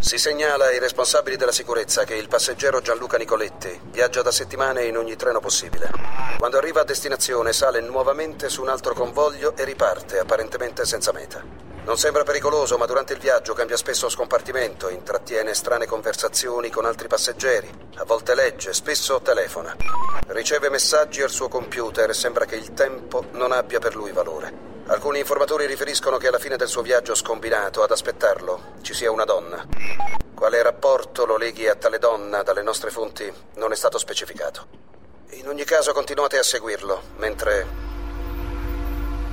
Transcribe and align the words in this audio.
Si 0.00 0.16
segnala 0.16 0.66
ai 0.66 0.78
responsabili 0.78 1.36
della 1.36 1.50
sicurezza 1.50 2.04
che 2.04 2.14
il 2.14 2.28
passeggero 2.28 2.80
Gianluca 2.80 3.18
Nicoletti 3.18 3.80
viaggia 3.90 4.22
da 4.22 4.30
settimane 4.30 4.84
in 4.84 4.96
ogni 4.96 5.16
treno 5.16 5.40
possibile. 5.40 5.90
Quando 6.38 6.56
arriva 6.56 6.82
a 6.82 6.84
destinazione 6.84 7.52
sale 7.52 7.80
nuovamente 7.80 8.48
su 8.48 8.62
un 8.62 8.68
altro 8.68 8.94
convoglio 8.94 9.56
e 9.56 9.64
riparte, 9.64 10.20
apparentemente 10.20 10.84
senza 10.84 11.10
meta. 11.12 11.42
Non 11.84 11.98
sembra 11.98 12.22
pericoloso, 12.22 12.78
ma 12.78 12.86
durante 12.86 13.14
il 13.14 13.18
viaggio 13.18 13.54
cambia 13.54 13.76
spesso 13.76 14.08
scompartimento, 14.08 14.88
intrattiene 14.88 15.52
strane 15.52 15.86
conversazioni 15.86 16.70
con 16.70 16.84
altri 16.84 17.08
passeggeri, 17.08 17.68
a 17.96 18.04
volte 18.04 18.36
legge, 18.36 18.72
spesso 18.74 19.20
telefona. 19.20 19.74
Riceve 20.28 20.68
messaggi 20.70 21.22
al 21.22 21.30
suo 21.30 21.48
computer 21.48 22.08
e 22.10 22.14
sembra 22.14 22.44
che 22.44 22.56
il 22.56 22.72
tempo 22.72 23.24
non 23.32 23.50
abbia 23.50 23.80
per 23.80 23.96
lui 23.96 24.12
valore. 24.12 24.77
Alcuni 24.90 25.18
informatori 25.18 25.66
riferiscono 25.66 26.16
che 26.16 26.28
alla 26.28 26.38
fine 26.38 26.56
del 26.56 26.66
suo 26.66 26.80
viaggio 26.80 27.14
scombinato 27.14 27.82
ad 27.82 27.90
aspettarlo 27.90 28.76
ci 28.80 28.94
sia 28.94 29.10
una 29.10 29.24
donna. 29.24 29.62
Quale 30.34 30.62
rapporto 30.62 31.26
lo 31.26 31.36
leghi 31.36 31.68
a 31.68 31.74
tale 31.74 31.98
donna 31.98 32.42
dalle 32.42 32.62
nostre 32.62 32.88
fonti 32.88 33.30
non 33.56 33.70
è 33.70 33.76
stato 33.76 33.98
specificato. 33.98 34.66
In 35.32 35.46
ogni 35.46 35.64
caso 35.64 35.92
continuate 35.92 36.38
a 36.38 36.42
seguirlo 36.42 37.02
mentre 37.18 37.66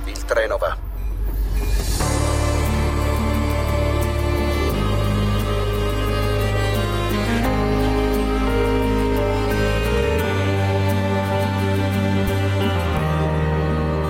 il 0.04 0.24
treno 0.26 0.58
va. 0.58 0.76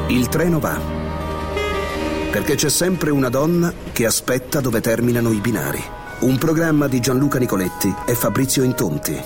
Il 0.08 0.28
treno 0.28 0.58
va 0.58 0.95
perché 2.36 2.54
c'è 2.54 2.68
sempre 2.68 3.08
una 3.08 3.30
donna 3.30 3.72
che 3.92 4.04
aspetta 4.04 4.60
dove 4.60 4.82
terminano 4.82 5.32
i 5.32 5.40
binari. 5.40 5.82
Un 6.20 6.36
programma 6.36 6.86
di 6.86 7.00
Gianluca 7.00 7.38
Nicoletti 7.38 7.90
e 8.06 8.14
Fabrizio 8.14 8.62
Intonti. 8.62 9.18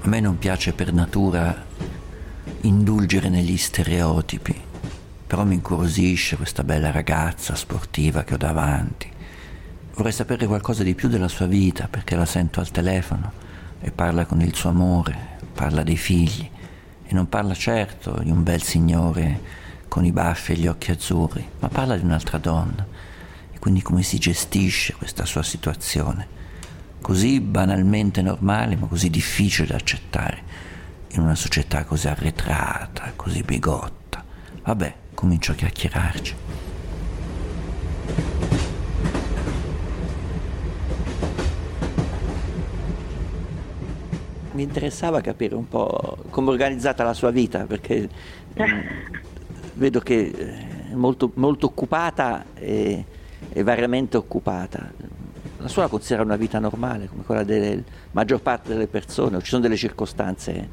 A 0.00 0.08
me 0.08 0.18
non 0.18 0.38
piace 0.38 0.72
per 0.72 0.92
natura 0.92 1.64
indulgere 2.62 3.28
negli 3.28 3.56
stereotipi, 3.56 4.60
però 5.24 5.44
mi 5.44 5.54
incuriosisce 5.54 6.34
questa 6.34 6.64
bella 6.64 6.90
ragazza 6.90 7.54
sportiva 7.54 8.24
che 8.24 8.34
ho 8.34 8.38
davanti. 8.38 9.08
Vorrei 9.94 10.10
sapere 10.10 10.48
qualcosa 10.48 10.82
di 10.82 10.96
più 10.96 11.08
della 11.08 11.28
sua 11.28 11.46
vita 11.46 11.86
perché 11.86 12.16
la 12.16 12.26
sento 12.26 12.58
al 12.58 12.72
telefono 12.72 13.43
e 13.84 13.90
parla 13.90 14.24
con 14.24 14.40
il 14.40 14.54
suo 14.54 14.70
amore, 14.70 15.36
parla 15.52 15.82
dei 15.82 15.98
figli 15.98 16.48
e 17.04 17.12
non 17.12 17.28
parla 17.28 17.52
certo 17.52 18.18
di 18.22 18.30
un 18.30 18.42
bel 18.42 18.62
signore 18.62 19.38
con 19.88 20.06
i 20.06 20.10
baffi 20.10 20.52
e 20.52 20.56
gli 20.56 20.66
occhi 20.66 20.90
azzurri, 20.90 21.46
ma 21.58 21.68
parla 21.68 21.94
di 21.94 22.02
un'altra 22.02 22.38
donna 22.38 22.86
e 23.52 23.58
quindi 23.58 23.82
come 23.82 24.02
si 24.02 24.16
gestisce 24.16 24.94
questa 24.94 25.26
sua 25.26 25.42
situazione, 25.42 26.26
così 27.02 27.40
banalmente 27.40 28.22
normale 28.22 28.74
ma 28.76 28.86
così 28.86 29.10
difficile 29.10 29.66
da 29.68 29.74
accettare 29.76 30.42
in 31.08 31.20
una 31.20 31.34
società 31.34 31.84
così 31.84 32.08
arretrata, 32.08 33.12
così 33.14 33.42
bigotta. 33.42 34.24
Vabbè, 34.64 34.94
comincio 35.12 35.52
a 35.52 35.56
chiacchierarci. 35.56 36.34
Mi 44.54 44.62
interessava 44.62 45.20
capire 45.20 45.54
un 45.54 45.68
po' 45.68 46.16
come 46.30 46.48
è 46.48 46.50
organizzata 46.50 47.04
la 47.04 47.12
sua 47.12 47.30
vita, 47.30 47.66
perché 47.66 48.08
mm, 48.60 48.80
vedo 49.74 50.00
che 50.00 50.30
è 50.90 50.94
molto, 50.94 51.30
molto 51.34 51.66
occupata 51.66 52.44
e, 52.54 53.04
e, 53.52 53.62
variamente 53.62 54.16
occupata. 54.16 54.90
La 55.58 55.68
sua 55.68 55.82
la 55.82 55.88
considera 55.88 56.22
una 56.22 56.36
vita 56.36 56.58
normale, 56.58 57.08
come 57.08 57.24
quella 57.24 57.42
della 57.42 57.82
maggior 58.12 58.40
parte 58.40 58.70
delle 58.70 58.86
persone, 58.86 59.36
o 59.36 59.40
ci 59.40 59.48
sono 59.48 59.62
delle 59.62 59.76
circostanze 59.76 60.52
eh, 60.52 60.68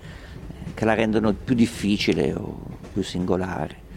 che 0.74 0.86
la 0.86 0.94
rendono 0.94 1.34
più 1.34 1.56
difficile 1.56 2.34
o 2.34 2.60
più 2.94 3.02
singolare? 3.02 3.90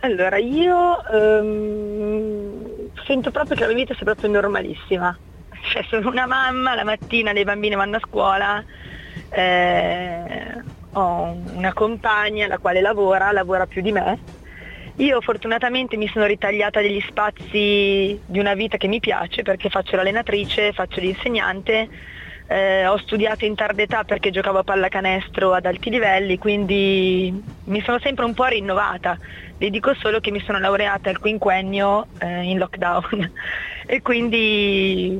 Allora, 0.00 0.36
io 0.36 1.04
ehm, 1.06 2.90
sento 3.04 3.30
proprio 3.30 3.56
che 3.56 3.62
la 3.62 3.68
mia 3.68 3.76
vita 3.76 3.94
sia 3.94 4.04
proprio 4.04 4.30
normalissima. 4.30 5.16
Cioè, 5.68 5.82
sono 5.88 6.08
una 6.08 6.26
mamma, 6.26 6.74
la 6.74 6.84
mattina 6.84 7.32
le 7.32 7.44
bambine 7.44 7.74
vanno 7.74 7.96
a 7.96 8.00
scuola, 8.00 8.64
eh, 9.28 10.62
ho 10.92 11.22
una 11.52 11.72
compagna 11.72 12.46
la 12.46 12.58
quale 12.58 12.80
lavora, 12.80 13.32
lavora 13.32 13.66
più 13.66 13.82
di 13.82 13.92
me. 13.92 14.18
Io 14.96 15.20
fortunatamente 15.20 15.96
mi 15.96 16.08
sono 16.08 16.26
ritagliata 16.26 16.80
degli 16.80 17.00
spazi 17.06 18.20
di 18.24 18.38
una 18.38 18.54
vita 18.54 18.76
che 18.76 18.88
mi 18.88 18.98
piace 18.98 19.42
perché 19.42 19.68
faccio 19.68 19.94
l'allenatrice, 19.94 20.72
faccio 20.72 20.98
l'insegnante, 21.00 21.88
eh, 22.48 22.86
ho 22.86 22.96
studiato 22.98 23.44
in 23.44 23.54
tarda 23.54 23.82
età 23.82 24.04
perché 24.04 24.30
giocavo 24.30 24.58
a 24.58 24.64
pallacanestro 24.64 25.52
ad 25.52 25.66
alti 25.66 25.90
livelli, 25.90 26.38
quindi 26.38 27.32
mi 27.64 27.80
sono 27.82 27.98
sempre 28.00 28.24
un 28.24 28.34
po' 28.34 28.46
rinnovata. 28.46 29.16
Vi 29.56 29.70
dico 29.70 29.94
solo 29.94 30.18
che 30.18 30.30
mi 30.30 30.40
sono 30.40 30.58
laureata 30.58 31.10
al 31.10 31.18
quinquennio 31.18 32.08
eh, 32.18 32.42
in 32.42 32.58
lockdown 32.58 33.32
e 33.86 34.00
quindi 34.02 35.16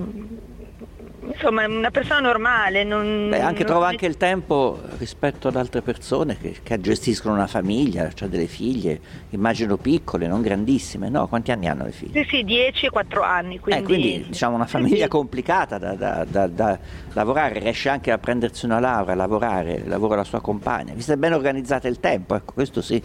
insomma 1.33 1.67
una 1.67 1.91
persona 1.91 2.21
normale. 2.21 2.85
Non, 2.85 3.29
Beh, 3.31 3.41
anche, 3.41 3.63
non... 3.63 3.73
trova 3.73 3.89
anche 3.89 4.07
il 4.07 4.17
tempo 4.17 4.81
rispetto 4.99 5.49
ad 5.49 5.57
altre 5.57 5.83
persone 5.83 6.37
che, 6.39 6.57
che 6.63 6.81
gestiscono 6.81 7.35
una 7.35 7.47
famiglia, 7.47 8.11
cioè 8.13 8.29
delle 8.29 8.47
figlie, 8.47 9.01
immagino 9.31 9.77
piccole, 9.77 10.27
non 10.27 10.41
grandissime, 10.41 11.09
no? 11.09 11.27
Quanti 11.29 11.51
anni 11.53 11.69
hanno 11.69 11.85
le 11.85 11.93
figlie? 11.93 12.25
Sì, 12.25 12.37
sì, 12.37 12.45
10 12.45 12.87
e 12.87 12.91
4 12.91 13.23
anni. 13.23 13.59
Quindi, 13.59 13.83
eh, 13.83 13.85
quindi 13.85 14.25
diciamo 14.29 14.55
una 14.55 14.67
famiglia 14.67 15.05
sì, 15.05 15.09
complicata 15.09 15.79
da, 15.79 15.95
da, 15.95 16.27
da, 16.29 16.47
da, 16.47 16.79
lavorare, 17.13 17.59
riesce 17.59 17.89
anche 17.89 18.11
a 18.11 18.19
prendersi 18.19 18.65
una 18.65 18.81
laurea, 18.81 19.13
a 19.13 19.17
lavorare, 19.17 19.83
lavora 19.87 20.17
la 20.17 20.25
sua 20.25 20.41
compagna. 20.41 20.93
Vi 20.95 21.03
siete 21.03 21.19
ben 21.19 21.33
organizzate 21.33 21.89
il 21.89 22.01
tempo, 22.01 22.35
ecco, 22.35 22.53
questo 22.53 22.83
sì. 22.83 23.01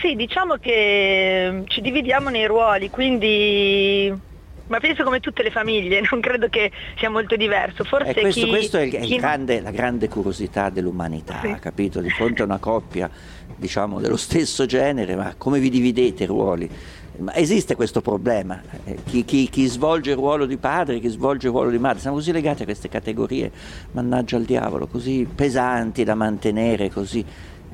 Sì, 0.00 0.14
diciamo 0.14 0.56
che 0.56 1.62
ci 1.66 1.80
dividiamo 1.80 2.28
nei 2.28 2.46
ruoli, 2.46 2.90
quindi 2.90 4.28
ma 4.70 4.78
penso 4.78 5.02
come 5.02 5.20
tutte 5.20 5.42
le 5.42 5.50
famiglie, 5.50 6.00
non 6.10 6.20
credo 6.20 6.48
che 6.48 6.70
sia 6.96 7.10
molto 7.10 7.36
diverso. 7.36 7.84
Forse 7.84 8.10
eh, 8.10 8.20
questo, 8.20 8.44
chi, 8.44 8.48
questo 8.48 8.78
è, 8.78 8.82
il, 8.82 8.98
chi... 8.98 9.16
grande, 9.16 9.60
la 9.60 9.70
grande 9.70 10.08
curiosità 10.08 10.70
dell'umanità, 10.70 11.40
sì. 11.42 11.54
capito? 11.60 12.00
Di 12.00 12.10
fronte 12.10 12.42
a 12.42 12.44
una 12.46 12.58
coppia, 12.58 13.10
diciamo, 13.54 14.00
dello 14.00 14.16
stesso 14.16 14.66
genere, 14.66 15.14
ma 15.16 15.34
come 15.36 15.58
vi 15.58 15.68
dividete 15.68 16.24
i 16.24 16.26
ruoli? 16.26 16.70
Ma 17.18 17.34
esiste 17.34 17.74
questo 17.74 18.00
problema, 18.00 18.62
eh, 18.84 18.96
chi, 19.04 19.26
chi, 19.26 19.50
chi, 19.50 19.66
svolge 19.66 20.12
il 20.12 20.16
ruolo 20.16 20.46
di 20.46 20.56
padre, 20.56 21.00
chi 21.00 21.08
svolge 21.08 21.48
il 21.48 21.52
ruolo 21.52 21.68
di 21.68 21.78
madre, 21.78 22.00
siamo 22.00 22.16
così 22.16 22.32
legati 22.32 22.62
a 22.62 22.64
queste 22.64 22.88
categorie, 22.88 23.50
mannaggia 23.90 24.36
al 24.36 24.44
diavolo, 24.44 24.86
così 24.86 25.28
pesanti 25.32 26.02
da 26.02 26.14
mantenere, 26.14 26.88
così 26.88 27.22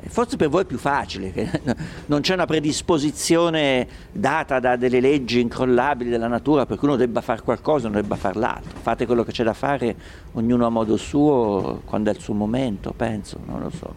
Forse 0.09 0.37
per 0.37 0.49
voi 0.49 0.63
è 0.63 0.67
più 0.67 0.79
facile, 0.79 1.33
non 2.07 2.21
c'è 2.21 2.35
una 2.35 2.47
predisposizione 2.47 3.87
data 4.13 4.61
da 4.61 4.77
delle 4.77 5.01
leggi 5.01 5.41
incrollabili 5.41 6.11
della 6.11 6.29
natura 6.29 6.67
per 6.67 6.79
cui 6.79 6.89
uno 6.89 6.97
debba 6.97 7.21
fare 7.21 7.43
qualcosa 7.43 7.87
o 7.87 7.91
non 7.91 8.01
debba 8.01 8.17
fare 8.17 8.39
l'altro. 8.39 8.79
Fate 8.81 9.07
quello 9.07 9.25
che 9.25 9.33
c'è 9.33 9.45
da 9.45 9.55
fare, 9.55 9.95
ognuno 10.33 10.67
a 10.67 10.71
modo 10.71 10.97
suo, 10.97 11.83
quando 11.85 12.11
è 12.11 12.15
il 12.15 12.21
suo 12.21 12.35
momento, 12.35 12.93
penso, 12.97 13.39
non 13.47 13.61
lo 13.61 13.71
so. 13.71 13.95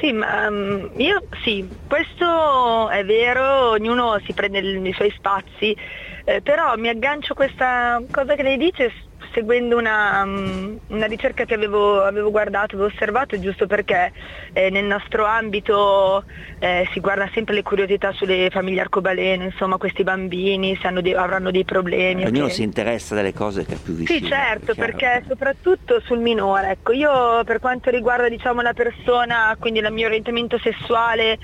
Sì, 0.00 0.12
ma 0.12 0.48
um, 0.48 0.90
io 0.96 1.22
sì, 1.44 1.68
questo 1.86 2.88
è 2.88 3.04
vero, 3.04 3.70
ognuno 3.70 4.18
si 4.24 4.32
prende 4.32 4.58
i 4.58 4.92
suoi 4.92 5.12
spazi, 5.16 5.76
eh, 6.24 6.40
però 6.40 6.76
mi 6.76 6.88
aggancio 6.88 7.32
a 7.32 7.36
questa 7.36 8.02
cosa 8.10 8.34
che 8.34 8.42
lei 8.42 8.56
dice 8.56 8.92
seguendo 9.32 9.76
una, 9.76 10.24
mm, 10.24 10.76
una 10.88 11.06
ricerca 11.06 11.44
che 11.44 11.54
avevo, 11.54 12.02
avevo, 12.02 12.30
guardato, 12.30 12.76
avevo 12.76 12.90
osservato, 12.92 13.38
giusto 13.38 13.66
perché 13.66 14.12
eh, 14.52 14.70
nel 14.70 14.84
nostro 14.84 15.24
ambito 15.24 16.24
eh, 16.58 16.88
si 16.92 17.00
guarda 17.00 17.28
sempre 17.32 17.54
le 17.54 17.62
curiosità 17.62 18.12
sulle 18.12 18.48
famiglie 18.50 18.80
arcobaleno, 18.82 19.44
insomma 19.44 19.76
questi 19.76 20.02
bambini, 20.02 20.78
se 20.80 20.90
dei, 21.00 21.14
avranno 21.14 21.50
dei 21.50 21.64
problemi. 21.64 22.24
Ognuno 22.24 22.44
okay. 22.44 22.56
si 22.56 22.62
interessa 22.62 23.14
delle 23.14 23.32
cose 23.32 23.64
che 23.64 23.74
è 23.74 23.78
più 23.78 23.94
vicino. 23.94 24.18
Sì, 24.18 24.26
certo, 24.26 24.74
perché 24.74 25.24
soprattutto 25.26 26.00
sul 26.00 26.18
minore. 26.18 26.70
Ecco, 26.70 26.92
io 26.92 27.42
per 27.44 27.58
quanto 27.58 27.90
riguarda 27.90 28.28
diciamo, 28.28 28.60
la 28.62 28.72
persona, 28.72 29.56
quindi 29.58 29.80
il 29.80 29.92
mio 29.92 30.06
orientamento 30.06 30.58
sessuale, 30.58 31.38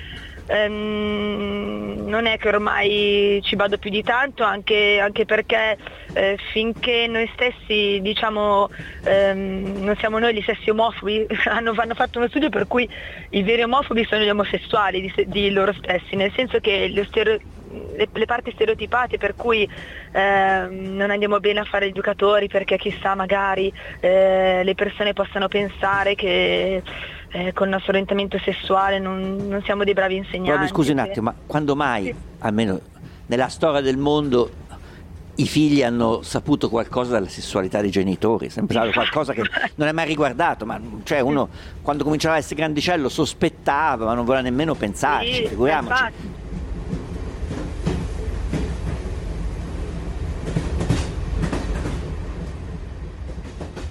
ehm, 0.47 2.05
non 2.07 2.27
è 2.27 2.39
che 2.39 2.49
ormai 2.49 3.41
ci 3.43 3.57
vado 3.57 3.79
più 3.79 3.91
di 3.91 4.03
tanto, 4.03 4.43
anche, 4.43 4.99
anche 5.01 5.25
perché 5.25 5.77
eh, 6.13 6.39
finché 6.53 7.07
noi 7.07 7.31
stessi 7.35 8.01
diciamo 8.01 8.69
ehm, 9.05 9.83
non 9.83 9.97
siamo 9.97 10.19
noi 10.19 10.35
gli 10.35 10.43
stessi 10.43 10.71
omofobi, 10.71 11.27
hanno, 11.47 11.73
hanno, 11.77 11.95
fatto 11.95 12.19
uno 12.19 12.29
studio 12.29 12.49
per 12.49 12.67
cui 12.67 12.89
i 13.31 13.43
veri 13.43 13.63
omofobi 13.63 14.05
sono 14.05 14.23
gli 14.23 14.29
omosessuali 14.29 15.01
di, 15.01 15.27
di 15.27 15.51
loro 15.51 15.73
stessi, 15.73 16.17
nel 16.17 16.33
senso 16.35 16.59
che 16.61 16.93
stereo, 17.09 17.39
le, 17.97 18.09
le, 18.11 18.25
parti 18.25 18.51
stereotipate 18.53 19.19
per 19.19 19.35
cui 19.35 19.69
eh, 20.13 20.67
non 20.71 21.11
andiamo 21.11 21.39
bene 21.41 21.61
a 21.61 21.65
fare 21.65 21.87
educatori 21.87 22.49
perché 22.49 22.77
chissà 22.79 23.15
magari 23.15 23.73
eh, 24.01 24.63
le 24.65 24.75
persone 24.75 25.13
possano 25.13 25.49
pensare 25.49 26.15
che 26.15 26.83
eh, 27.31 27.53
con 27.53 27.67
il 27.67 27.73
nostro 27.73 27.93
orientamento 27.93 28.39
sessuale, 28.39 28.99
non, 28.99 29.37
non 29.49 29.63
siamo 29.63 29.85
dei 29.85 29.93
bravi 29.93 30.17
insegnanti. 30.17 30.51
Però, 30.51 30.67
scusi 30.67 30.93
un 30.93 30.99
attimo, 30.99 31.31
ma 31.31 31.35
quando 31.47 31.77
mai, 31.77 32.05
sì. 32.05 32.15
almeno 32.39 32.81
nella 33.27 33.49
storia 33.49 33.81
del 33.81 33.99
mondo, 33.99 34.51
i 35.41 35.47
figli 35.47 35.83
hanno 35.83 36.23
saputo 36.23 36.69
qualcosa 36.69 37.13
della 37.13 37.29
sessualità 37.29 37.81
dei 37.81 37.91
genitori, 37.91 38.51
stato 38.51 38.91
qualcosa 38.93 39.33
che 39.33 39.43
non 39.77 39.87
è 39.87 39.93
mai 39.93 40.07
riguardato, 40.07 40.67
ma 40.67 40.81
cioè 41.05 41.21
uno 41.21 41.49
quando 41.81 42.03
cominciava 42.03 42.35
a 42.35 42.39
essere 42.39 42.57
grandicello 42.57 43.09
sospettava, 43.09 44.05
ma 44.05 44.15
non 44.15 44.25
voleva 44.25 44.43
nemmeno 44.43 44.75
pensarci, 44.75 45.35
sì, 45.35 45.47
figuriamoci. 45.47 45.93
Infatti. 45.93 46.47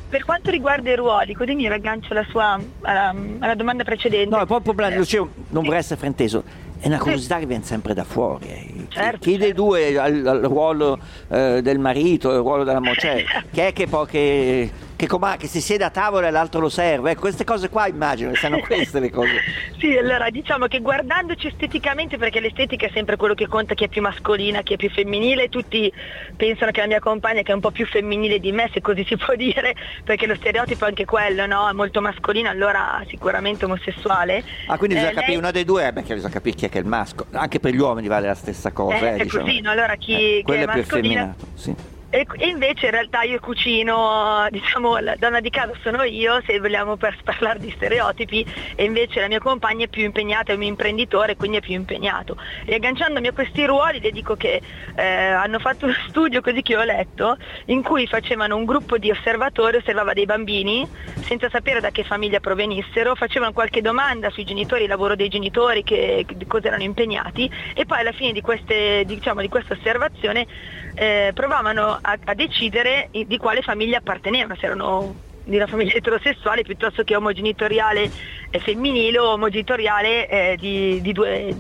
Per 0.10 0.26
quanto 0.26 0.52
riguarda 0.52 0.90
i 0.90 0.96
ruoli, 0.96 1.34
così 1.34 1.54
mi 1.54 1.68
raggancio 1.68 2.12
alla, 2.12 2.26
sua, 2.30 2.60
alla, 2.82 3.16
alla 3.40 3.56
domanda 3.56 3.84
precedente. 3.84 4.36
No, 4.36 4.46
proprio 4.46 4.74
dicevo, 4.98 5.30
non 5.50 5.64
vorrei 5.64 5.80
essere 5.80 5.98
frainteso, 5.98 6.44
è 6.80 6.88
una 6.88 7.00
curiosità 7.00 7.40
che 7.40 7.46
viene 7.46 7.64
sempre 7.64 7.94
da 7.94 8.04
fuori. 8.04 8.48
Eh. 8.48 8.86
Certo, 8.90 9.18
chi, 9.20 9.32
chi 9.32 9.32
certo. 9.32 9.38
dei 9.38 9.54
due 9.54 9.98
ha 9.98 10.08
il, 10.08 10.24
ruolo 10.44 11.00
eh, 11.30 11.62
del 11.62 11.80
marito, 11.80 12.32
il 12.32 12.38
ruolo 12.38 12.64
della 12.64 12.80
moglie? 12.80 12.96
Cioè, 12.98 13.26
che 13.52 13.68
è 13.68 13.74
che 13.74 13.88
poi 13.88 14.72
che 14.98 15.08
comà, 15.08 15.38
che 15.38 15.48
si 15.48 15.62
siede 15.62 15.84
a 15.84 15.90
tavola 15.92 16.28
e 16.28 16.32
l'altro 16.32 16.60
lo 16.60 16.70
serve. 16.70 17.12
Ecco, 17.12 17.22
queste 17.22 17.44
cose 17.44 17.70
qua 17.70 17.88
immagino 17.88 18.32
che 18.32 18.38
siano 18.38 18.60
queste 18.66 19.00
le 19.00 19.12
cose. 19.12 19.40
sì, 19.78 19.96
allora 19.96 20.30
diciamo 20.30 20.66
che 20.66 20.82
guardandoci 20.82 21.48
esteticamente, 21.48 22.18
perché 22.18 22.40
l'estetica 22.40 22.88
è 22.88 22.92
sempre 22.92 23.16
quello 23.16 23.36
che 23.36 23.48
conta, 23.48 23.76
chi 23.76 23.86
è 23.86 23.88
più 23.88 24.02
mascolina, 24.02 24.64
chi 24.64 24.74
è 24.74 24.76
più 24.76 24.90
femminile, 24.90 25.50
tutti 25.50 25.90
pensano 26.36 26.72
che 26.72 26.82
la 26.82 26.88
mia 26.88 27.00
compagna 27.00 27.44
che 27.44 27.52
è 27.52 27.56
un 27.56 27.62
po' 27.62 27.72
più 27.72 27.86
femminile 27.86 28.40
di 28.40 28.52
me, 28.52 28.70
se 28.74 28.82
così 28.82 29.06
si 29.08 29.16
può 29.16 29.36
dire, 29.36 29.76
perché 30.04 30.26
lo 30.26 30.36
stereotipo 30.36 30.86
è 30.86 30.88
anche 30.90 31.06
quello, 31.06 31.46
no? 31.46 31.70
È 31.70 31.74
molto 31.74 32.02
mascolino, 32.02 32.50
allora 32.50 33.04
sicuramente 33.08 33.66
omosessuale. 33.66 34.44
Ah, 34.66 34.78
quindi 34.78 34.96
bisogna 34.96 35.12
eh, 35.12 35.16
capire 35.16 35.32
lei... 35.34 35.38
una 35.38 35.52
dei 35.52 35.64
due, 35.64 35.94
beh, 35.94 36.02
bisogna 36.02 36.34
capire 36.34 36.56
chi 36.56 36.66
è 36.66 36.70
che 36.70 36.80
è 36.80 36.82
il 36.82 36.88
maschio. 36.88 37.28
Anche 37.34 37.60
per 37.60 37.72
gli 37.72 37.80
uomini 37.80 38.08
vale 38.08 38.26
la 38.26 38.36
stessa 38.36 38.72
cosa. 38.72 38.98
Eh, 38.98 39.06
eh, 39.06 39.16
è 39.18 39.24
diciamo. 39.24 39.44
così, 39.44 39.62
no? 39.62 39.70
Allora 39.70 39.96
chi, 39.96 40.40
eh, 40.40 40.44
chi 40.44 40.52
è, 40.54 40.62
è 40.62 40.66
mascolina... 40.66 41.36
Sì. 41.54 41.96
E, 42.09 42.25
invece 42.38 42.86
in 42.86 42.92
realtà 42.92 43.24
io 43.24 43.39
cucino, 43.39 44.48
diciamo 44.50 44.98
la 45.00 45.15
donna 45.18 45.42
di 45.42 45.50
casa 45.50 45.74
sono 45.81 46.04
io, 46.04 46.42
se 46.45 46.57
vogliamo 46.59 46.95
per 46.95 47.18
parlare 47.24 47.59
di 47.59 47.71
stereotipi, 47.75 48.45
e 48.75 48.86
invece 48.86 49.19
la 49.19 49.27
mia 49.27 49.39
compagna 49.39 49.86
è 49.86 49.88
più 49.89 50.04
impegnata, 50.04 50.54
è 50.54 50.56
un 50.56 50.63
imprenditore, 50.63 51.36
quindi 51.36 51.57
è 51.57 51.62
più 51.62 51.74
impegnato. 51.74 52.38
E 52.65 52.75
agganciandomi 52.75 53.27
a 53.27 53.33
questi 53.33 53.65
ruoli 53.65 54.00
le 54.00 54.12
dico 54.12 54.36
che 54.36 54.62
eh, 54.95 55.06
hanno 55.06 55.59
fatto 55.59 55.86
uno 55.86 55.95
studio 56.07 56.39
così 56.42 56.62
che 56.62 56.77
ho 56.77 56.83
letto, 56.83 57.38
in 57.65 57.83
cui 57.83 58.07
facevano 58.07 58.56
un 58.56 58.63
gruppo 58.63 58.98
di 58.98 59.12
osservatori, 59.12 59.77
osservava 59.77 60.13
dei 60.13 60.25
bambini, 60.25 60.88
senza 61.21 61.50
sapere 61.50 61.81
da 61.81 61.92
che 61.92 62.06
famiglia 62.06 62.39
provenissero, 62.39 63.15
facevano 63.15 63.51
qualche 63.51 63.81
domanda 63.81 64.30
sui 64.30 64.45
genitori, 64.45 64.83
il 64.83 64.89
lavoro 64.89 65.15
dei 65.15 65.27
genitori, 65.27 65.83
che, 65.83 66.25
che 66.25 66.48
cosa 66.48 66.68
erano 66.68 66.83
impegnati, 66.83 67.51
e 67.74 67.86
poi 67.86 68.00
alla 68.00 68.13
fine 68.13 68.31
di, 68.31 68.42
queste, 68.42 69.04
diciamo, 69.06 69.42
di 69.42 69.50
questa 69.50 69.74
osservazione 69.74 70.48
eh, 70.98 71.32
provavano 71.34 72.00
a, 72.02 72.18
a, 72.24 72.34
decidere 72.34 73.10
di 73.12 73.38
quale 73.38 73.62
famiglia 73.62 74.00
appartenevano, 74.00 74.56
se 74.56 74.66
erano 74.66 75.16
di 75.44 75.56
una 75.56 75.68
famiglia 75.68 75.94
eterosessuale 75.98 76.64
piuttosto 76.64 77.04
che 77.04 77.16
omogenitoriale 77.16 78.10
femminile 78.60 79.20
o 79.20 79.34
omogenitoriale 79.34 80.28
eh, 80.28 80.58
di, 80.60 81.00
di 81.02 81.14
due, 81.14 81.56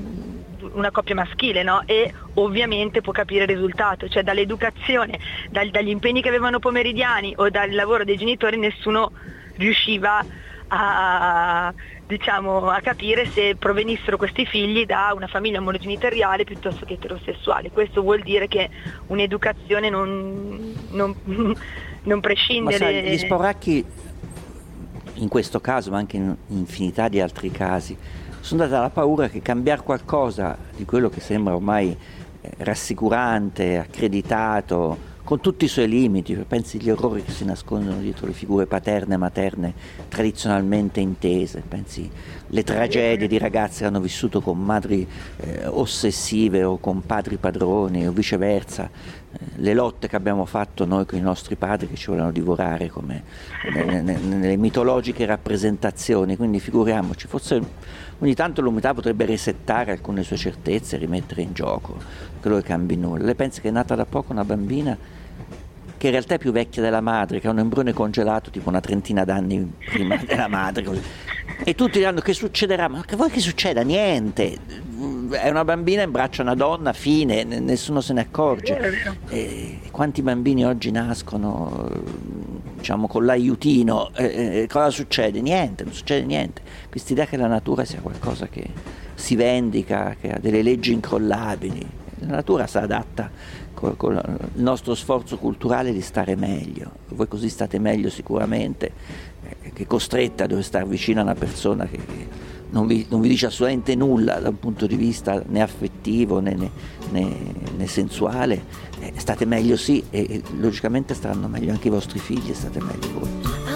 una 0.73 0.89
coppia 0.89 1.13
maschile 1.13 1.61
no? 1.61 1.83
e 1.85 2.11
ovviamente 2.35 3.01
può 3.01 3.13
capire 3.13 3.43
il 3.43 3.49
risultato, 3.49 4.09
cioè 4.09 4.23
dall'educazione, 4.23 5.19
dal, 5.49 5.69
dagli 5.69 5.89
impegni 5.89 6.23
che 6.23 6.29
avevano 6.29 6.57
pomeridiani 6.57 7.33
o 7.37 7.49
dal 7.51 7.71
lavoro 7.71 8.03
dei 8.03 8.17
genitori 8.17 8.57
nessuno 8.57 9.11
riusciva 9.57 10.25
a, 10.69 11.73
diciamo, 12.07 12.69
a 12.69 12.79
capire 12.79 13.27
se 13.27 13.55
provenissero 13.59 14.17
questi 14.17 14.45
figli 14.45 14.85
da 14.85 15.11
una 15.13 15.27
famiglia 15.27 15.59
monogenitoriale 15.59 16.45
piuttosto 16.45 16.85
che 16.85 16.93
eterosessuale. 16.93 17.69
Questo 17.69 18.01
vuol 18.01 18.21
dire 18.21 18.47
che 18.47 18.69
un'educazione 19.07 19.89
non, 19.89 20.73
non, 20.91 21.13
non 22.03 22.19
prescinde... 22.21 22.71
Ma 22.71 22.77
sai, 22.77 23.03
gli 23.03 23.17
sporacchi, 23.17 23.85
in 25.15 25.27
questo 25.27 25.59
caso, 25.59 25.91
ma 25.91 25.97
anche 25.97 26.15
in 26.15 26.33
infinità 26.47 27.09
di 27.09 27.19
altri 27.19 27.51
casi, 27.51 27.95
sono 28.39 28.61
dati 28.61 28.73
alla 28.73 28.89
paura 28.89 29.27
che 29.27 29.41
cambiare 29.41 29.81
qualcosa 29.81 30.57
di 30.75 30.85
quello 30.85 31.09
che 31.09 31.19
sembra 31.19 31.55
ormai 31.55 31.95
eh, 32.39 32.49
rassicurante, 32.59 33.77
accreditato, 33.77 35.06
con 35.27 35.41
tutti 35.41 35.65
i 35.65 35.67
suoi 35.67 35.89
limiti, 35.89 36.33
pensi 36.47 36.77
agli 36.77 36.89
orrori 36.89 37.21
che 37.21 37.33
si 37.33 37.43
nascondono 37.43 37.99
dietro 37.99 38.27
le 38.27 38.31
figure 38.31 38.65
paterne 38.65 39.15
e 39.15 39.17
materne 39.17 39.73
tradizionalmente 40.07 41.01
intese, 41.01 41.61
pensi 41.67 42.09
le 42.47 42.63
tragedie 42.63 43.27
di 43.27 43.37
ragazze 43.37 43.79
che 43.79 43.87
hanno 43.87 43.99
vissuto 43.99 44.39
con 44.39 44.57
madri 44.57 45.05
eh, 45.41 45.65
ossessive 45.67 46.63
o 46.63 46.77
con 46.77 47.05
padri 47.05 47.35
padroni 47.35 48.07
o 48.07 48.13
viceversa, 48.13 48.89
eh, 48.89 49.37
le 49.55 49.73
lotte 49.73 50.07
che 50.07 50.15
abbiamo 50.15 50.45
fatto 50.45 50.85
noi 50.85 51.05
con 51.05 51.19
i 51.19 51.21
nostri 51.21 51.57
padri 51.57 51.89
che 51.89 51.97
ci 51.97 52.07
volevano 52.07 52.31
divorare 52.31 52.87
come 52.87 53.23
nelle, 53.73 53.99
nelle 53.99 54.55
mitologiche 54.55 55.25
rappresentazioni, 55.25 56.37
quindi 56.37 56.61
figuriamoci, 56.61 57.27
forse 57.27 57.61
ogni 58.19 58.33
tanto 58.33 58.61
l'umanità 58.61 58.93
potrebbe 58.93 59.25
resettare 59.25 59.91
alcune 59.91 60.23
sue 60.23 60.37
certezze, 60.37 60.95
rimettere 60.95 61.41
in 61.41 61.51
gioco, 61.51 61.97
che 62.39 62.61
cambi 62.61 62.95
nulla. 62.95 63.25
Lei 63.25 63.35
pensa 63.35 63.59
che 63.59 63.67
è 63.67 63.71
nata 63.71 63.93
da 63.93 64.05
poco 64.05 64.31
una 64.31 64.45
bambina 64.45 65.16
che 65.97 66.07
in 66.07 66.11
realtà 66.11 66.35
è 66.35 66.37
più 66.37 66.51
vecchia 66.51 66.81
della 66.81 67.01
madre, 67.01 67.39
che 67.39 67.47
ha 67.47 67.51
un 67.51 67.59
embrione 67.59 67.93
congelato 67.93 68.49
tipo 68.51 68.69
una 68.69 68.81
trentina 68.81 69.25
d'anni 69.25 69.73
prima 69.89 70.15
della 70.25 70.47
madre. 70.47 70.83
Così. 70.83 71.01
E 71.63 71.75
tutti 71.75 71.97
diranno 71.97 72.21
che 72.21 72.33
succederà, 72.33 72.87
ma 72.87 73.03
che 73.05 73.15
vuoi 73.15 73.29
che 73.29 73.39
succeda? 73.39 73.81
Niente. 73.81 74.85
È 75.29 75.49
una 75.49 75.65
bambina 75.65 76.03
in 76.03 76.11
braccio 76.11 76.41
a 76.41 76.45
una 76.45 76.55
donna, 76.55 76.93
fine, 76.93 77.43
nessuno 77.43 77.99
se 78.01 78.13
ne 78.13 78.21
accorge. 78.21 78.79
E 79.29 79.79
quanti 79.91 80.21
bambini 80.21 80.65
oggi 80.65 80.91
nascono 80.91 81.89
diciamo 82.77 83.07
con 83.07 83.25
l'aiutino? 83.25 84.11
E 84.13 84.67
cosa 84.69 84.89
succede? 84.89 85.41
Niente, 85.41 85.83
non 85.83 85.93
succede 85.93 86.25
niente. 86.25 86.61
Questa 86.89 87.11
idea 87.11 87.25
che 87.25 87.37
la 87.37 87.47
natura 87.47 87.83
sia 87.83 87.99
qualcosa 87.99 88.47
che 88.47 88.65
si 89.15 89.35
vendica, 89.35 90.15
che 90.19 90.31
ha 90.31 90.39
delle 90.39 90.61
leggi 90.61 90.93
incrollabili. 90.93 91.85
La 92.19 92.35
natura 92.35 92.65
si 92.65 92.77
adatta 92.77 93.29
con, 93.77 93.95
con 93.95 94.13
il 94.55 94.63
nostro 94.63 94.95
sforzo 94.95 95.37
culturale 95.37 95.93
di 95.93 96.01
stare 96.01 96.35
meglio. 96.35 96.91
Voi 97.09 97.27
così 97.27 97.47
state 97.47 97.77
meglio 97.77 98.09
sicuramente, 98.09 98.91
eh, 99.61 99.71
che 99.71 99.85
costretta 99.85 100.45
a 100.45 100.47
dover 100.47 100.63
stare 100.63 100.85
vicino 100.85 101.19
a 101.19 101.23
una 101.23 101.35
persona 101.35 101.85
che, 101.85 101.97
che 101.97 102.27
non, 102.71 102.87
vi, 102.87 103.05
non 103.09 103.21
vi, 103.21 103.29
dice 103.29 103.45
assolutamente 103.45 103.93
nulla 103.93 104.39
da 104.39 104.49
un 104.49 104.57
punto 104.57 104.87
di 104.87 104.95
vista 104.95 105.43
né 105.47 105.61
affettivo 105.61 106.39
né, 106.39 106.55
né, 106.55 106.71
né, 107.11 107.35
né 107.77 107.87
sensuale. 107.87 108.85
Eh, 108.99 109.13
state 109.17 109.45
meglio 109.45 109.77
sì 109.77 110.03
e, 110.09 110.25
e, 110.27 110.41
logicamente 110.57 111.13
staranno 111.13 111.47
meglio 111.47 111.71
anche 111.71 111.87
i 111.87 111.91
vostri 111.91 112.17
figli 112.17 112.51
state 112.53 112.81
meglio 112.81 113.19
voi. 113.19 113.66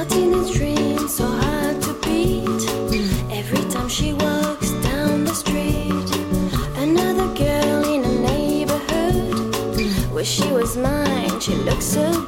trên 11.42 11.58
lực 11.66 11.82
xứ. 11.82 12.21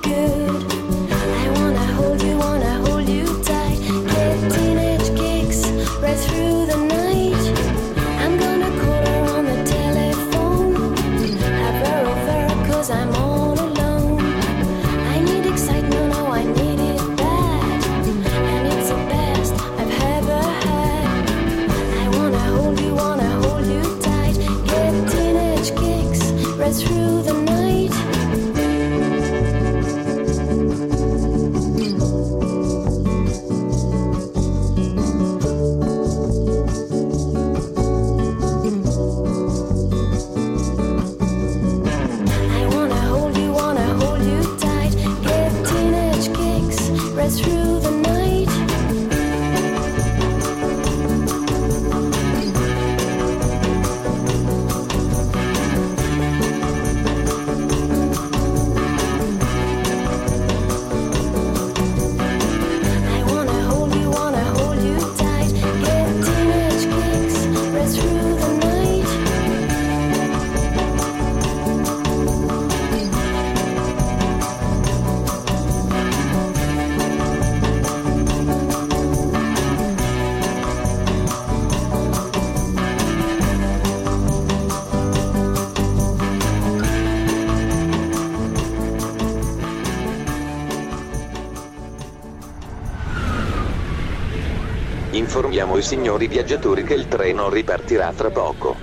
Informiamo 95.36 95.78
i 95.78 95.82
signori 95.82 96.28
viaggiatori 96.28 96.84
che 96.84 96.94
il 96.94 97.08
treno 97.08 97.50
ripartirà 97.50 98.14
tra 98.16 98.30
poco. 98.30 98.76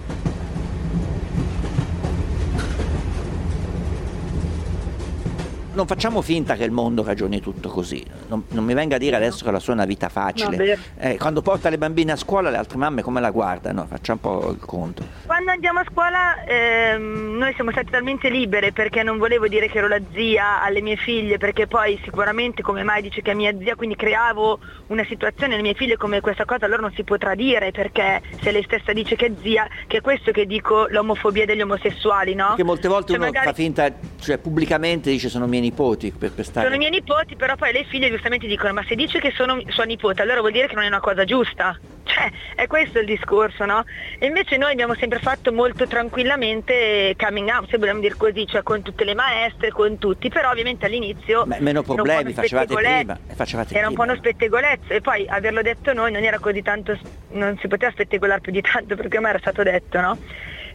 non 5.74 5.86
facciamo 5.86 6.20
finta 6.22 6.54
che 6.54 6.64
il 6.64 6.70
mondo 6.70 7.02
ragioni 7.02 7.40
tutto 7.40 7.68
così. 7.68 8.04
Non, 8.28 8.44
non 8.48 8.64
mi 8.64 8.74
venga 8.74 8.96
a 8.96 8.98
dire 8.98 9.16
adesso 9.16 9.44
che 9.44 9.50
la 9.50 9.58
sua 9.58 9.72
è 9.72 9.76
una 9.76 9.84
vita 9.86 10.08
facile. 10.08 10.78
Eh, 10.98 11.16
quando 11.18 11.42
porta 11.42 11.68
le 11.68 11.78
bambine 11.78 12.12
a 12.12 12.16
scuola, 12.16 12.50
le 12.50 12.56
altre 12.56 12.78
mamme 12.78 13.02
come 13.02 13.20
la 13.20 13.30
guardano? 13.30 13.86
Facciamo 13.86 14.20
un 14.22 14.40
po' 14.40 14.50
il 14.50 14.58
conto. 14.58 15.04
Quando 15.26 15.50
andiamo 15.50 15.80
a 15.80 15.84
scuola 15.90 16.44
ehm, 16.44 17.36
noi 17.38 17.54
siamo 17.54 17.70
state 17.70 17.90
talmente 17.90 18.28
libere 18.28 18.72
perché 18.72 19.02
non 19.02 19.18
volevo 19.18 19.48
dire 19.48 19.68
che 19.68 19.78
ero 19.78 19.88
la 19.88 20.00
zia 20.12 20.62
alle 20.62 20.80
mie 20.80 20.96
figlie, 20.96 21.38
perché 21.38 21.66
poi 21.66 21.98
sicuramente 22.04 22.62
come 22.62 22.82
mai 22.82 23.02
dice 23.02 23.22
che 23.22 23.30
è 23.30 23.34
mia 23.34 23.56
zia, 23.58 23.74
quindi 23.74 23.96
creavo 23.96 24.58
una 24.88 25.04
situazione 25.06 25.54
alle 25.54 25.62
mie 25.62 25.74
figlie 25.74 25.96
come 25.96 26.20
questa 26.20 26.44
cosa 26.44 26.66
allora 26.66 26.82
non 26.82 26.92
si 26.94 27.02
potrà 27.02 27.34
dire 27.34 27.70
perché 27.70 28.20
se 28.42 28.50
lei 28.50 28.62
stessa 28.62 28.92
dice 28.92 29.16
che 29.16 29.26
è 29.26 29.32
zia, 29.40 29.66
che 29.86 29.98
è 29.98 30.00
questo 30.00 30.32
che 30.32 30.46
dico 30.46 30.86
l'omofobia 30.88 31.46
degli 31.46 31.62
omosessuali, 31.62 32.34
no? 32.34 32.48
Perché 32.48 32.64
molte 32.64 32.88
volte 32.88 33.12
cioè, 33.12 33.16
uno 33.16 33.26
magari... 33.26 33.46
fa 33.46 33.52
finta, 33.54 33.90
cioè 34.20 34.38
pubblicamente 34.38 35.10
dice 35.10 35.28
sono 35.28 35.46
miei 35.46 35.61
nipoti 35.62 36.12
per, 36.12 36.32
per 36.32 36.44
stare... 36.44 36.66
Sono 36.66 36.76
i 36.76 36.78
miei 36.78 36.90
nipoti, 36.90 37.36
però 37.36 37.56
poi 37.56 37.72
le 37.72 37.84
figlie 37.84 38.10
giustamente 38.10 38.46
dicono 38.46 38.72
ma 38.72 38.84
se 38.86 38.94
dice 38.94 39.18
che 39.18 39.32
sono 39.34 39.60
sua 39.68 39.84
nipote 39.84 40.22
allora 40.22 40.40
vuol 40.40 40.52
dire 40.52 40.66
che 40.66 40.74
non 40.74 40.84
è 40.84 40.88
una 40.88 41.00
cosa 41.00 41.24
giusta. 41.24 41.78
Cioè, 42.04 42.30
è 42.56 42.66
questo 42.66 42.98
il 42.98 43.06
discorso, 43.06 43.64
no? 43.64 43.84
E 44.18 44.26
invece 44.26 44.58
noi 44.58 44.72
abbiamo 44.72 44.94
sempre 44.94 45.18
fatto 45.18 45.50
molto 45.50 45.86
tranquillamente 45.86 47.14
coming 47.16 47.48
out, 47.48 47.70
se 47.70 47.78
vogliamo 47.78 48.00
dire 48.00 48.16
così, 48.16 48.44
cioè 48.46 48.62
con 48.62 48.82
tutte 48.82 49.04
le 49.04 49.14
maestre, 49.14 49.70
con 49.70 49.96
tutti, 49.98 50.28
però 50.28 50.50
ovviamente 50.50 50.84
all'inizio... 50.84 51.46
Beh, 51.46 51.60
meno 51.60 51.82
problemi, 51.82 52.32
facevate 52.34 52.74
prima. 52.74 53.18
Facevate 53.34 53.74
era 53.74 53.86
prima. 53.86 53.88
un 53.88 53.94
po' 53.94 54.02
uno 54.02 54.16
spettegolezzo 54.16 54.92
e 54.92 55.00
poi 55.00 55.26
averlo 55.26 55.62
detto 55.62 55.94
noi 55.94 56.12
non 56.12 56.24
era 56.24 56.38
così 56.38 56.60
tanto, 56.60 56.98
non 57.30 57.56
si 57.58 57.68
poteva 57.68 57.92
spettegolare 57.92 58.40
più 58.40 58.52
di 58.52 58.60
tanto 58.60 58.94
perché 58.94 59.16
ormai 59.16 59.30
era 59.30 59.40
stato 59.40 59.62
detto, 59.62 60.00
no? 60.00 60.18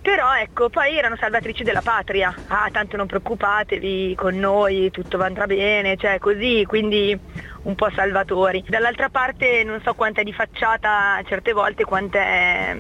Però 0.08 0.34
ecco, 0.38 0.70
poi 0.70 0.98
erano 0.98 1.18
salvatrici 1.18 1.66
della 1.66 1.82
patria, 1.82 2.34
ah 2.48 2.70
tanto 2.72 2.96
non 2.96 3.08
preoccupatevi 3.08 4.16
con 4.16 4.40
noi, 4.40 4.90
tutto 4.90 5.22
andrà 5.22 5.46
bene, 5.46 5.98
cioè 5.98 6.18
così, 6.18 6.64
quindi 6.66 7.20
un 7.64 7.76
po' 7.76 7.90
salvatori. 7.94 8.64
Dall'altra 8.70 9.10
parte 9.10 9.66
non 9.66 9.82
so 9.84 9.94
quanto 9.96 10.22
è 10.22 10.24
di 10.24 10.32
facciata 10.32 11.22
certe 11.26 11.52
volte, 11.52 11.84
quanto 11.84 12.18
è... 12.20 12.78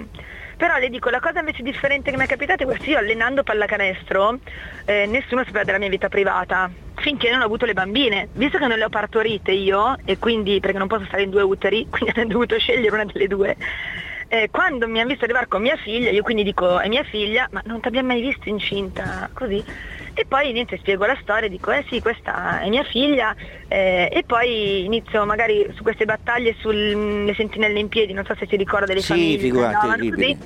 Però 0.55 0.77
le 0.77 0.87
dico, 0.87 1.09
la 1.09 1.19
cosa 1.19 1.39
invece 1.39 1.63
differente 1.63 2.11
che 2.11 2.17
mi 2.17 2.23
è 2.23 2.27
capitata 2.27 2.63
è 2.63 2.65
questa, 2.65 2.85
io 2.85 2.97
allenando 2.97 3.43
pallacanestro, 3.43 4.39
eh, 4.85 5.05
nessuno 5.05 5.43
sapeva 5.43 5.65
della 5.65 5.79
mia 5.79 5.89
vita 5.89 6.07
privata, 6.07 6.71
finché 6.95 7.29
non 7.29 7.41
ho 7.41 7.45
avuto 7.45 7.65
le 7.65 7.73
bambine. 7.73 8.29
Visto 8.31 8.57
che 8.57 8.67
non 8.67 8.77
le 8.77 8.85
ho 8.85 8.89
partorite 8.89 9.51
io, 9.51 9.97
e 10.05 10.17
quindi 10.17 10.61
perché 10.61 10.77
non 10.77 10.87
posso 10.87 11.05
stare 11.05 11.23
in 11.23 11.29
due 11.29 11.41
uteri, 11.43 11.85
quindi 11.91 12.17
ho 12.17 12.25
dovuto 12.25 12.57
scegliere 12.57 12.95
una 12.95 13.05
delle 13.05 13.27
due, 13.27 13.57
eh, 14.29 14.49
quando 14.51 14.87
mi 14.87 14.99
hanno 14.99 15.09
visto 15.09 15.23
arrivare 15.23 15.47
con 15.47 15.61
mia 15.61 15.77
figlia, 15.77 16.09
io 16.09 16.23
quindi 16.23 16.43
dico 16.43 16.79
è 16.79 16.87
mia 16.87 17.03
figlia, 17.03 17.47
ma 17.51 17.61
non 17.65 17.79
ti 17.79 17.87
abbiamo 17.87 18.07
mai 18.07 18.21
visto 18.21 18.49
incinta 18.49 19.29
così? 19.33 19.63
E 20.13 20.25
poi 20.25 20.51
niente, 20.51 20.77
spiego 20.77 21.05
la 21.05 21.17
storia, 21.21 21.47
dico 21.47 21.71
eh 21.71 21.85
sì, 21.87 22.01
questa 22.01 22.59
è 22.61 22.69
mia 22.69 22.83
figlia 22.83 23.35
eh, 23.67 24.09
e 24.11 24.23
poi 24.23 24.83
inizio 24.83 25.23
magari 25.25 25.69
su 25.75 25.83
queste 25.83 26.05
battaglie 26.05 26.55
sulle 26.59 27.33
sentinelle 27.35 27.79
in 27.79 27.87
piedi, 27.87 28.13
non 28.13 28.25
so 28.25 28.35
se 28.35 28.47
si 28.47 28.55
ricorda 28.55 28.87
delle 28.87 29.01
sì, 29.01 29.07
famiglie. 29.13 29.37
Figurati, 29.37 29.87
no, 29.87 30.09
così. 30.15 30.37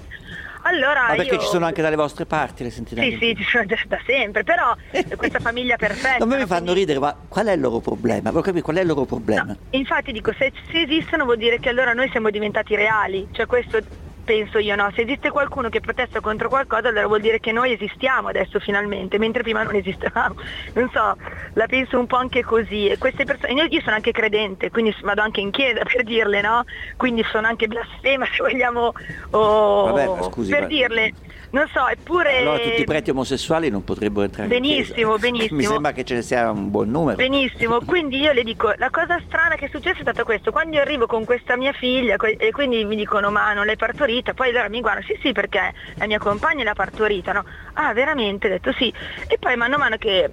Allora 0.64 1.08
Ma 1.10 1.16
perché 1.16 1.36
io... 1.36 1.42
ci 1.42 1.48
sono 1.48 1.66
anche 1.66 1.82
dalle 1.82 1.96
vostre 1.96 2.26
parti 2.26 2.64
le 2.64 2.70
sentinelle? 2.70 3.12
Sì, 3.12 3.18
sì, 3.18 3.36
ci 3.36 3.44
sono 3.44 3.66
da 3.66 4.00
sempre, 4.06 4.44
però 4.44 4.76
questa 5.18 5.40
famiglia 5.40 5.76
perfetta. 5.76 6.18
Non 6.18 6.28
me 6.28 6.36
mi 6.36 6.42
no? 6.42 6.48
fanno 6.48 6.74
ridere, 6.74 7.00
ma 7.00 7.16
qual 7.28 7.48
è 7.48 7.54
il 7.54 7.60
loro 7.60 7.80
problema? 7.80 8.30
Voglio 8.30 8.44
capire 8.44 8.64
qual 8.64 8.76
è 8.78 8.82
il 8.82 8.88
loro 8.88 9.06
problema. 9.06 9.44
No, 9.44 9.58
infatti 9.72 10.12
dico, 10.12 10.34
se, 10.34 10.52
se 10.72 10.82
esistono 10.82 11.26
vuol 11.26 11.38
dire 11.38 11.60
che 11.60 11.70
allora 11.70 11.94
noi 11.94 12.10
siamo 12.10 12.30
diventati 12.30 12.76
reali, 12.76 13.28
cioè 13.32 13.46
questo 13.46 13.80
penso 14.24 14.60
io 14.60 14.76
no, 14.76 14.92
se 14.96 15.02
esiste 15.02 15.30
qualcuno 15.30 15.70
che 15.70 15.80
protesta 15.80 16.20
contro 16.20 16.50
qualcosa 16.50 16.88
allora 16.88 17.08
vuol 17.08 17.22
dire 17.22 17.40
che 17.40 17.52
noi 17.52 17.74
esistiamo 17.74 18.30
adesso 18.30 18.60
finalmente, 18.60 19.18
mentre 19.18 19.44
prima 19.44 19.64
non 19.64 19.76
esistevamo. 19.76 20.36
Non 20.74 20.90
so, 20.94 21.16
la 21.54 21.66
penso 21.68 22.00
un 22.00 22.08
po' 22.08 22.16
anche 22.16 22.44
così. 22.44 22.88
E 22.88 22.98
queste 22.98 23.26
persone, 23.26 23.68
io 23.70 23.82
sono 23.82 23.96
anche 23.96 24.12
credente, 24.12 24.70
quindi 24.70 24.96
vado 25.02 25.22
anche 25.22 25.42
in 25.42 25.52
chiesa 25.52 25.84
per 25.92 26.04
dirle, 26.04 26.42
no? 26.42 26.64
Quindi 26.96 27.24
sono 27.30 27.48
anche 27.48 27.68
blasfema 27.68 28.26
se 28.32 28.38
vogliamo, 28.42 28.94
oh, 29.32 29.92
Vabbè, 29.92 30.24
scusi, 30.24 30.52
per 30.52 30.62
ma... 30.62 30.68
dirle. 30.68 31.14
Non 31.52 31.68
so, 31.74 31.88
eppure... 31.88 32.38
Allora 32.38 32.60
tutti 32.60 32.82
i 32.82 32.86
preti 32.86 33.10
omosessuali 33.10 33.70
non 33.70 33.84
potrebbero 33.84 34.26
entrare 34.26 34.48
benissimo. 34.48 35.18
Benissimo, 35.22 35.58
Mi 35.58 35.64
sembra 35.64 35.92
che 35.92 36.04
ce 36.04 36.16
ne 36.16 36.22
sia 36.22 36.50
un 36.50 36.70
buon 36.72 36.90
numero. 36.90 37.18
Benissimo, 37.18 37.80
quindi 37.82 38.20
io 38.20 38.32
le 38.32 38.44
dico, 38.44 38.74
la 38.78 38.90
cosa 38.90 39.20
strana 39.28 39.56
che 39.56 39.66
è 39.66 39.70
successa 39.70 40.00
è 40.00 40.02
stato 40.02 40.24
questo, 40.24 40.52
quando 40.52 40.76
io 40.78 40.82
arrivo 40.82 41.06
con 41.06 41.26
questa 41.26 41.58
mia 41.58 41.74
figlia 41.74 42.16
e 42.16 42.52
quindi 42.52 42.86
mi 42.86 42.96
dicono 42.96 43.30
ma 43.30 43.54
non 43.54 43.66
l'hai 43.66 43.76
partorita, 43.76 44.34
poi 44.34 44.50
allora 44.50 44.70
mi 44.70 44.82
guardano, 44.82 45.06
sì 45.06 45.18
sì 45.22 45.32
perché 45.32 45.74
la 45.96 46.08
mia 46.08 46.20
compagna 46.20 46.64
l'ha 46.64 46.74
partorita, 46.74 47.34
no? 47.34 47.46
Ah 47.74 47.94
veramente? 47.94 48.48
Ho 48.48 48.50
detto 48.50 48.72
sì. 48.74 48.92
E 49.28 49.38
poi 49.38 49.56
mano 49.56 49.76
a 49.76 49.78
mano 49.78 49.98
che 49.98 50.30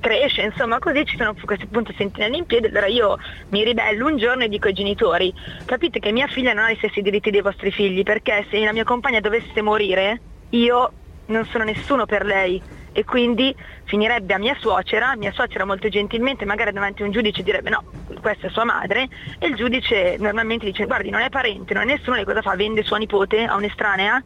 cresce, 0.00 0.42
insomma 0.42 0.78
così 0.78 1.04
ci 1.04 1.16
sono 1.16 1.34
questi 1.44 1.64
appunto 1.64 1.92
sentinelle 1.96 2.36
in 2.36 2.44
piedi, 2.46 2.66
allora 2.66 2.86
io 2.86 3.16
mi 3.48 3.64
ribello 3.64 4.06
un 4.06 4.16
giorno 4.16 4.44
e 4.44 4.48
dico 4.48 4.68
ai 4.68 4.74
genitori, 4.74 5.32
capite 5.64 5.98
che 5.98 6.12
mia 6.12 6.26
figlia 6.26 6.52
non 6.52 6.64
ha 6.64 6.70
gli 6.72 6.76
stessi 6.76 7.00
diritti 7.02 7.30
dei 7.30 7.40
vostri 7.42 7.70
figli, 7.70 8.02
perché 8.02 8.46
se 8.50 8.58
la 8.64 8.72
mia 8.72 8.84
compagna 8.84 9.20
dovesse 9.20 9.62
morire, 9.62 10.22
io 10.50 10.94
non 11.26 11.44
sono 11.46 11.64
nessuno 11.64 12.04
per 12.06 12.24
lei 12.24 12.62
e 12.92 13.04
quindi 13.04 13.54
finirebbe 13.84 14.34
a 14.34 14.38
mia 14.38 14.54
suocera, 14.58 15.16
mia 15.16 15.32
suocera 15.32 15.64
molto 15.64 15.88
gentilmente 15.88 16.44
magari 16.44 16.72
davanti 16.72 17.02
a 17.02 17.04
un 17.06 17.10
giudice 17.12 17.42
direbbe 17.42 17.70
no, 17.70 17.84
questa 18.20 18.46
è 18.46 18.50
sua 18.50 18.64
madre 18.64 19.08
e 19.38 19.46
il 19.48 19.54
giudice 19.56 20.16
normalmente 20.18 20.66
dice 20.66 20.84
guardi 20.86 21.10
non 21.10 21.20
è 21.20 21.28
parente, 21.28 21.74
non 21.74 21.82
è 21.84 21.86
nessuno, 21.86 22.16
lei 22.16 22.24
cosa 22.24 22.42
fa? 22.42 22.54
Vende 22.54 22.82
sua 22.82 22.98
nipote 22.98 23.44
a 23.44 23.56
un'estranea? 23.56 24.24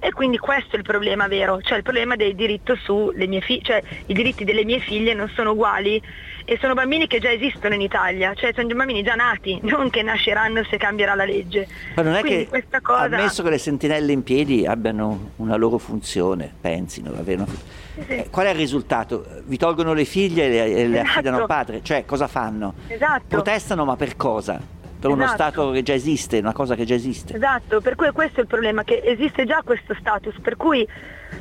E 0.00 0.12
quindi 0.12 0.38
questo 0.38 0.76
è 0.76 0.78
il 0.78 0.84
problema 0.84 1.26
vero, 1.28 1.60
cioè 1.62 1.76
il 1.76 1.82
problema 1.82 2.16
del 2.16 2.34
diritto 2.34 2.76
sulle 2.76 3.26
mie 3.26 3.40
figlie, 3.40 3.62
cioè 3.62 3.82
i 4.06 4.14
diritti 4.14 4.44
delle 4.44 4.64
mie 4.64 4.78
figlie 4.80 5.14
non 5.14 5.28
sono 5.34 5.52
uguali 5.52 6.00
e 6.44 6.56
sono 6.60 6.72
bambini 6.74 7.06
che 7.06 7.18
già 7.18 7.30
esistono 7.30 7.74
in 7.74 7.80
Italia, 7.82 8.32
cioè 8.34 8.52
sono 8.54 8.66
bambini 8.74 9.02
già 9.02 9.14
nati, 9.14 9.58
non 9.64 9.90
che 9.90 10.02
nasceranno 10.02 10.64
se 10.64 10.76
cambierà 10.76 11.14
la 11.14 11.24
legge. 11.24 11.66
Ma 11.94 12.02
non 12.02 12.14
è 12.14 12.20
Quindi 12.20 12.44
che, 12.44 12.48
questa 12.48 12.80
cosa... 12.80 13.02
ammesso 13.04 13.42
che 13.42 13.50
le 13.50 13.58
sentinelle 13.58 14.12
in 14.12 14.22
piedi 14.22 14.64
abbiano 14.66 15.32
una 15.36 15.56
loro 15.56 15.78
funzione, 15.78 16.52
pensino, 16.60 17.10
avere 17.10 17.42
una 17.42 17.46
Sì. 17.50 18.04
Eh, 18.06 18.28
Qual 18.30 18.46
è 18.46 18.50
il 18.50 18.56
risultato? 18.56 19.26
Vi 19.44 19.56
tolgono 19.56 19.92
le 19.92 20.04
figlie 20.04 20.44
e 20.46 20.48
le, 20.48 20.64
e 20.64 20.86
le 20.86 21.00
Esatto. 21.00 21.08
affidano 21.10 21.36
al 21.38 21.46
padre? 21.46 21.80
Cioè, 21.82 22.04
cosa 22.04 22.28
fanno? 22.28 22.74
Esatto. 22.86 23.24
Protestano, 23.26 23.84
ma 23.84 23.96
per 23.96 24.16
cosa? 24.16 24.58
Per 25.00 25.10
uno 25.10 25.24
Esatto. 25.24 25.42
Stato 25.42 25.70
che 25.70 25.82
già 25.82 25.94
esiste, 25.94 26.38
una 26.38 26.52
cosa 26.52 26.74
che 26.74 26.84
già 26.84 26.94
esiste. 26.94 27.36
Esatto, 27.36 27.80
per 27.80 27.94
cui 27.94 28.10
questo 28.10 28.40
è 28.40 28.42
il 28.42 28.48
problema, 28.48 28.82
che 28.82 29.00
esiste 29.04 29.44
già 29.44 29.62
questo 29.64 29.94
status, 29.98 30.34
per 30.40 30.56
cui 30.56 30.86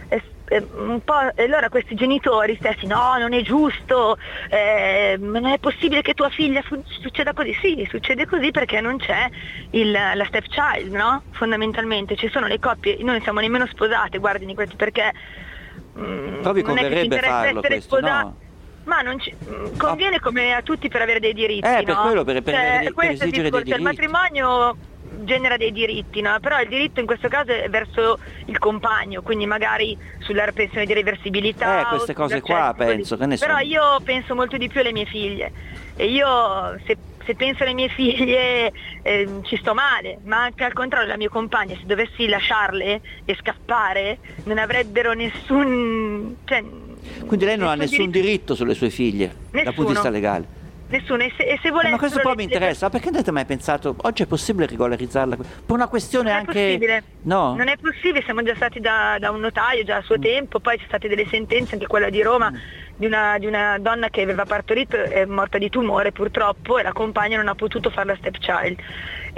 eh, 0.09 0.21
eh, 0.49 0.65
un 0.75 1.03
po', 1.03 1.13
allora 1.35 1.67
questi 1.69 1.95
genitori 1.95 2.55
stessi, 2.55 2.85
no, 2.85 3.17
non 3.17 3.33
è 3.33 3.41
giusto, 3.41 4.17
eh, 4.49 5.17
non 5.19 5.45
è 5.45 5.57
possibile 5.57 6.01
che 6.01 6.13
tua 6.13 6.29
figlia 6.29 6.61
fu- 6.61 6.83
succeda 7.01 7.33
così. 7.33 7.53
Sì, 7.59 7.87
succede 7.89 8.25
così 8.25 8.51
perché 8.51 8.79
non 8.79 8.97
c'è 8.97 9.27
il, 9.71 9.91
la 9.91 10.25
stepchild, 10.25 10.93
no? 10.93 11.23
Fondamentalmente, 11.31 12.15
ci 12.15 12.29
sono 12.29 12.47
le 12.47 12.59
coppie, 12.59 12.97
noi 12.99 13.13
non 13.13 13.21
siamo 13.21 13.39
nemmeno 13.39 13.65
sposate, 13.67 14.19
guardini 14.19 14.53
questi 14.53 14.75
perché... 14.75 15.11
Mm, 15.97 16.37
Però 16.37 16.53
vi 16.53 16.61
converrebbe 16.61 17.19
farlo 17.19 17.61
questo, 17.61 17.97
sposati. 17.97 18.23
no? 18.23 18.45
Ma 18.87 19.01
non 19.01 19.19
ci, 19.19 19.35
conviene 19.75 20.19
come 20.19 20.53
a 20.53 20.61
tutti 20.61 20.87
per 20.87 21.01
avere 21.01 21.19
dei 21.19 21.33
diritti, 21.33 21.67
eh, 21.67 21.83
per 21.83 21.95
no? 21.95 22.01
quello, 22.03 22.23
per, 22.23 22.41
per, 22.41 22.53
cioè, 22.53 22.79
per, 22.83 22.93
per 22.93 23.09
esigere 23.11 23.49
dei 23.49 23.63
diritti. 23.63 23.77
Il 23.77 23.81
matrimonio 23.81 24.77
genera 25.23 25.57
dei 25.57 25.71
diritti, 25.71 26.21
no? 26.21 26.37
però 26.39 26.59
il 26.61 26.67
diritto 26.67 26.99
in 26.99 27.05
questo 27.05 27.27
caso 27.27 27.51
è 27.51 27.69
verso 27.69 28.17
il 28.45 28.57
compagno, 28.57 29.21
quindi 29.21 29.45
magari 29.45 29.97
sulla 30.19 30.49
pensione 30.53 30.85
di 30.85 30.93
reversibilità. 30.93 31.81
Eh, 31.81 31.85
queste 31.85 32.13
cose 32.13 32.41
qua 32.41 32.73
penso 32.77 33.17
che 33.17 33.25
ne 33.25 33.37
Però 33.37 33.57
io 33.59 33.99
penso 34.03 34.35
molto 34.35 34.57
di 34.57 34.69
più 34.69 34.79
alle 34.79 34.91
mie 34.93 35.05
figlie 35.05 35.51
e 35.95 36.07
io 36.07 36.79
se, 36.85 36.97
se 37.25 37.35
penso 37.35 37.63
alle 37.63 37.73
mie 37.73 37.89
figlie 37.89 38.71
eh, 39.01 39.29
ci 39.43 39.57
sto 39.57 39.73
male, 39.73 40.19
ma 40.23 40.43
anche 40.43 40.63
al 40.63 40.73
contrario 40.73 41.09
la 41.09 41.17
mia 41.17 41.29
compagna 41.29 41.75
se 41.75 41.85
dovessi 41.85 42.27
lasciarle 42.27 43.01
e 43.25 43.35
scappare 43.35 44.19
non 44.43 44.57
avrebbero 44.57 45.13
nessun... 45.13 46.37
Cioè, 46.45 46.63
quindi 47.25 47.45
lei 47.45 47.57
non 47.57 47.67
ha 47.69 47.75
nessun 47.75 48.09
diritto, 48.09 48.19
diritto 48.19 48.55
sulle 48.55 48.73
sue 48.73 48.89
figlie 48.89 49.25
Nessuno. 49.25 49.63
dal 49.63 49.73
punto 49.73 49.89
di 49.89 49.93
vista 49.93 50.09
legale? 50.09 50.65
Nessuno, 50.89 51.21
e 51.21 51.33
se, 51.35 51.43
e 51.43 51.59
se 51.61 51.69
volessero... 51.69 51.91
Ma 51.91 51.97
questo 51.97 52.19
poi 52.21 52.35
mi 52.35 52.43
interessa, 52.43 52.85
le... 52.85 52.91
perché 52.91 53.07
non 53.07 53.15
avete 53.15 53.31
mai 53.31 53.45
pensato, 53.45 53.95
oggi 54.03 54.23
è 54.23 54.25
possibile 54.25 54.67
regolarizzarla? 54.67 55.35
Per 55.35 55.45
una 55.67 55.87
questione 55.87 56.29
non 56.29 56.39
anche... 56.39 56.51
Possibile. 56.53 57.03
No? 57.23 57.55
Non 57.55 57.67
è 57.67 57.75
possibile, 57.77 58.23
siamo 58.23 58.41
già 58.41 58.55
stati 58.55 58.79
da, 58.79 59.17
da 59.19 59.31
un 59.31 59.41
notaio 59.41 59.83
già 59.83 59.97
a 59.97 60.01
suo 60.01 60.17
mm. 60.17 60.21
tempo, 60.21 60.59
poi 60.59 60.77
ci 60.77 60.85
sono 60.85 60.97
state 60.97 61.09
delle 61.09 61.27
sentenze, 61.27 61.73
anche 61.73 61.87
quella 61.87 62.09
di 62.09 62.21
Roma, 62.21 62.51
mm. 62.51 62.55
di, 62.95 63.05
una, 63.05 63.37
di, 63.37 63.45
una, 63.47 63.77
donna 63.79 64.07
che 64.09 64.21
aveva 64.21 64.45
partorito, 64.45 64.95
è 64.95 65.25
morta 65.25 65.57
di 65.57 65.69
tumore 65.69 66.13
purtroppo, 66.13 66.77
e 66.77 66.83
la 66.83 66.93
compagna 66.93 67.35
non 67.35 67.49
ha 67.49 67.55
potuto 67.55 67.89
fare 67.89 68.07
la 68.07 68.15
stepchild. 68.15 68.79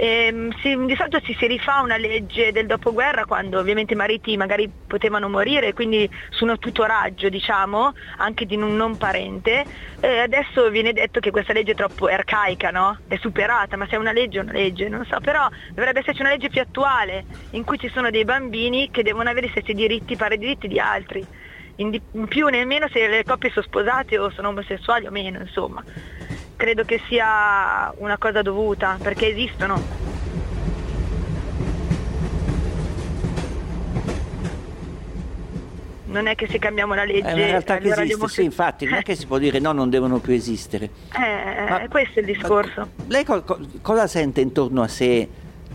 Eh, 0.02 0.48
si, 0.62 0.74
di 0.86 0.96
solito 0.96 1.20
ci 1.20 1.36
si 1.38 1.46
rifà 1.46 1.82
una 1.82 1.98
legge 1.98 2.52
del 2.52 2.64
dopoguerra 2.64 3.26
quando 3.26 3.58
ovviamente 3.58 3.92
i 3.92 3.96
mariti 3.96 4.34
magari 4.38 4.66
potevano 4.86 5.28
morire, 5.28 5.74
quindi 5.74 6.08
su 6.30 6.44
uno 6.44 6.56
tutoraggio 6.56 7.28
diciamo, 7.28 7.92
anche 8.16 8.46
di 8.46 8.56
un 8.56 8.76
non 8.76 8.96
parente. 8.96 9.62
Eh, 10.00 10.20
adesso 10.20 10.70
viene 10.70 10.94
detto 10.94 11.20
che 11.20 11.30
questa 11.30 11.52
legge 11.52 11.72
è 11.72 11.74
troppo 11.74 12.06
arcaica, 12.06 12.70
no? 12.70 12.96
È 13.06 13.16
superata, 13.16 13.76
ma 13.76 13.86
se 13.88 13.96
è 13.96 13.98
una 13.98 14.12
legge 14.12 14.38
è 14.38 14.42
una 14.42 14.52
legge, 14.52 14.88
non 14.88 15.04
so, 15.04 15.20
però 15.20 15.46
dovrebbe 15.74 15.98
esserci 15.98 16.22
una 16.22 16.30
legge 16.30 16.48
più 16.48 16.62
attuale 16.62 17.26
in 17.50 17.64
cui 17.64 17.78
ci 17.78 17.90
sono 17.90 18.08
dei 18.08 18.24
bambini 18.24 18.90
che 18.90 19.02
devono 19.02 19.28
avere 19.28 19.48
gli 19.48 19.50
stessi 19.50 19.74
diritti, 19.74 20.16
pari 20.16 20.38
diritti 20.38 20.66
di 20.66 20.80
altri. 20.80 21.22
In, 21.76 22.00
più 22.26 22.46
né 22.48 22.64
meno 22.64 22.88
se 22.88 23.06
le 23.06 23.22
coppie 23.22 23.50
sono 23.50 23.66
sposate 23.66 24.16
o 24.16 24.30
sono 24.30 24.48
omosessuali 24.48 25.06
o 25.06 25.10
meno, 25.10 25.40
insomma 25.40 25.84
credo 26.60 26.84
che 26.84 27.00
sia 27.08 27.90
una 27.96 28.18
cosa 28.18 28.42
dovuta, 28.42 28.98
perché 29.00 29.28
esistono. 29.28 29.82
Non 36.04 36.26
è 36.26 36.34
che 36.34 36.48
se 36.48 36.58
cambiamo 36.58 36.92
la 36.92 37.04
legge... 37.04 37.28
È 37.28 37.32
una 37.32 37.44
realtà 37.46 37.78
che 37.78 37.86
allora 37.86 38.02
esiste, 38.02 38.28
sì, 38.28 38.44
infatti, 38.44 38.84
non 38.84 38.96
è 38.96 39.02
che 39.02 39.14
si 39.14 39.26
può 39.26 39.38
dire 39.38 39.58
no, 39.58 39.72
non 39.72 39.88
devono 39.88 40.18
più 40.18 40.34
esistere. 40.34 40.90
Eh, 41.14 41.66
ma, 41.66 41.88
questo 41.88 42.18
è 42.18 42.20
il 42.20 42.26
discorso. 42.26 42.90
Lei 43.06 43.24
co- 43.24 43.42
cosa 43.80 44.06
sente 44.06 44.42
intorno 44.42 44.82
a 44.82 44.88
sé 44.88 45.28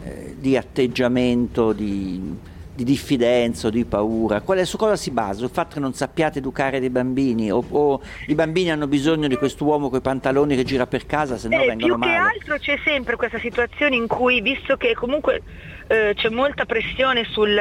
eh, 0.04 0.36
di 0.38 0.56
atteggiamento, 0.56 1.74
di 1.74 2.38
di 2.76 2.84
diffidenza 2.84 3.68
o 3.68 3.70
di 3.70 3.86
paura? 3.86 4.42
Quale, 4.42 4.66
su 4.66 4.78
cosa 4.78 4.96
si 4.96 5.12
basa? 5.12 5.40
Sul 5.40 5.50
fatto 5.50 5.76
che 5.76 5.80
non 5.80 5.94
sappiate 5.94 6.40
educare 6.40 6.80
dei 6.80 6.90
bambini? 6.90 7.52
O, 7.52 7.64
o 7.68 8.02
i 8.28 8.36
bambini 8.36 8.72
hanno 8.72 8.88
bisogno 8.88 9.28
di 9.28 9.38
quest'uomo 9.38 9.90
con 9.90 10.00
i 10.00 10.02
pantaloni 10.02 10.56
che 10.56 10.64
gira 10.64 10.86
per 10.86 11.06
casa, 11.06 11.38
se 11.38 11.48
no 11.48 11.62
eh, 11.62 11.68
vengono 11.68 11.98
male? 11.98 12.12
Più 12.12 12.22
che 12.22 12.54
altro 12.54 12.58
c'è 12.58 12.80
sempre 12.84 13.16
questa 13.16 13.40
situazione 13.40 13.96
in 13.96 14.08
cui, 14.08 14.42
visto 14.42 14.76
che 14.76 14.94
comunque 14.94 15.42
eh, 15.88 16.13
c'è 16.15 16.30
molta 16.30 16.65
pressione 16.65 17.26
sul, 17.26 17.60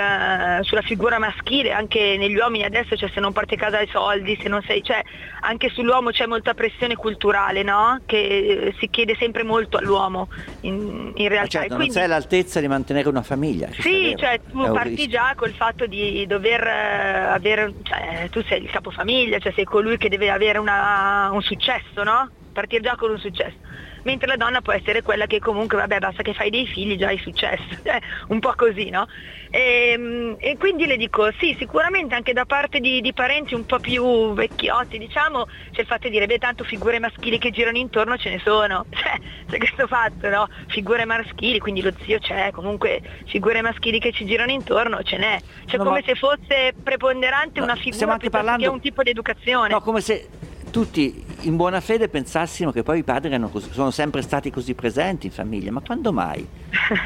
sulla 0.63 0.83
figura 0.83 1.19
maschile, 1.19 1.73
anche 1.73 2.17
negli 2.19 2.37
uomini 2.37 2.65
adesso, 2.65 2.97
cioè 2.97 3.11
se 3.13 3.21
non 3.21 3.33
porti 3.33 3.55
a 3.55 3.57
casa 3.59 3.81
i 3.81 3.89
soldi, 3.89 4.39
se 4.41 4.49
non 4.49 4.63
sei, 4.67 4.83
cioè 4.83 5.03
anche 5.41 5.69
sull'uomo 5.69 6.11
c'è 6.11 6.27
molta 6.27 6.55
pressione 6.55 6.97
culturale, 6.97 7.63
no? 7.63 8.01
Che 8.07 8.17
eh, 8.17 8.75
si 8.79 8.89
chiede 8.89 9.15
sempre 9.17 9.43
molto 9.43 9.77
all'uomo 9.77 10.29
in, 10.61 11.13
in 11.15 11.29
realtà. 11.29 11.61
Certo, 11.61 11.75
quindi, 11.75 11.87
non 11.87 11.95
sei 11.95 12.05
all'altezza 12.05 12.61
di 12.61 12.69
mantenere 12.69 13.09
una 13.09 13.23
famiglia. 13.23 13.69
Sì, 13.79 14.15
cioè 14.17 14.41
tu 14.51 14.73
parti 14.73 15.07
già 15.07 15.35
col 15.37 15.53
fatto 15.53 15.87
di 15.87 16.25
dover 16.27 16.67
avere, 16.67 17.75
cioè 17.83 18.29
tu 18.31 18.43
sei 18.45 18.63
il 18.63 18.71
capofamiglia, 18.71 19.39
cioè 19.39 19.53
sei 19.53 19.65
colui 19.65 19.99
che 19.99 20.09
deve 20.09 20.31
avere 20.31 20.59
una, 20.59 21.29
un 21.31 21.43
successo, 21.43 22.03
no? 22.03 22.31
Partire 22.53 22.83
già 22.83 22.97
con 22.97 23.11
un 23.11 23.19
successo 23.19 23.83
mentre 24.05 24.29
la 24.29 24.37
donna 24.37 24.61
può 24.61 24.73
essere 24.73 25.03
quella 25.03 25.27
che 25.27 25.39
comunque, 25.41 25.77
vabbè, 25.77 25.99
basta 25.99 26.23
che 26.23 26.33
fai 26.33 26.51
dei 26.51 26.67
figli, 26.67 26.97
già 26.97 27.09
hai 27.09 27.19
successo, 27.19 27.63
eh, 27.83 28.01
un 28.29 28.39
po' 28.39 28.55
così, 28.57 28.91
no? 28.91 29.07
E, 29.51 29.91
ehm, 29.93 30.37
e, 30.39 30.57
quindi 30.57 30.87
le 30.87 30.97
dico, 30.97 31.31
sì, 31.39 31.55
sicuramente 31.59 32.15
anche 32.15 32.33
da 32.33 32.45
parte 32.45 32.81
di, 32.81 33.01
di, 33.01 33.13
parenti 33.13 33.55
un 33.55 33.65
po' 33.67 33.79
più 33.79 34.33
vecchiotti, 34.33 34.99
diciamo, 34.99 35.47
c'è 35.71 35.83
il 35.83 35.87
fatto 35.87 36.09
di 36.09 36.11
dire, 36.11 36.27
beh, 36.27 36.39
tanto 36.39 36.65
figure 36.65 36.99
maschili 36.99 37.39
che 37.39 37.51
girano 37.51 37.77
intorno 37.77 38.17
ce 38.17 38.31
ne 38.31 38.41
sono, 38.43 38.85
cioè, 38.91 39.21
c'è 39.49 39.59
questo 39.59 39.87
fatto, 39.87 40.29
no? 40.29 40.49
Figure 40.67 41.05
maschili, 41.05 41.59
quindi 41.59 41.83
lo 41.83 41.93
zio 42.03 42.19
c'è, 42.19 42.51
comunque 42.53 43.01
figure 43.27 43.61
maschili 43.61 44.01
che 44.01 44.13
ci 44.13 44.27
girano 44.27 44.51
intorno 44.51 45.03
ce 45.03 45.19
n'è, 45.19 45.41
cioè 45.67 45.79
no, 45.79 45.85
come 45.85 46.01
ma... 46.01 46.05
se 46.05 46.15
fosse 46.15 46.75
preponderante 46.83 47.61
no, 47.61 47.67
una 47.67 47.77
figura 47.77 48.17
piuttosto 48.17 48.31
parlando... 48.31 48.63
che 48.63 48.69
un 48.69 48.81
tipo 48.81 49.03
di 49.03 49.11
educazione. 49.11 49.69
No, 49.69 49.81
come 49.81 50.01
se 50.01 50.29
tutti 50.71 51.34
in 51.47 51.57
buona 51.57 51.81
fede 51.81 52.09
pensassimo 52.09 52.71
che 52.71 52.83
poi 52.83 53.01
i 53.01 53.03
padri 53.03 53.39
così, 53.51 53.71
sono 53.73 53.91
sempre 53.91 54.23
stati 54.23 54.51
così 54.51 54.75
presenti 54.75 55.27
in 55.27 55.33
famiglia, 55.33 55.71
ma 55.71 55.81
quando 55.81 56.13
mai? 56.13 56.47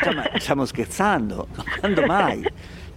Cioè, 0.02 0.14
ma 0.14 0.30
stiamo 0.38 0.64
scherzando, 0.64 1.48
ma 1.54 1.64
quando 1.78 2.06
mai? 2.06 2.44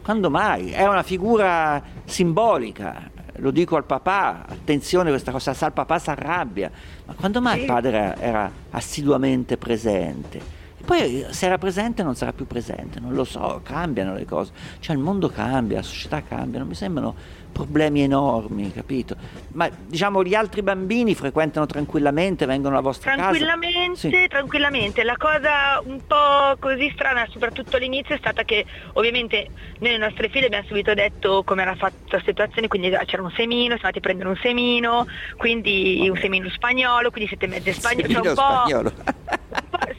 Quando 0.02 0.30
mai? 0.30 0.72
È 0.72 0.88
una 0.88 1.04
figura 1.04 1.82
simbolica, 2.06 3.10
lo 3.36 3.52
dico 3.52 3.76
al 3.76 3.86
papà, 3.86 4.46
attenzione 4.48 5.10
questa 5.10 5.32
cosa, 5.32 5.54
sa 5.54 5.68
il 5.68 5.74
papà 5.74 6.00
si 6.00 6.10
arrabbia, 6.10 6.72
ma 7.06 7.14
quando 7.14 7.42
mai 7.42 7.62
il 7.62 7.66
padre 7.66 8.16
era 8.20 8.52
assiduamente 8.72 9.58
presente? 9.58 10.61
Poi 10.86 11.26
se 11.30 11.46
era 11.46 11.58
presente 11.58 12.04
non 12.04 12.16
sarà 12.16 12.34
più 12.34 12.48
presente, 12.48 13.00
non 13.00 13.14
lo 13.14 13.24
so, 13.24 13.62
cambiano 13.64 14.14
le 14.14 14.26
cose, 14.26 14.52
cioè 14.80 14.96
il 14.96 15.02
mondo 15.02 15.30
cambia, 15.30 15.78
la 15.78 15.84
società 15.84 16.22
cambia, 16.24 16.60
non 16.60 16.68
mi 16.68 16.76
sembrano 16.76 17.16
problemi 17.52 18.02
enormi, 18.02 18.72
capito? 18.72 19.16
Ma 19.54 19.70
diciamo 19.70 20.24
gli 20.24 20.34
altri 20.34 20.62
bambini 20.62 21.14
frequentano 21.14 21.66
tranquillamente, 21.66 22.46
vengono 22.46 22.76
alla 22.76 22.84
vostra 22.84 23.14
tranquillamente, 23.14 24.10
casa? 24.10 24.10
Tranquillamente, 24.10 24.28
tranquillamente. 24.30 25.04
La 25.04 25.18
cosa 25.18 25.82
un 25.84 26.00
po' 26.08 26.56
così 26.60 26.90
strana, 26.94 27.28
soprattutto 27.30 27.76
all'inizio, 27.76 28.16
è 28.16 28.18
stata 28.18 28.44
che 28.44 28.66
ovviamente 28.94 29.50
noi 29.80 29.92
le 29.92 29.98
nostre 29.98 30.30
figlie 30.30 30.46
abbiamo 30.46 30.66
subito 30.68 30.94
detto 30.94 31.44
come 31.44 31.62
era 31.62 31.76
fatta 31.76 32.18
la 32.18 32.22
situazione, 32.26 32.68
quindi 32.68 32.90
c'era 33.06 33.22
un 33.22 33.32
semino, 33.32 33.78
siamo 33.78 33.92
andati 33.92 33.98
a 33.98 34.02
prendere 34.02 34.30
un 34.30 34.38
semino, 34.42 35.06
quindi 35.38 36.08
un 36.10 36.18
semino 36.18 36.50
spagnolo, 36.50 37.12
quindi 37.12 37.28
siete 37.28 37.48
mezze 37.48 37.74
spagnole. 37.74 38.14
Cioè 38.14 38.28
un 38.28 38.34
po'... 38.34 38.42
spagnolo. 38.42 38.94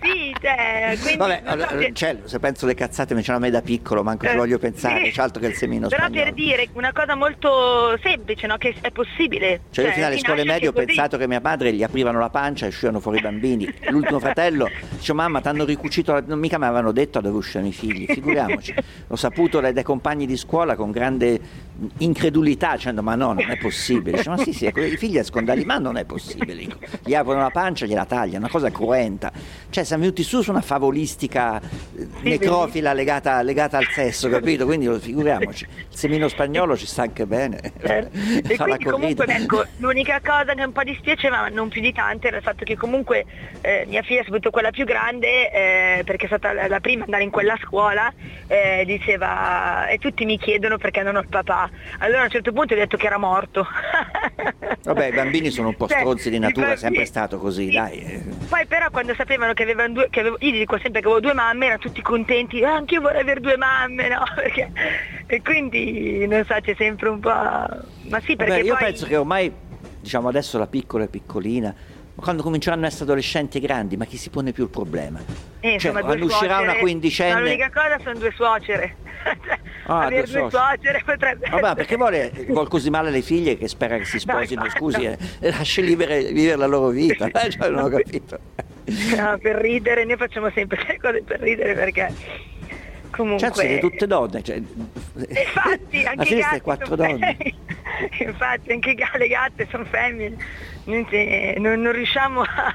Sì, 0.01 0.35
cioè, 0.41 0.97
quindi, 1.01 1.17
Vabbè, 1.17 1.43
allora, 1.45 1.93
cioè, 1.93 2.19
se 2.25 2.39
penso 2.39 2.67
le 2.67 2.75
cazzate 2.75 3.15
mi 3.15 3.23
c'hanno 3.23 3.39
a 3.39 3.41
me 3.41 3.51
da 3.51 3.63
piccolo, 3.63 4.03
manco 4.03 4.27
ci 4.27 4.33
eh, 4.33 4.37
voglio 4.37 4.59
pensare, 4.59 5.07
sì. 5.07 5.11
c'è 5.11 5.23
altro 5.23 5.41
che 5.41 5.49
il 5.49 5.55
semino 5.55 5.89
Però 5.89 6.05
spagnolo. 6.05 6.25
per 6.25 6.35
dire 6.35 6.69
una 6.75 6.93
cosa 6.93 7.15
molto 7.15 7.99
semplice, 8.03 8.47
no? 8.47 8.57
che 8.59 8.75
è 8.81 8.91
possibile. 8.91 9.63
Cioè, 9.71 9.85
cioè 9.85 9.85
io 9.87 9.93
fino 9.93 10.07
alle 10.07 10.19
scuole 10.19 10.45
medie 10.45 10.69
ho 10.69 10.73
pensato 10.73 11.17
che 11.17 11.27
mia 11.27 11.41
madre 11.41 11.73
gli 11.73 11.83
aprivano 11.83 12.19
la 12.19 12.31
pancia 12.31 12.67
e 12.67 12.69
uscivano 12.69 13.01
fuori 13.01 13.19
i 13.19 13.21
bambini. 13.21 13.73
L'ultimo 13.89 14.19
fratello 14.21 14.71
dice 14.91 15.13
mamma 15.13 15.41
ti 15.41 15.49
hanno 15.49 15.65
ricucito, 15.65 16.13
la... 16.13 16.23
non 16.25 16.39
mica 16.39 16.59
mi 16.59 16.65
avevano 16.65 16.93
detto 16.93 17.21
dove 17.21 17.37
uscivano 17.37 17.69
i 17.69 17.73
figli, 17.73 18.07
figuriamoci. 18.07 18.75
L'ho 19.07 19.17
saputo 19.17 19.61
dai, 19.61 19.73
dai 19.73 19.85
compagni 19.85 20.27
di 20.27 20.37
scuola 20.37 20.77
con 20.77 20.91
grande 20.91 21.41
incredulità, 21.99 22.75
dicendo 22.75 23.03
ma 23.03 23.15
no, 23.15 23.33
non 23.33 23.51
è 23.51 23.57
possibile. 23.57 24.19
Dice, 24.19 24.31
ma 24.31 24.37
sì, 24.39 24.53
sì, 24.53 24.67
i 24.67 24.97
figli 24.97 25.21
da 25.43 25.55
lì, 25.55 25.65
ma 25.65 25.79
non 25.79 25.97
è 25.97 26.05
possibile. 26.05 26.67
Gli 27.05 27.15
aprono 27.15 27.41
la 27.41 27.51
pancia 27.51 27.87
gliela 27.87 28.05
tagliano, 28.05 28.39
una 28.39 28.49
cosa 28.49 28.71
cruenta. 28.71 29.33
Cioè 29.71 29.85
siamo 29.85 30.03
venuti 30.03 30.23
su 30.23 30.43
su 30.43 30.51
una 30.51 30.61
favolistica 30.61 31.61
eh, 31.61 32.07
necrofila 32.23 32.93
legata, 32.93 33.43
legata, 33.43 33.79
al 33.79 33.87
sesso, 33.89 34.29
capito? 34.29 34.65
Quindi 34.65 34.89
figuriamoci, 34.99 35.65
il 35.65 35.97
semino 35.97 36.29
spagnolo 36.29 36.77
ci 36.77 36.87
sta 36.87 37.03
anche 37.03 37.27
bene. 37.27 37.61
Eh, 37.81 38.09
e 38.47 38.57
quindi 38.57 38.85
comunque 38.85 39.25
ecco, 39.27 39.65
l'unica 39.79 40.21
cosa 40.21 40.55
che 40.55 40.63
un 40.63 40.73
po' 40.73 40.83
dispiace, 40.83 41.31
ma 41.31 41.49
non 41.49 41.69
più 41.69 41.81
di 41.81 41.93
tante, 41.93 42.29
era 42.29 42.37
il 42.37 42.43
fatto 42.43 42.65
che 42.65 42.77
comunque 42.77 43.25
eh, 43.61 43.85
mia 43.89 44.03
figlia, 44.03 44.23
soprattutto 44.23 44.51
quella 44.51 44.71
più 44.71 44.85
grande, 44.85 45.51
eh, 45.51 46.03
perché 46.05 46.25
è 46.25 46.29
stata 46.29 46.53
la, 46.53 46.69
la 46.69 46.81
prima 46.81 47.03
ad 47.03 47.09
andare 47.09 47.25
in 47.25 47.31
quella 47.31 47.57
scuola, 47.63 48.13
eh, 48.47 48.85
diceva, 48.85 49.87
e 49.89 49.99
tutti 49.99 50.25
mi 50.25 50.39
chiedono 50.39 50.77
perché 50.79 51.03
non 51.03 51.17
ho 51.17 51.21
il 51.21 51.29
papà. 51.29 51.71
Allora 51.99 52.21
a 52.21 52.25
un 52.25 52.31
certo 52.31 52.53
punto 52.53 52.75
ho 52.75 52.77
detto 52.77 52.97
che 52.97 53.07
era 53.07 53.19
morto. 53.19 53.67
Vabbè, 54.85 55.07
i 55.07 55.13
bambini 55.13 55.51
sono 55.51 55.69
un 55.69 55.77
po' 55.77 55.87
Cioè, 55.87 55.99
stronzi 55.99 56.31
di 56.31 56.39
natura, 56.39 56.67
è 56.67 56.71
infatti- 56.71 56.87
sempre 56.87 57.05
stato 57.07 57.39
così, 57.39 57.71
dai. 57.71 57.99
eh. 58.01 58.23
Poi 58.49 58.67
però 58.67 58.91
quando 58.91 59.15
sapevano 59.15 59.53
che 59.53 59.63
avevano 59.63 59.93
due, 59.93 60.09
che 60.11 60.21
avevo, 60.21 60.37
io 60.41 60.51
gli 60.51 60.59
dico 60.59 60.79
sempre 60.79 61.01
che 61.01 61.07
avevo 61.07 61.21
due 61.21 61.35
mamme, 61.35 61.67
erano 61.67 61.81
tutti 61.81 62.03
contenti, 62.03 62.65
"Ah, 62.65 62.75
anche 62.75 62.95
io 62.95 63.01
vorrei 63.01 63.21
avere 63.21 63.41
due 63.41 63.57
mamme, 63.57 64.09
no? 64.09 64.23
Perché, 64.35 64.71
e 65.27 65.43
quindi 65.43 66.27
non 66.27 66.45
so, 66.45 66.55
c'è 66.61 66.75
sempre 66.77 67.09
un 67.09 67.21
po'... 67.21 67.29
Ma 67.31 68.21
sì, 68.21 68.35
perché 68.37 68.53
Vabbè, 68.55 68.63
io 68.65 68.75
poi... 68.75 68.85
penso 68.85 69.07
che 69.07 69.17
ormai, 69.17 69.53
diciamo 70.01 70.29
adesso 70.29 70.59
la 70.59 70.67
piccola 70.67 71.05
è 71.05 71.09
piccolina, 71.09 71.75
quando 72.15 72.43
cominceranno 72.43 72.85
a 72.85 72.89
essere 72.89 73.05
adolescenti 73.05 73.59
grandi, 73.61 73.97
ma 73.97 74.05
chi 74.05 74.17
si 74.17 74.29
pone 74.31 74.53
più 74.53 74.65
il 74.65 74.71
problema? 74.71 75.19
Eh, 75.21 75.25
cioè, 75.61 75.73
insomma, 75.73 76.01
due 76.01 76.09
quando 76.09 76.25
uscirà 76.27 76.55
una 76.57 76.63
suocere, 76.65 76.81
quindicenne- 76.81 77.33
ma 77.35 77.41
L'unica 77.41 77.71
cosa 77.71 77.99
sono 78.03 78.19
due 78.19 78.33
suocere. 78.33 78.97
Ah, 79.87 80.05
Avere 80.05 80.27
due 80.27 80.49
suocere. 80.49 81.03
potrebbe 81.05 81.49
Vabbè, 81.49 81.75
perché 81.75 81.97
vuole, 81.97 82.33
vuol 82.49 82.69
così 82.69 82.91
male 82.91 83.11
le 83.11 83.23
figlie 83.23 83.57
che 83.57 83.67
spera 83.69 83.97
che 83.97 84.05
si 84.05 84.19
sposino, 84.19 84.69
scusi, 84.71 85.05
eh, 85.05 85.19
e 85.41 85.51
lasci 85.51 85.83
vivere, 85.83 86.33
vivere 86.33 86.57
la 86.57 86.67
loro 86.67 86.89
vita, 86.89 87.27
eh, 87.27 87.51
cioè, 87.51 87.69
non 87.69 87.85
ho 87.85 87.89
capito. 87.97 88.39
No, 89.17 89.39
per 89.39 89.57
ridere, 89.57 90.05
noi 90.05 90.17
facciamo 90.17 90.51
sempre 90.51 90.85
le 90.87 90.99
cose 91.01 91.23
per 91.23 91.41
ridere 91.41 91.75
perché 91.75 92.13
comunque... 93.11 93.47
Cioè, 93.49 93.67
siete 93.67 93.81
tutte 93.81 94.07
donne, 94.07 94.43
cioè, 94.43 94.57
Infatti, 94.57 96.03
anche 96.07 96.37
gatti 96.37 96.61
quattro 96.61 96.97
donne. 96.97 97.37
Infatti, 98.21 98.73
anche 98.73 98.97
le 99.19 99.29
gatte 99.29 99.67
sono 99.71 99.85
femmine. 99.85 100.37
Non, 100.85 101.07
si- 101.09 101.55
non- 101.59 101.81
non 101.81 101.93
riusciamo 101.93 102.41
a... 102.43 102.75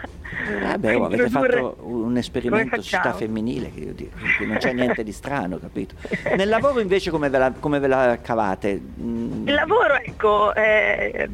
Vabbè, 0.61 0.93
a 0.93 0.97
oh, 0.99 1.05
avete 1.05 1.29
fatto 1.29 1.77
un 1.81 2.15
esperimento 2.17 2.75
società 2.81 3.13
femminile, 3.13 3.71
che 3.73 3.79
io 3.79 3.93
dico, 3.93 4.17
non 4.45 4.57
c'è 4.57 4.71
niente 4.73 5.03
di 5.03 5.11
strano, 5.11 5.57
capito? 5.57 5.95
Nel 6.35 6.47
lavoro 6.47 6.79
invece 6.79 7.09
come 7.11 7.29
ve 7.29 7.37
la, 7.37 7.51
come 7.59 7.79
ve 7.79 7.87
la 7.87 8.19
cavate? 8.21 8.79
Mm, 9.01 9.47
Il 9.47 9.53
lavoro, 9.53 9.95
ecco, 9.95 10.53
è, 10.53 11.27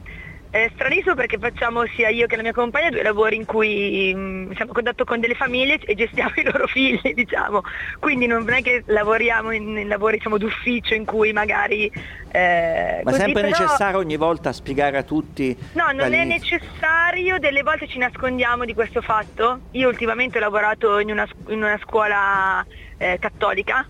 è 0.54 0.70
stranissimo 0.76 1.16
perché 1.16 1.39
facciamo 1.39 1.84
sia 1.88 2.10
io 2.10 2.28
che 2.28 2.36
la 2.36 2.44
mia 2.44 2.54
compagna 2.54 2.92
due 2.92 3.02
lavori 3.02 3.36
in 3.38 3.46
cui 3.46 4.13
mh, 4.13 4.54
siamo 4.54 4.70
a 4.70 4.74
contatto 4.76 5.04
con 5.04 5.20
delle 5.20 5.34
famiglie 5.34 5.80
e 5.80 5.96
gestiamo 5.96 6.32
i 6.38 6.44
loro 6.44 6.68
figli, 6.68 7.13
diciamo. 7.16 7.62
Quindi 8.00 8.28
non 8.28 8.48
è 8.48 8.62
che 8.62 8.84
lavoriamo 8.86 9.50
in, 9.50 9.76
in 9.76 9.88
lavori 9.88 10.18
diciamo, 10.18 10.38
d'ufficio 10.38 10.94
in 10.94 11.06
cui 11.06 11.34
magari... 11.34 11.92
eh, 12.32 13.02
Ma 13.04 13.10
è 13.10 13.13
così, 13.13 13.18
sempre 13.18 13.42
però- 13.42 13.58
necessario 13.58 13.98
ogni 13.98 14.16
volta 14.16 14.54
spiegare 14.54 14.98
a 15.00 15.04
tutti? 15.04 15.58
No, 15.74 15.86
non 15.86 16.02
è 16.02 16.10
dall'inizio? 16.10 16.58
necessario, 16.60 17.39
delle 17.39 17.63
volte 17.63 17.88
ci 17.88 17.98
nascondiamo 17.98 18.63
di 18.63 18.76
questo 18.76 19.02
fatto. 19.02 19.62
Io 19.72 19.88
ultimamente 19.88 20.38
ho 20.38 20.42
lavorato 20.42 21.00
in 21.00 21.10
una, 21.10 21.28
in 21.48 21.63
una 21.63 21.80
scuola 21.82 22.63
eh, 22.98 23.18
cattolica, 23.20 23.88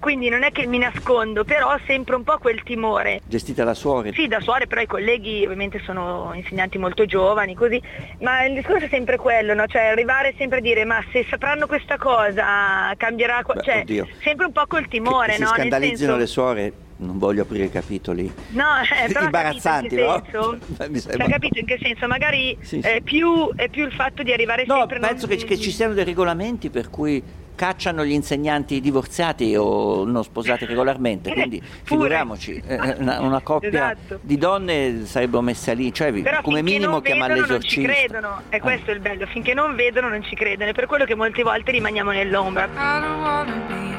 quindi 0.00 0.28
non 0.28 0.42
è 0.42 0.50
che 0.50 0.66
mi 0.66 0.78
nascondo, 0.78 1.44
però 1.44 1.74
ho 1.74 1.80
sempre 1.86 2.16
un 2.16 2.24
po' 2.24 2.38
quel 2.38 2.62
timore. 2.64 3.20
Gestita 3.24 3.62
da 3.62 3.74
suore? 3.74 4.12
Sì, 4.14 4.26
da 4.26 4.40
suore, 4.40 4.66
però 4.66 4.80
i 4.80 4.86
colleghi 4.86 5.44
ovviamente 5.44 5.80
sono 5.84 6.32
insegnanti 6.34 6.78
molto 6.78 7.04
giovani, 7.06 7.54
così. 7.54 7.80
Ma 8.20 8.44
il 8.44 8.54
discorso 8.54 8.86
è 8.86 8.88
sempre 8.88 9.16
quello, 9.16 9.54
no? 9.54 9.66
Cioè 9.66 9.82
arrivare 9.82 10.34
sempre 10.36 10.58
a 10.58 10.60
dire 10.60 10.84
ma 10.84 11.00
se 11.12 11.24
sapranno 11.30 11.66
questa 11.68 11.96
cosa 11.98 12.92
cambierà... 12.96 13.42
qua-" 13.44 13.54
Beh, 13.54 13.62
cioè, 13.62 13.80
oddio. 13.82 14.08
sempre 14.22 14.46
un 14.46 14.52
po' 14.52 14.64
col 14.66 14.82
Che, 14.82 14.88
timore, 14.88 15.26
che 15.28 15.32
si 15.34 15.40
no? 15.42 15.48
Nel 15.50 15.56
scandalizzino 15.58 15.98
senso- 15.98 16.16
le 16.16 16.26
suore, 16.26 16.72
non 16.96 17.18
voglio 17.18 17.42
aprire 17.42 17.70
capitoli 17.70 18.30
No, 18.50 18.64
eh, 18.82 19.06
però 19.12 19.24
imbarazzanti, 19.24 19.96
capito 19.96 20.06
no? 20.06 20.20
che 20.20 20.30
senso? 20.30 20.58
Mi 20.90 21.00
Cioè, 21.00 21.10
sembra- 21.10 21.26
capito 21.28 21.58
in 21.58 21.66
che 21.66 21.78
senso? 21.80 22.06
Magari 22.06 22.56
Sì, 22.60 22.80
sì. 22.82 22.88
È, 22.88 23.00
più, 23.02 23.54
è 23.54 23.68
più 23.68 23.84
il 23.84 23.92
fatto 23.92 24.22
di 24.22 24.32
arrivare 24.32 24.64
No, 24.66 24.76
sempre... 24.78 24.98
penso 24.98 25.26
non- 25.26 25.36
che, 25.36 25.44
che 25.44 25.58
ci 25.58 25.70
siano 25.70 25.94
dei 25.94 26.04
regolamenti 26.04 26.70
per 26.70 26.88
cui 26.90 27.22
cacciano 27.60 28.06
gli 28.06 28.12
insegnanti 28.12 28.80
divorziati 28.80 29.54
o 29.54 30.06
non 30.06 30.24
sposati 30.24 30.64
regolarmente, 30.64 31.30
quindi 31.30 31.60
figuriamoci, 31.82 32.62
eh, 32.66 32.94
una, 32.96 33.20
una 33.20 33.40
coppia 33.42 33.92
Esatto. 33.92 34.18
di 34.22 34.38
donne 34.38 35.04
sarebbero 35.04 35.42
messe 35.42 35.74
lì, 35.74 35.92
cioè 35.92 36.10
Però 36.10 36.40
come 36.40 36.62
minimo 36.62 37.02
chiamare 37.02 37.34
vedono 37.34 37.52
non 37.52 37.60
ci 37.60 37.82
l'esorcista. 37.82 38.16
credono, 38.16 38.40
e 38.48 38.60
questo 38.60 38.90
è 38.92 38.94
il 38.94 39.00
bello, 39.00 39.26
finché 39.26 39.52
non 39.52 39.74
vedono 39.76 40.08
non 40.08 40.22
ci 40.22 40.34
credono, 40.34 40.70
è 40.70 40.72
per 40.72 40.86
quello 40.86 41.04
che 41.04 41.14
molte 41.14 41.42
volte 41.42 41.70
rimaniamo 41.72 42.12
nell'ombra. 42.12 43.89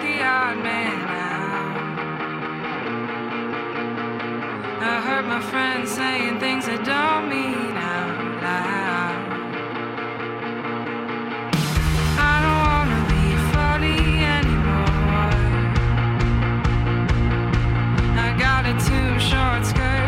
The 0.00 0.22
odd 0.22 0.58
man 0.62 1.00
out. 1.08 1.44
I 4.82 5.00
heard 5.06 5.26
my 5.26 5.40
friends 5.40 5.90
saying 5.90 6.38
things 6.40 6.68
I 6.68 6.76
don't 6.76 7.28
mean 7.28 7.76
out 7.76 8.42
loud. 8.44 9.18
I 12.32 12.34
don't 12.44 12.60
wanna 12.70 13.00
be 13.14 13.24
funny 13.54 14.00
anymore. 14.38 15.40
I 18.26 18.28
got 18.46 18.62
a 18.72 18.74
too 18.88 19.10
short 19.30 19.62
skirt, 19.70 20.03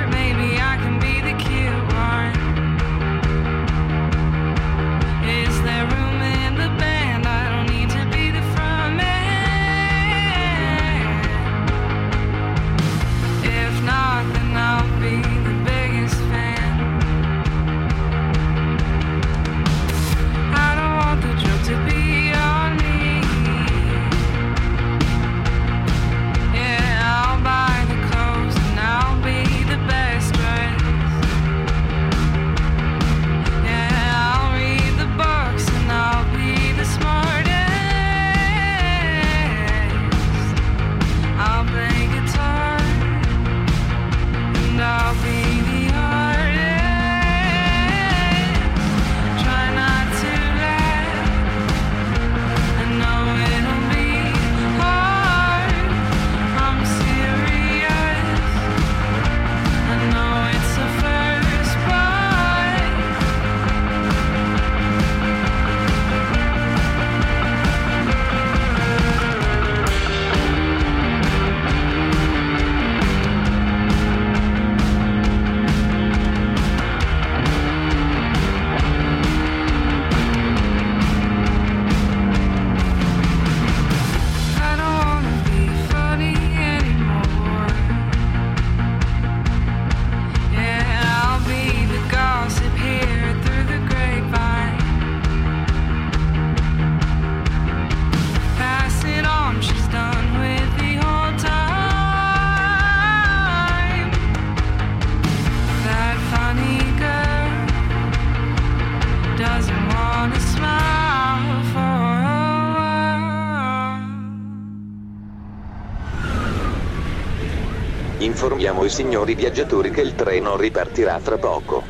Informiamo 118.87 118.89
i 118.89 118.91
signori 118.91 119.35
viaggiatori 119.35 119.91
che 119.91 120.01
il 120.01 120.15
treno 120.15 120.57
ripartirà 120.57 121.19
tra 121.19 121.37
poco. 121.37 121.83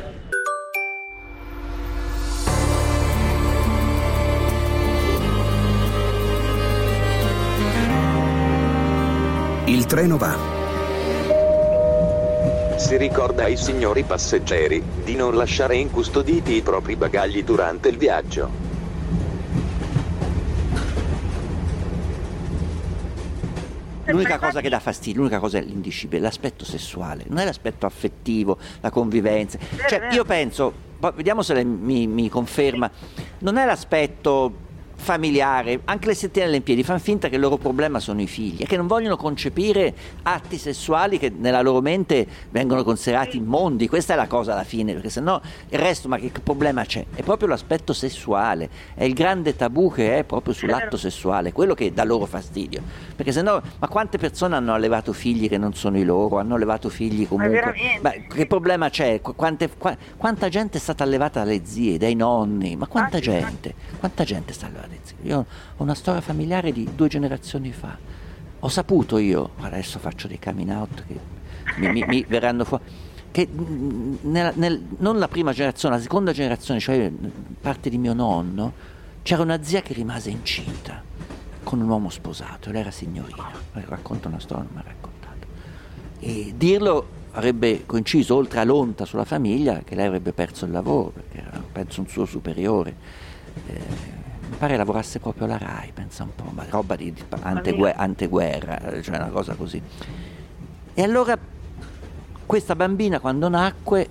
Il 9.65 9.85
treno 9.85 10.17
va. 10.17 10.35
Si 12.77 12.97
ricorda 12.97 13.43
ai 13.43 13.57
signori 13.57 14.03
passeggeri 14.03 14.83
di 15.03 15.15
non 15.15 15.35
lasciare 15.35 15.75
incustoditi 15.75 16.55
i 16.55 16.61
propri 16.61 16.95
bagagli 16.95 17.43
durante 17.43 17.89
il 17.89 17.97
viaggio. 17.97 18.56
L'unica 24.17 24.39
cosa 24.39 24.61
che 24.61 24.69
dà 24.69 24.79
fastidio, 24.79 25.21
l'unica 25.21 25.39
cosa 25.39 25.57
è 25.57 25.61
l'indisciplina, 25.61 26.25
l'aspetto 26.25 26.65
sessuale, 26.65 27.25
non 27.27 27.37
è 27.39 27.45
l'aspetto 27.45 27.85
affettivo, 27.85 28.57
la 28.81 28.89
convivenza. 28.89 29.57
Cioè, 29.87 30.09
io 30.11 30.25
penso, 30.25 30.73
vediamo 31.15 31.41
se 31.41 31.53
lei 31.53 31.65
mi, 31.65 32.07
mi 32.07 32.29
conferma, 32.29 32.89
non 33.39 33.57
è 33.57 33.65
l'aspetto 33.65 34.65
familiare, 34.97 35.81
anche 35.85 36.07
le 36.07 36.15
settimane 36.15 36.57
in 36.57 36.63
piedi 36.63 36.83
fanno 36.83 36.99
finta 36.99 37.29
che 37.29 37.35
il 37.35 37.41
loro 37.41 37.57
problema 37.57 37.99
sono 37.99 38.19
i 38.21 38.27
figli 38.27 38.63
e 38.63 38.65
che 38.65 38.75
non 38.75 38.87
vogliono 38.87 39.15
concepire 39.15 39.93
atti 40.23 40.57
sessuali 40.57 41.17
che 41.19 41.31
nella 41.35 41.61
loro 41.61 41.81
mente 41.81 42.27
vengono 42.49 42.83
considerati 42.83 43.37
immondi, 43.37 43.87
questa 43.87 44.13
è 44.13 44.15
la 44.17 44.27
cosa 44.27 44.53
alla 44.53 44.63
fine, 44.63 44.93
perché 44.93 45.09
sennò 45.09 45.39
il 45.69 45.79
resto, 45.79 46.07
ma 46.07 46.17
che 46.17 46.31
problema 46.43 46.83
c'è? 46.83 47.05
È 47.13 47.21
proprio 47.21 47.47
l'aspetto 47.47 47.93
sessuale, 47.93 48.69
è 48.95 49.03
il 49.03 49.13
grande 49.13 49.55
tabù 49.55 49.93
che 49.93 50.17
è 50.17 50.23
proprio 50.23 50.53
sull'atto 50.53 50.97
sessuale, 50.97 51.51
quello 51.53 51.73
che 51.73 51.93
dà 51.93 52.03
loro 52.03 52.25
fastidio, 52.25 52.81
perché 53.15 53.31
sennò, 53.31 53.61
ma 53.79 53.87
quante 53.87 54.17
persone 54.17 54.55
hanno 54.55 54.73
allevato 54.73 55.13
figli 55.13 55.47
che 55.47 55.57
non 55.57 55.73
sono 55.73 55.97
i 55.97 56.03
loro, 56.03 56.39
hanno 56.39 56.55
allevato 56.55 56.89
figli 56.89 57.27
comunque, 57.27 57.99
ma 58.01 58.11
che 58.11 58.45
problema 58.47 58.89
c'è? 58.89 59.21
Qu- 59.21 59.35
quante- 59.35 59.69
qua- 59.77 59.95
quanta 60.17 60.49
gente 60.49 60.77
è 60.77 60.81
stata 60.81 61.03
allevata 61.03 61.43
dalle 61.43 61.61
zie, 61.63 61.97
dai 61.97 62.15
nonni, 62.15 62.75
ma 62.75 62.87
quanta 62.87 63.19
gente, 63.19 63.73
quanta 63.99 64.23
gente 64.23 64.53
sta 64.53 64.65
allevata 64.65 64.86
zie? 65.03 65.15
Io 65.23 65.39
ho 65.77 65.83
una 65.83 65.93
storia 65.95 66.21
familiare 66.21 66.71
di 66.71 66.87
due 66.95 67.07
generazioni 67.07 67.71
fa, 67.71 67.97
ho 68.59 68.67
saputo 68.69 69.17
io, 69.17 69.51
adesso 69.59 69.99
faccio 69.99 70.27
dei 70.27 70.39
coming 70.39 70.69
out 70.71 71.03
che 71.05 71.19
mi, 71.77 71.91
mi- 71.91 72.05
mi 72.07 72.25
verranno 72.27 72.63
fuori, 72.65 72.83
che 73.31 73.47
nella- 74.21 74.53
nel- 74.55 74.81
non 74.97 75.19
la 75.19 75.27
prima 75.27 75.51
generazione, 75.53 75.95
la 75.95 76.01
seconda 76.01 76.31
generazione, 76.31 76.79
cioè 76.79 77.11
parte 77.61 77.89
di 77.89 77.97
mio 77.97 78.13
nonno, 78.13 78.73
c'era 79.21 79.41
una 79.43 79.61
zia 79.61 79.81
che 79.81 79.93
rimase 79.93 80.29
incinta 80.29 81.03
con 81.63 81.81
un 81.81 81.89
uomo 81.89 82.09
sposato, 82.09 82.71
lei 82.71 82.81
era 82.81 82.91
signorina, 82.91 83.51
racconta 83.73 84.27
una 84.29 84.39
storia, 84.39 84.63
non 84.63 84.71
mi 84.73 84.79
ha 84.79 84.83
raccontato. 84.85 85.45
E 86.19 86.53
dirlo 86.55 87.15
avrebbe 87.31 87.85
coinciso, 87.85 88.35
oltre 88.35 88.61
a 88.61 88.63
l'onta 88.63 89.05
sulla 89.05 89.25
famiglia, 89.25 89.81
che 89.83 89.93
lei 89.93 90.05
avrebbe 90.07 90.31
perso 90.31 90.65
il 90.65 90.71
lavoro, 90.71 91.09
perché 91.09 91.37
era, 91.37 91.61
penso, 91.71 91.99
un 92.01 92.07
suo 92.07 92.25
superiore. 92.25 92.95
Eh, 93.67 93.79
pare 94.57 94.77
lavorasse 94.77 95.19
proprio 95.19 95.45
alla 95.45 95.57
RAI, 95.57 95.91
pensa 95.93 96.23
un 96.23 96.33
po', 96.35 96.49
ma 96.51 96.65
roba 96.69 96.95
di, 96.95 97.11
di 97.11 97.23
antegue- 97.41 97.93
anteguerra, 97.93 99.01
cioè 99.01 99.17
una 99.17 99.29
cosa 99.29 99.55
così. 99.55 99.81
E 100.93 101.03
allora 101.03 101.37
questa 102.45 102.75
bambina 102.75 103.19
quando 103.19 103.49
nacque, 103.49 104.07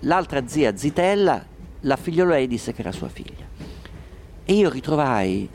l'altra 0.00 0.46
zia 0.46 0.76
Zitella, 0.76 1.44
la 1.80 1.96
figliola 1.96 2.44
disse 2.46 2.72
che 2.72 2.80
era 2.80 2.92
sua 2.92 3.08
figlia. 3.08 3.44
E 4.44 4.52
io 4.52 4.70
ritrovai 4.70 5.48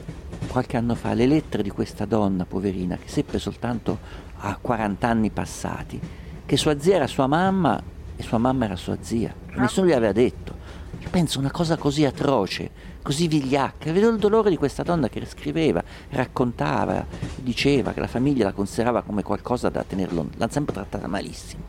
qualche 0.47 0.75
anno 0.75 0.95
fa 0.95 1.13
le 1.13 1.25
lettere 1.25 1.63
di 1.63 1.69
questa 1.69 2.05
donna 2.05 2.45
poverina 2.45 2.97
che 2.97 3.07
seppe 3.07 3.39
soltanto 3.39 3.99
a 4.37 4.57
40 4.59 5.07
anni 5.07 5.29
passati 5.29 5.99
che 6.45 6.57
sua 6.57 6.77
zia 6.77 6.95
era 6.95 7.07
sua 7.07 7.27
mamma 7.27 7.81
e 8.15 8.21
sua 8.23 8.37
mamma 8.37 8.65
era 8.65 8.75
sua 8.75 8.97
zia. 8.99 9.33
Nessuno 9.55 9.87
gli 9.87 9.93
aveva 9.93 10.11
detto. 10.11 10.53
Io 10.99 11.07
penso 11.09 11.39
una 11.39 11.49
cosa 11.49 11.77
così 11.77 12.03
atroce, 12.03 12.69
così 13.01 13.27
vigliacca. 13.27 13.91
Vedo 13.91 14.09
il 14.09 14.17
dolore 14.17 14.49
di 14.49 14.57
questa 14.57 14.83
donna 14.83 15.09
che 15.09 15.25
scriveva, 15.25 15.83
raccontava, 16.09 17.05
diceva 17.35 17.93
che 17.93 17.99
la 17.99 18.07
famiglia 18.07 18.45
la 18.45 18.53
considerava 18.53 19.01
come 19.01 19.23
qualcosa 19.23 19.69
da 19.69 19.83
tenerlo, 19.83 20.27
l'ha 20.37 20.49
sempre 20.49 20.73
trattata 20.73 21.07
malissimo. 21.07 21.63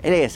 E 0.00 0.10
lei 0.10 0.30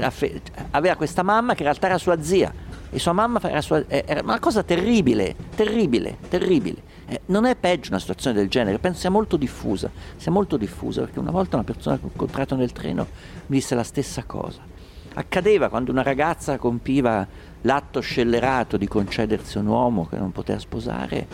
aveva 0.70 0.96
questa 0.96 1.22
mamma 1.22 1.52
che 1.54 1.62
in 1.62 1.68
realtà 1.68 1.86
era 1.86 1.98
sua 1.98 2.20
zia 2.22 2.52
e 2.90 2.98
sua 2.98 3.12
mamma 3.12 3.40
era, 3.42 3.60
sua, 3.60 3.84
eh, 3.86 4.04
era 4.06 4.20
una 4.22 4.40
cosa 4.40 4.62
terribile, 4.62 5.36
terribile, 5.54 6.16
terribile. 6.28 6.82
Eh, 7.06 7.20
non 7.26 7.44
è 7.44 7.54
peggio 7.54 7.90
una 7.90 8.00
situazione 8.00 8.36
del 8.36 8.48
genere, 8.48 8.78
penso 8.78 9.00
sia 9.00 9.10
molto 9.10 9.36
diffusa, 9.36 9.90
sia 10.16 10.32
molto 10.32 10.56
diffusa 10.56 11.02
perché 11.02 11.20
una 11.20 11.30
volta 11.30 11.56
una 11.56 11.64
persona 11.64 11.98
che 11.98 12.04
ho 12.04 12.08
incontrato 12.08 12.56
nel 12.56 12.72
treno 12.72 13.06
mi 13.46 13.56
disse 13.56 13.74
la 13.74 13.84
stessa 13.84 14.24
cosa. 14.24 14.60
Accadeva 15.14 15.68
quando 15.68 15.90
una 15.90 16.02
ragazza 16.02 16.56
compiva 16.56 17.26
l'atto 17.62 18.00
scellerato 18.00 18.76
di 18.76 18.86
concedersi 18.86 19.58
un 19.58 19.66
uomo 19.66 20.06
che 20.06 20.16
non 20.16 20.32
poteva 20.32 20.58
sposare, 20.58 21.26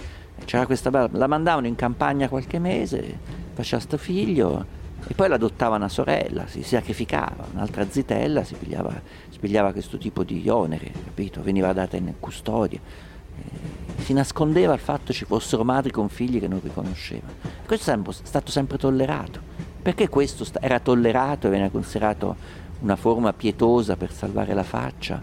c'era 0.45 0.67
questa 0.67 0.91
bella- 0.91 1.09
la 1.13 1.27
mandavano 1.27 1.67
in 1.67 1.77
campagna 1.77 2.29
qualche 2.29 2.59
mese, 2.59 3.19
faceva 3.55 3.81
sto 3.81 3.97
figlio 3.97 4.65
e 5.07 5.15
poi 5.15 5.29
l'adottava 5.29 5.77
una 5.77 5.89
sorella, 5.89 6.47
si 6.47 6.63
sacrificava, 6.63 7.47
un'altra 7.53 7.87
zitella 7.89 8.45
si 8.45 8.55
pigliava, 8.55 8.93
si 9.29 9.39
pigliava 9.39 9.73
questo 9.73 9.99
tipo 9.99 10.25
di 10.25 10.49
onere, 10.49 10.91
capito? 11.05 11.43
Veniva 11.43 11.73
data 11.73 11.97
in 11.97 12.15
custodia. 12.19 12.81
Eh, 12.81 13.75
Si 14.03 14.13
nascondeva 14.13 14.73
il 14.73 14.79
fatto 14.79 15.07
che 15.07 15.13
ci 15.13 15.25
fossero 15.25 15.65
madri 15.65 15.91
con 15.91 16.09
figli 16.09 16.39
che 16.39 16.49
non 16.49 16.61
riconoscevano. 16.63 17.33
Questo 17.67 17.91
è 17.91 17.99
stato 18.23 18.51
sempre 18.53 18.79
tollerato. 18.79 19.41
Perché 19.83 20.09
questo 20.09 20.45
era 20.61 20.79
tollerato 20.81 21.47
e 21.47 21.51
veniva 21.51 21.71
considerato 21.71 22.37
una 22.81 22.97
forma 22.97 23.33
pietosa 23.33 23.97
per 23.97 24.13
salvare 24.13 24.55
la 24.55 24.63
faccia? 24.63 25.21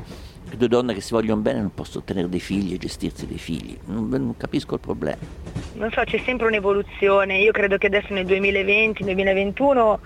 Che 0.49 0.57
due 0.57 0.67
donne 0.67 0.93
che 0.93 1.01
si 1.01 1.13
vogliono 1.13 1.41
bene 1.41 1.61
non 1.61 1.73
possono 1.73 2.01
ottenere 2.01 2.29
dei 2.29 2.39
figli 2.39 2.73
e 2.73 2.77
gestirsi 2.77 3.25
dei 3.25 3.37
figli. 3.39 3.77
Non, 3.85 4.09
non 4.09 4.37
capisco 4.37 4.75
il 4.75 4.79
problema. 4.79 5.17
non 5.73 5.91
so, 5.91 6.01
c'è 6.03 6.21
sempre 6.25 6.47
un'evoluzione. 6.47 7.39
Io 7.39 7.51
credo 7.51 7.77
che 7.77 7.87
adesso 7.87 8.13
nel 8.13 8.25
2020, 8.25 9.03
2021 9.03 9.99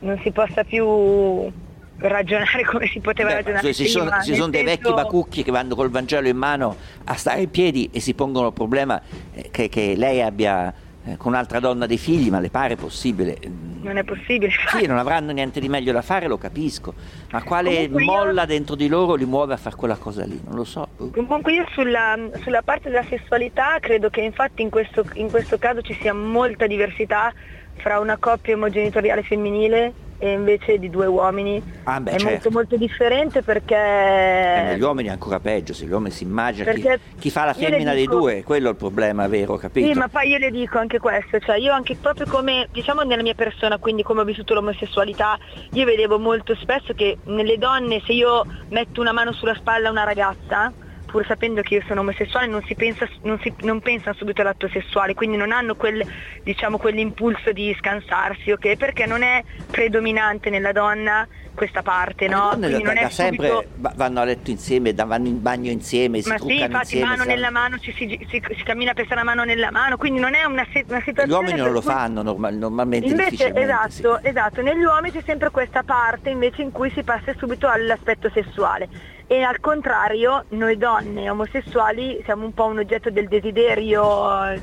non 0.00 0.20
si 0.22 0.30
possa 0.30 0.64
più 0.64 1.50
ragionare 1.98 2.64
come 2.64 2.86
si 2.86 3.00
poteva 3.00 3.30
Beh, 3.30 3.34
ragionare 3.36 3.72
ci 3.72 3.86
sono, 3.86 4.10
ci 4.22 4.34
sono 4.34 4.50
dei 4.50 4.66
senso- 4.66 4.82
vecchi 4.82 4.94
bacucchi 4.94 5.42
che 5.42 5.50
vanno 5.50 5.74
col 5.74 5.90
Vangelo 5.90 6.28
in 6.28 6.36
mano 6.36 6.76
a 7.04 7.14
stare 7.14 7.42
in 7.42 7.50
piedi 7.50 7.88
e 7.92 8.00
si 8.00 8.14
pongono 8.14 8.48
il 8.48 8.52
problema 8.52 9.00
eh, 9.32 9.48
che, 9.50 9.68
che 9.68 9.94
lei 9.96 10.20
abbia 10.20 10.72
eh, 11.06 11.16
con 11.16 11.32
un'altra 11.32 11.60
donna 11.60 11.86
dei 11.86 11.98
figli, 11.98 12.30
ma 12.30 12.40
le 12.40 12.50
pare 12.50 12.76
possibile? 12.76 13.38
Non 13.82 13.96
è 13.96 14.04
possibile. 14.04 14.50
Sì, 14.76 14.86
non 14.86 14.98
avranno 14.98 15.32
niente 15.32 15.60
di 15.60 15.68
meglio 15.68 15.92
da 15.92 16.02
fare, 16.02 16.26
lo 16.26 16.36
capisco, 16.38 16.94
ma 17.30 17.42
quale 17.42 17.72
Comunque 17.88 18.02
io- 18.04 18.12
molla 18.12 18.44
dentro 18.44 18.74
di 18.74 18.88
loro 18.88 19.14
li 19.14 19.24
muove 19.24 19.54
a 19.54 19.56
fare 19.56 19.76
quella 19.76 19.96
cosa 19.96 20.24
lì? 20.24 20.40
Non 20.44 20.56
lo 20.56 20.64
so. 20.64 20.88
Comunque 21.12 21.52
io 21.52 21.64
sulla, 21.70 22.16
sulla 22.42 22.62
parte 22.62 22.90
della 22.90 23.04
sessualità 23.04 23.78
credo 23.80 24.10
che 24.10 24.20
infatti 24.20 24.62
in 24.62 24.70
questo, 24.70 25.04
in 25.14 25.30
questo 25.30 25.58
caso 25.58 25.80
ci 25.82 25.94
sia 26.00 26.12
molta 26.12 26.66
diversità 26.66 27.32
fra 27.76 28.00
una 28.00 28.16
coppia 28.16 28.54
omogenitoriale 28.54 29.22
femminile 29.22 29.92
e 30.18 30.32
invece 30.32 30.78
di 30.78 30.90
due 30.90 31.06
uomini. 31.06 31.62
Ah, 31.84 32.00
beh, 32.00 32.12
è 32.12 32.18
certo. 32.18 32.30
molto 32.30 32.50
molto 32.50 32.76
differente 32.76 33.38
Eh, 33.38 33.42
perché... 33.42 33.74
negli 33.76 34.82
uomini 34.82 35.08
è 35.08 35.12
ancora 35.12 35.40
peggio, 35.40 35.72
se 35.72 35.86
gli 35.86 35.90
uomini 35.90 36.10
si 36.10 36.24
immagina 36.24 36.72
chi, 36.72 36.88
chi 37.18 37.30
fa 37.30 37.44
la 37.44 37.52
femmina 37.54 37.92
dei 37.92 38.02
dico- 38.06 38.18
due, 38.18 38.42
quello 38.42 38.68
è 38.68 38.70
il 38.70 38.76
problema 38.76 39.26
vero, 39.28 39.56
capito? 39.56 39.86
Sì, 39.86 39.92
ma 39.94 40.08
poi 40.08 40.28
io 40.30 40.38
le 40.38 40.50
dico 40.50 40.78
anche 40.78 40.98
questo, 40.98 41.38
cioè 41.38 41.56
io 41.56 41.72
anche 41.72 41.96
proprio 41.96 42.26
come, 42.26 42.68
diciamo 42.72 43.02
nella 43.02 43.22
mia 43.22 43.34
persona, 43.34 43.78
quindi 43.78 44.02
come 44.02 44.22
ho 44.22 44.24
vissuto 44.24 44.54
l'omosessualità, 44.54 45.38
io 45.72 45.84
vedevo 45.84 46.18
molto 46.18 46.54
spesso 46.56 46.92
che 46.94 47.18
nelle 47.24 47.58
donne 47.58 48.02
se 48.04 48.12
io 48.12 48.44
metto 48.68 49.00
una 49.00 49.12
mano 49.12 49.32
sulla 49.32 49.54
spalla 49.54 49.88
a 49.88 49.90
una 49.90 50.04
ragazza, 50.04 50.72
pur 51.16 51.24
sapendo 51.26 51.62
che 51.62 51.76
io 51.76 51.82
sono 51.86 52.00
omosessuale, 52.00 52.46
non 52.46 52.62
si 52.64 52.74
pensa, 52.74 53.08
non 53.22 53.38
si, 53.40 53.50
non 53.60 53.80
pensano 53.80 54.14
subito 54.14 54.42
all'atto 54.42 54.68
sessuale, 54.68 55.14
quindi 55.14 55.38
non 55.38 55.50
hanno 55.50 55.74
quel, 55.74 56.04
diciamo, 56.42 56.76
quell'impulso 56.76 57.52
di 57.52 57.74
scansarsi, 57.78 58.50
ok? 58.50 58.76
Perché 58.76 59.06
non 59.06 59.22
è 59.22 59.42
predominante 59.70 60.50
nella 60.50 60.72
donna 60.72 61.26
questa 61.54 61.80
parte, 61.80 62.28
no? 62.28 62.50
Le 62.50 62.50
donne 62.50 62.66
Quindi 62.66 62.82
da, 62.82 62.92
non 62.92 63.00
da 63.00 63.06
è 63.06 63.10
sempre 63.10 63.48
subito... 63.48 63.68
va- 63.76 63.92
vanno 63.96 64.20
a 64.20 64.24
letto 64.24 64.50
insieme, 64.50 64.92
vanno 64.92 65.28
in 65.28 65.40
bagno 65.40 65.70
insieme, 65.70 66.20
si 66.20 66.28
Ma 66.28 66.36
sì, 66.38 66.60
infatti 66.60 66.76
insieme. 66.80 67.06
mano 67.06 67.22
si- 67.22 67.28
nella 67.28 67.50
mano 67.50 67.78
ci 67.78 67.92
si, 67.92 68.26
si- 68.28 68.42
si 68.54 68.62
cammina 68.62 68.92
per 68.92 69.06
stare 69.06 69.20
la 69.20 69.26
mano 69.26 69.44
nella 69.44 69.70
mano, 69.70 69.96
quindi 69.96 70.20
non 70.20 70.34
è 70.34 70.44
una, 70.44 70.66
se- 70.70 70.84
una 70.86 71.00
situazione... 71.02 71.28
Gli 71.28 71.32
uomini 71.32 71.58
non 71.58 71.72
lo 71.72 71.80
cui- 71.80 71.90
fanno 71.92 72.20
normal- 72.20 72.56
normalmente 72.56 73.06
Invece, 73.06 73.54
esatto, 73.54 74.22
esatto, 74.22 74.60
negli 74.60 74.84
uomini 74.84 75.14
c'è 75.16 75.22
sempre 75.24 75.50
questa 75.50 75.82
parte 75.82 76.28
invece 76.28 76.60
in 76.60 76.72
cui 76.72 76.90
si 76.90 77.02
passa 77.02 77.32
subito 77.38 77.68
all'aspetto 77.68 78.30
sessuale 78.34 79.14
e 79.28 79.42
al 79.42 79.60
contrario 79.60 80.44
noi 80.50 80.76
donne 80.76 81.28
omosessuali 81.28 82.20
siamo 82.24 82.44
un 82.44 82.52
po' 82.52 82.66
un 82.66 82.78
oggetto 82.78 83.10
del 83.10 83.26
desiderio, 83.28 84.44
eh, 84.44 84.62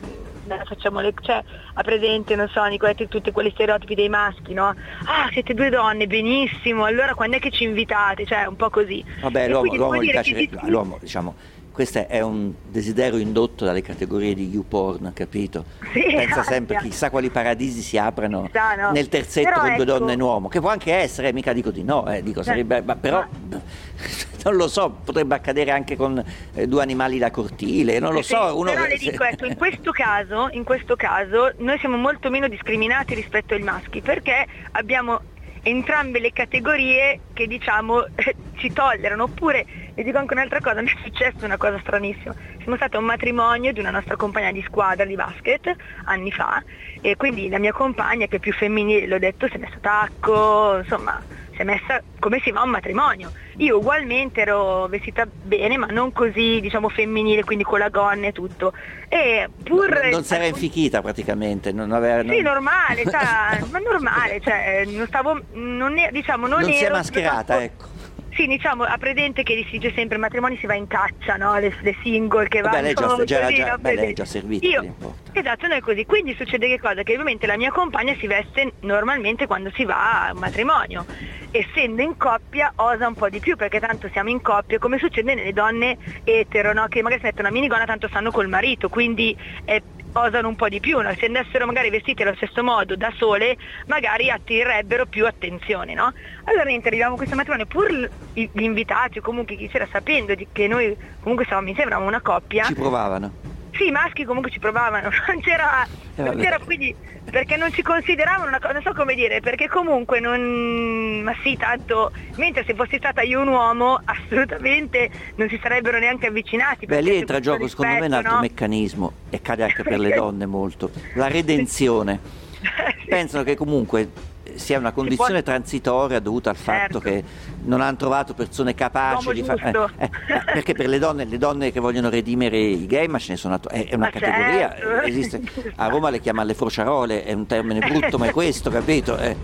facciamo 0.66 1.00
le, 1.02 1.14
cioè, 1.22 1.42
ha 1.74 1.82
presente, 1.82 2.36
non 2.36 2.48
so, 2.48 2.64
Nicoletti, 2.64 3.08
tutti 3.08 3.32
quegli 3.32 3.52
stereotipi 3.52 3.96
dei 3.96 4.10
maschi, 4.10 4.54
no? 4.54 4.68
Ah, 4.68 5.30
siete 5.32 5.54
due 5.54 5.70
donne, 5.70 6.08
benissimo, 6.08 6.86
allora 6.86 7.14
quando 7.14 7.38
è 7.38 7.40
che 7.40 7.52
ci 7.52 7.64
invitate? 7.64 8.26
Cioè, 8.26 8.46
un 8.46 8.56
po' 8.56 8.70
così. 8.70 9.04
Vabbè, 9.22 9.50
l'uomo, 9.50 9.74
l'uomo 9.74 10.00
piace, 10.00 10.34
discuti- 10.34 10.70
l'uomo, 10.70 10.98
diciamo, 11.00 11.36
questo 11.74 12.08
è 12.08 12.22
un 12.22 12.54
desiderio 12.62 13.18
indotto 13.18 13.66
dalle 13.66 13.82
categorie 13.82 14.36
di 14.36 14.48
YouPorn, 14.48 15.12
capito? 15.14 15.66
Sì, 15.92 16.02
Pensa 16.02 16.42
esatto. 16.42 16.44
sempre 16.52 16.78
chissà 16.78 17.10
quali 17.10 17.32
paradisi 17.32 17.82
si 17.82 17.98
aprono 17.98 18.44
Chissà, 18.44 18.76
no? 18.76 18.92
nel 18.92 19.10
terzetto 19.10 19.50
Però 19.50 19.60
con 19.62 19.74
due 19.74 19.84
ecco- 19.84 19.98
donne 19.98 20.12
e 20.12 20.16
un 20.16 20.22
uomo, 20.22 20.48
che 20.50 20.60
può 20.60 20.70
anche 20.70 20.94
essere, 20.94 21.34
mica 21.34 21.52
dico 21.52 21.72
di 21.72 21.84
no, 21.84 22.08
eh, 22.08 22.22
dico, 22.22 22.44
sarebbe, 22.44 22.84
ma 22.84 22.96
però 22.96 23.26
non 24.46 24.56
lo 24.56 24.68
so, 24.68 24.98
potrebbe 25.04 25.34
accadere 25.34 25.72
anche 25.72 25.96
con 25.96 26.24
eh, 26.54 26.68
due 26.68 26.84
animali 26.84 27.18
da 27.18 27.32
cortile, 27.32 27.98
non 27.98 28.14
lo 28.14 28.22
Sì, 28.22 28.36
so, 28.36 28.56
uno 28.56 28.72
però 28.72 28.86
le 28.86 28.98
dico, 28.98 29.24
ecco, 29.24 29.46
in 29.46 29.58
questo 29.58 29.90
caso, 29.92 30.50
in 30.52 30.64
questo 30.64 30.96
caso 30.96 31.54
noi 31.58 31.80
siamo 31.80 31.98
molto 31.98 32.30
meno 32.30 32.48
discriminati 32.48 33.16
rispetto 33.16 33.56
ai 33.56 33.64
maschi 33.64 34.02
perché 34.02 34.46
abbiamo 34.74 35.22
entrambe 35.64 36.20
le 36.20 36.32
categorie 36.34 37.20
che 37.34 37.48
diciamo 37.48 38.06
ci 38.58 38.72
tollerano. 38.72 39.24
Oppure, 39.24 39.66
vi 39.96 40.04
dico 40.04 40.18
anche 40.18 40.34
un'altra 40.34 40.60
cosa, 40.60 40.82
mi 40.82 40.90
è 40.90 40.96
successa 41.04 41.46
una 41.46 41.58
cosa 41.58 41.80
stranissima. 41.80 42.34
Siamo 42.58 42.76
stati 42.76 42.96
a 42.96 43.00
un 43.00 43.06
matrimonio 43.06 43.72
di 43.74 43.80
una 43.80 43.92
nostra 43.92 44.16
compagna 44.16 44.52
di 44.52 44.64
squadra 44.66 45.06
di 45.06 45.16
basket 45.16 45.76
anni 46.06 46.32
fa 46.32 46.64
e 47.02 47.16
quindi 47.16 47.50
la 47.50 47.60
mia 47.60 47.74
compagna 47.74 48.26
che 48.28 48.38
è 48.38 48.40
più 48.40 48.54
femminile, 48.54 49.08
l'ho 49.08 49.20
detto, 49.20 49.48
si 49.48 49.56
è 49.56 49.58
messa 49.60 49.78
tacco, 49.80 50.78
insomma, 50.78 51.22
si 51.54 51.62
è 51.62 51.64
messa 51.64 52.02
come 52.20 52.40
si 52.40 52.52
va 52.52 52.62
a 52.62 52.64
un 52.64 52.70
matrimonio. 52.72 53.32
Io 53.58 53.78
ugualmente 53.78 54.42
ero 54.42 54.88
vestita 54.88 55.28
bene, 55.28 55.78
ma 55.78 55.86
non 55.88 56.12
così, 56.12 56.60
diciamo, 56.60 56.90
femminile, 56.90 57.44
quindi 57.44 57.64
con 57.64 57.78
la 57.78 57.90
gonna 57.90 58.28
e 58.28 58.32
tutto. 58.32 58.74
E 59.10 59.48
pur 59.64 59.90
Non, 60.02 60.10
non 60.10 60.24
si 60.24 60.34
era 60.34 60.46
infichita 60.46 61.02
praticamente, 61.04 61.72
non 61.72 61.92
aveva... 61.92 62.22
sì, 62.22 62.42
non- 62.42 62.54
normale, 62.54 63.04
cioè, 63.04 63.64
ma 63.70 63.78
normale, 63.78 64.40
cioè, 64.42 64.86
non 64.88 65.06
stavo, 65.06 65.40
non, 65.52 65.94
diciamo, 66.12 66.48
non, 66.48 66.62
non 66.62 66.72
si 66.72 66.80
è 66.80 66.86
ero 66.86 66.96
mascherata, 66.96 67.62
ecco. 67.62 67.92
Sì, 68.36 68.48
diciamo, 68.48 68.84
ha 68.84 68.98
presente 68.98 69.44
che 69.44 69.66
si 69.70 69.78
dice 69.78 69.94
sempre, 69.94 70.18
matrimoni 70.18 70.58
si 70.58 70.66
va 70.66 70.74
in 70.74 70.88
caccia, 70.88 71.36
no? 71.36 71.58
Le, 71.60 71.76
le 71.82 71.96
single 72.02 72.48
che 72.48 72.62
vanno 72.62 72.82
lei 72.82 72.94
già, 72.94 73.06
così, 73.06 73.26
già- 73.26 73.42
no? 73.42 73.56
già- 73.56 73.78
beh, 73.78 73.96
lei 73.96 74.10
è 74.10 74.14
già 74.14 74.26
servita, 74.26 74.66
Io-. 74.68 74.96
Esatto, 75.36 75.68
noi 75.68 75.82
così. 75.82 76.06
Quindi 76.06 76.36
succede 76.36 76.68
che 76.68 76.80
cosa? 76.80 77.02
Che 77.04 77.12
ovviamente 77.12 77.48
la 77.48 77.58
mia 77.58 77.72
compagna 77.72 78.16
si 78.20 78.28
veste 78.28 78.74
normalmente 78.82 79.48
quando 79.48 79.72
si 79.74 79.84
va 79.84 80.28
a 80.28 80.32
un 80.32 80.40
matrimonio. 80.40 81.06
Essendo 81.52 82.02
in 82.02 82.16
coppia 82.18 82.72
osa 82.76 83.08
un 83.08 83.16
po' 83.16 83.30
di 83.30 83.40
più 83.40 83.56
perché 83.56 83.80
tanto 83.80 84.10
siamo 84.12 84.30
in 84.30 84.42
coppia, 84.42 84.78
come 84.80 84.98
succede 85.00 85.34
nelle 85.36 85.54
donne 85.54 85.98
etero, 86.24 86.74
no? 86.74 86.88
Che 86.88 87.02
magari 87.02 87.20
si 87.22 87.28
mettono 87.28 87.48
una 87.50 87.58
minigonna 87.58 87.86
tanto 87.86 88.08
stanno 88.08 88.32
col 88.32 88.48
marito, 88.48 88.90
quindi 88.90 89.36
eh, 89.66 89.84
osano 90.14 90.48
un 90.48 90.56
po' 90.56 90.70
di 90.70 90.80
più, 90.80 91.00
no? 91.00 91.14
se 91.18 91.26
andassero 91.26 91.66
magari 91.66 91.90
vestite 91.90 92.24
allo 92.24 92.36
stesso 92.36 92.64
modo 92.64 92.96
da 92.96 93.12
sole, 93.18 93.58
magari 93.88 94.30
attirerebbero 94.30 95.06
più 95.06 95.26
attenzione, 95.26 95.94
no? 95.94 96.14
Allora 96.46 96.64
niente, 96.66 96.88
arriviamo 96.88 97.14
a 97.14 97.18
questo 97.18 97.36
matrimonio, 97.36 97.66
pur 97.66 98.10
gli 98.34 98.50
invitati 98.56 99.20
o 99.20 99.22
comunque 99.22 99.56
chi 99.56 99.68
c'era 99.68 99.88
sapendo 99.92 100.34
che 100.52 100.68
noi 100.68 100.96
comunque 101.22 101.46
stavamo 101.46 101.68
insieme, 101.68 101.92
eravamo 101.92 102.10
una 102.10 102.22
coppia. 102.22 102.64
Ci 102.66 102.76
provavano. 102.76 103.53
Sì, 103.74 103.88
i 103.88 103.92
maschi 103.92 104.24
comunque 104.24 104.52
ci 104.52 104.60
provavano, 104.60 105.10
non 105.28 105.42
c'era, 105.42 105.86
non 106.16 106.28
vabbè. 106.28 106.42
c'era 106.42 106.60
quindi 106.60 106.96
perché 107.30 107.58
non 107.58 107.72
ci 107.72 107.82
consideravano 107.82 108.48
una 108.48 108.60
cosa, 108.60 108.74
non 108.74 108.82
so 108.84 108.94
come 108.94 109.16
dire, 109.16 109.40
perché 109.40 109.68
comunque 109.68 110.20
non, 110.20 111.22
ma 111.24 111.34
sì, 111.42 111.58
tanto, 111.58 112.12
mentre 112.36 112.64
se 112.66 112.76
fossi 112.76 112.98
stata 112.98 113.22
io 113.22 113.42
un 113.42 113.48
uomo, 113.48 114.00
assolutamente 114.04 115.10
non 115.36 115.50
si 115.50 115.60
sarebbero 115.62 115.98
neanche 115.98 116.28
avvicinati. 116.28 116.86
Beh, 116.86 117.02
lì 117.02 117.16
entra 117.16 117.40
gioco 117.40 117.68
secondo 117.68 117.94
me 117.94 117.98
un 117.98 118.04
rispetto, 118.06 118.28
altro 118.28 118.36
no? 118.36 118.42
meccanismo 118.42 119.14
e 119.30 119.42
cade 119.42 119.64
anche 119.64 119.84
per 119.84 120.00
le 120.00 120.14
donne 120.14 120.46
molto, 120.46 120.92
la 121.16 121.28
redenzione. 121.28 122.20
Pensano 123.08 123.44
che 123.44 123.56
comunque 123.56 124.10
sia 124.56 124.78
una 124.78 124.92
condizione 124.92 125.44
transitoria 125.44 126.20
dovuta 126.20 126.50
al 126.50 126.56
fatto 126.56 127.00
che 127.00 127.24
non 127.66 127.82
hanno 127.82 127.96
trovato 127.98 128.34
persone 128.34 128.74
capaci 128.74 129.26
L'uomo 129.26 129.40
di 129.40 129.44
fare... 129.44 129.72
giusto. 129.72 129.92
perché 130.54 130.74
per 130.74 130.88
le 130.88 131.00
donne, 131.00 131.26
le 131.26 131.38
donne 131.38 131.72
che 131.72 131.80
vogliono 131.80 132.10
redimere 132.10 132.58
i 132.58 132.86
gay, 132.86 133.08
ma 133.08 133.20
ce 133.20 133.32
ne 133.34 133.38
sono... 133.38 133.56
attu- 133.56 133.72
È, 133.72 133.88
è 133.88 133.96
una 133.96 134.06
Ma 134.06 134.12
categoria, 134.12 134.76
certo. 134.78 135.02
esiste... 135.08 135.42
A 135.76 135.88
Roma 135.88 136.10
le 136.10 136.20
chiamano 136.20 136.48
le 136.48 136.54
frociarole, 136.54 137.24
è 137.24 137.34
un 137.34 137.46
termine 137.46 137.80
brutto, 137.80 138.18
ma 138.18 138.28
è 138.28 138.32
questo, 138.32 138.70
capito? 138.70 139.18
Eh. 139.18 139.36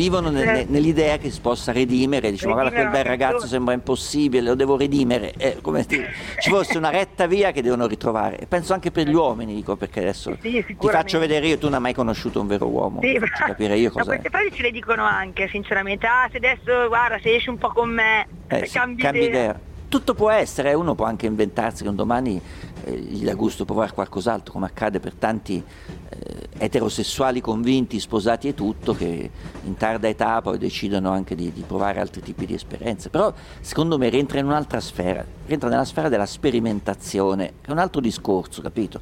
Vivono 0.00 0.30
ne- 0.30 0.44
ne- 0.46 0.64
nell'idea 0.66 1.18
che 1.18 1.28
si 1.30 1.40
possa 1.42 1.72
redimere, 1.72 2.30
dicono 2.30 2.54
guarda 2.54 2.72
quel 2.72 2.88
bel 2.88 3.04
ragazzo 3.04 3.46
sembra 3.46 3.74
impossibile, 3.74 4.40
lo 4.48 4.54
devo 4.54 4.78
redimere, 4.78 5.34
è 5.36 5.58
come 5.60 5.84
se 5.86 6.08
ci 6.40 6.48
fosse 6.48 6.78
una 6.78 6.88
retta 6.88 7.26
via 7.26 7.50
che 7.52 7.60
devono 7.60 7.86
ritrovare. 7.86 8.38
E 8.38 8.46
penso 8.46 8.72
anche 8.72 8.90
per 8.90 9.06
gli 9.06 9.12
uomini, 9.12 9.54
dico 9.54 9.76
perché 9.76 10.00
adesso 10.00 10.34
ti 10.40 10.64
faccio 10.78 11.18
vedere 11.18 11.48
io, 11.48 11.58
tu 11.58 11.66
non 11.66 11.74
hai 11.74 11.80
mai 11.80 11.92
conosciuto 11.94 12.40
un 12.40 12.46
vero 12.46 12.66
uomo, 12.66 13.00
Sì, 13.02 13.18
faccio 13.18 13.44
capire 13.44 13.76
io 13.76 13.90
Ma 13.92 14.00
cos'è. 14.00 14.06
queste 14.18 14.30
frasi 14.30 14.52
ce 14.54 14.62
le 14.62 14.70
dicono 14.70 15.04
anche, 15.04 15.48
sinceramente. 15.48 16.06
Ah, 16.06 16.26
se 16.30 16.38
adesso, 16.38 16.88
guarda, 16.88 17.18
se 17.22 17.34
esci 17.34 17.50
un 17.50 17.58
po' 17.58 17.68
con 17.68 17.90
me, 17.90 18.26
Eh, 18.48 18.64
sì, 18.64 18.78
cambi, 18.78 19.02
cambi 19.02 19.18
idea. 19.18 19.28
idea. 19.28 19.60
Tutto 19.90 20.14
può 20.14 20.30
essere, 20.30 20.72
uno 20.72 20.94
può 20.94 21.04
anche 21.04 21.26
inventarsi 21.26 21.82
che 21.82 21.88
un 21.90 21.96
domani 21.96 22.40
eh, 22.84 22.92
gli 22.92 23.24
dà 23.24 23.34
gusto 23.34 23.66
provare 23.66 23.92
qualcos'altro, 23.92 24.50
come 24.52 24.64
accade 24.64 24.98
per 25.00 25.12
tanti 25.14 25.62
eh, 26.08 26.49
eterosessuali 26.60 27.40
convinti, 27.40 27.98
sposati 27.98 28.48
e 28.48 28.54
tutto, 28.54 28.94
che 28.94 29.30
in 29.64 29.76
tarda 29.76 30.08
età 30.08 30.42
poi 30.42 30.58
decidono 30.58 31.10
anche 31.10 31.34
di, 31.34 31.50
di 31.52 31.62
provare 31.66 32.00
altri 32.00 32.20
tipi 32.20 32.44
di 32.44 32.52
esperienze. 32.54 33.08
Però 33.08 33.32
secondo 33.60 33.96
me 33.96 34.10
rientra 34.10 34.38
in 34.38 34.44
un'altra 34.44 34.78
sfera, 34.80 35.24
rientra 35.46 35.68
nella 35.70 35.84
sfera 35.86 36.08
della 36.10 36.26
sperimentazione, 36.26 37.52
che 37.62 37.68
è 37.68 37.72
un 37.72 37.78
altro 37.78 38.00
discorso, 38.02 38.60
capito? 38.60 39.00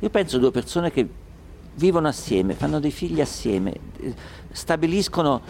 Io 0.00 0.10
penso 0.10 0.36
a 0.36 0.40
due 0.40 0.50
persone 0.50 0.90
che 0.90 1.08
vivono 1.76 2.08
assieme, 2.08 2.54
fanno 2.54 2.80
dei 2.80 2.90
figli 2.90 3.20
assieme, 3.20 3.72
stabiliscono 4.50 5.40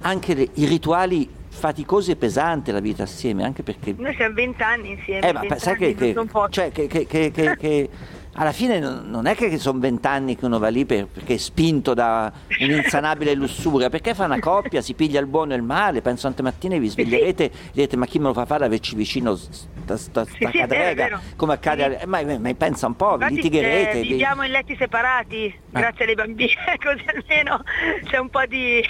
anche 0.00 0.34
le- 0.34 0.48
i 0.54 0.66
rituali 0.66 1.28
faticosi 1.48 2.10
e 2.10 2.16
pesanti 2.16 2.70
la 2.70 2.80
vita 2.80 3.04
assieme, 3.04 3.42
anche 3.42 3.62
perché 3.62 3.94
Noi 3.96 4.14
siamo 4.14 4.34
vent'anni 4.34 4.90
insieme. 4.90 5.26
eh, 5.26 5.32
ma 5.32 5.58
sai 5.58 5.76
che, 5.76 5.94
che- 5.94 6.14
cioè, 6.50 6.70
che- 6.70 6.86
che 7.56 7.88
alla 8.38 8.52
fine 8.52 8.78
non, 8.78 9.26
è 9.26 9.34
che 9.34 9.58
sono 9.58 9.78
vent'anni 9.78 10.36
che 10.36 10.44
uno 10.44 10.58
va 10.58 10.68
lì 10.68 10.84
per- 10.84 11.06
perché 11.06 11.34
è 11.34 11.38
spinto 11.38 11.94
da 11.94 12.30
un'insanabile 12.60 13.34
lussuria, 13.34 13.88
perché 13.88 14.14
fa 14.14 14.24
una 14.24 14.38
coppia, 14.38 14.82
si 14.82 14.94
piglia 14.94 15.20
il 15.20 15.26
buono 15.26 15.52
e 15.52 15.56
il 15.56 15.62
male, 15.62 16.02
penso 16.02 16.30
stamattina 16.30 16.76
vi 16.76 16.88
sveglierete 16.88 17.44
e 17.44 17.50
direte 17.72 17.96
ma 17.96 18.06
chi 18.06 18.18
me 18.18 18.26
lo 18.26 18.32
fa 18.34 18.44
fare 18.44 18.64
averci 18.64 18.94
vicino 18.94 19.38
sta, 19.86 20.24
sta, 20.24 20.24
sta 20.24 20.50
sì, 20.50 20.64
vero, 20.66 20.74
è 20.90 20.94
vero. 20.94 21.20
come 21.36 21.52
accade, 21.52 21.84
alle- 21.84 22.00
ma, 22.06 22.22
ma- 22.22 22.54
pensa 22.54 22.86
un 22.86 22.96
po', 22.96 23.16
vi 23.16 23.24
Infatti, 23.24 23.34
litigherete. 23.34 23.90
eh, 23.98 24.02
vi- 24.02 24.08
viviamo 24.08 24.42
in 24.42 24.50
letti 24.50 24.74
separati, 24.76 25.54
grazie 25.70 26.04
alle 26.04 26.14
bambine, 26.14 26.54
così 26.82 27.04
almeno 27.14 27.62
c'è 28.04 28.18
un 28.18 28.28
po' 28.28 28.44
di... 28.46 28.82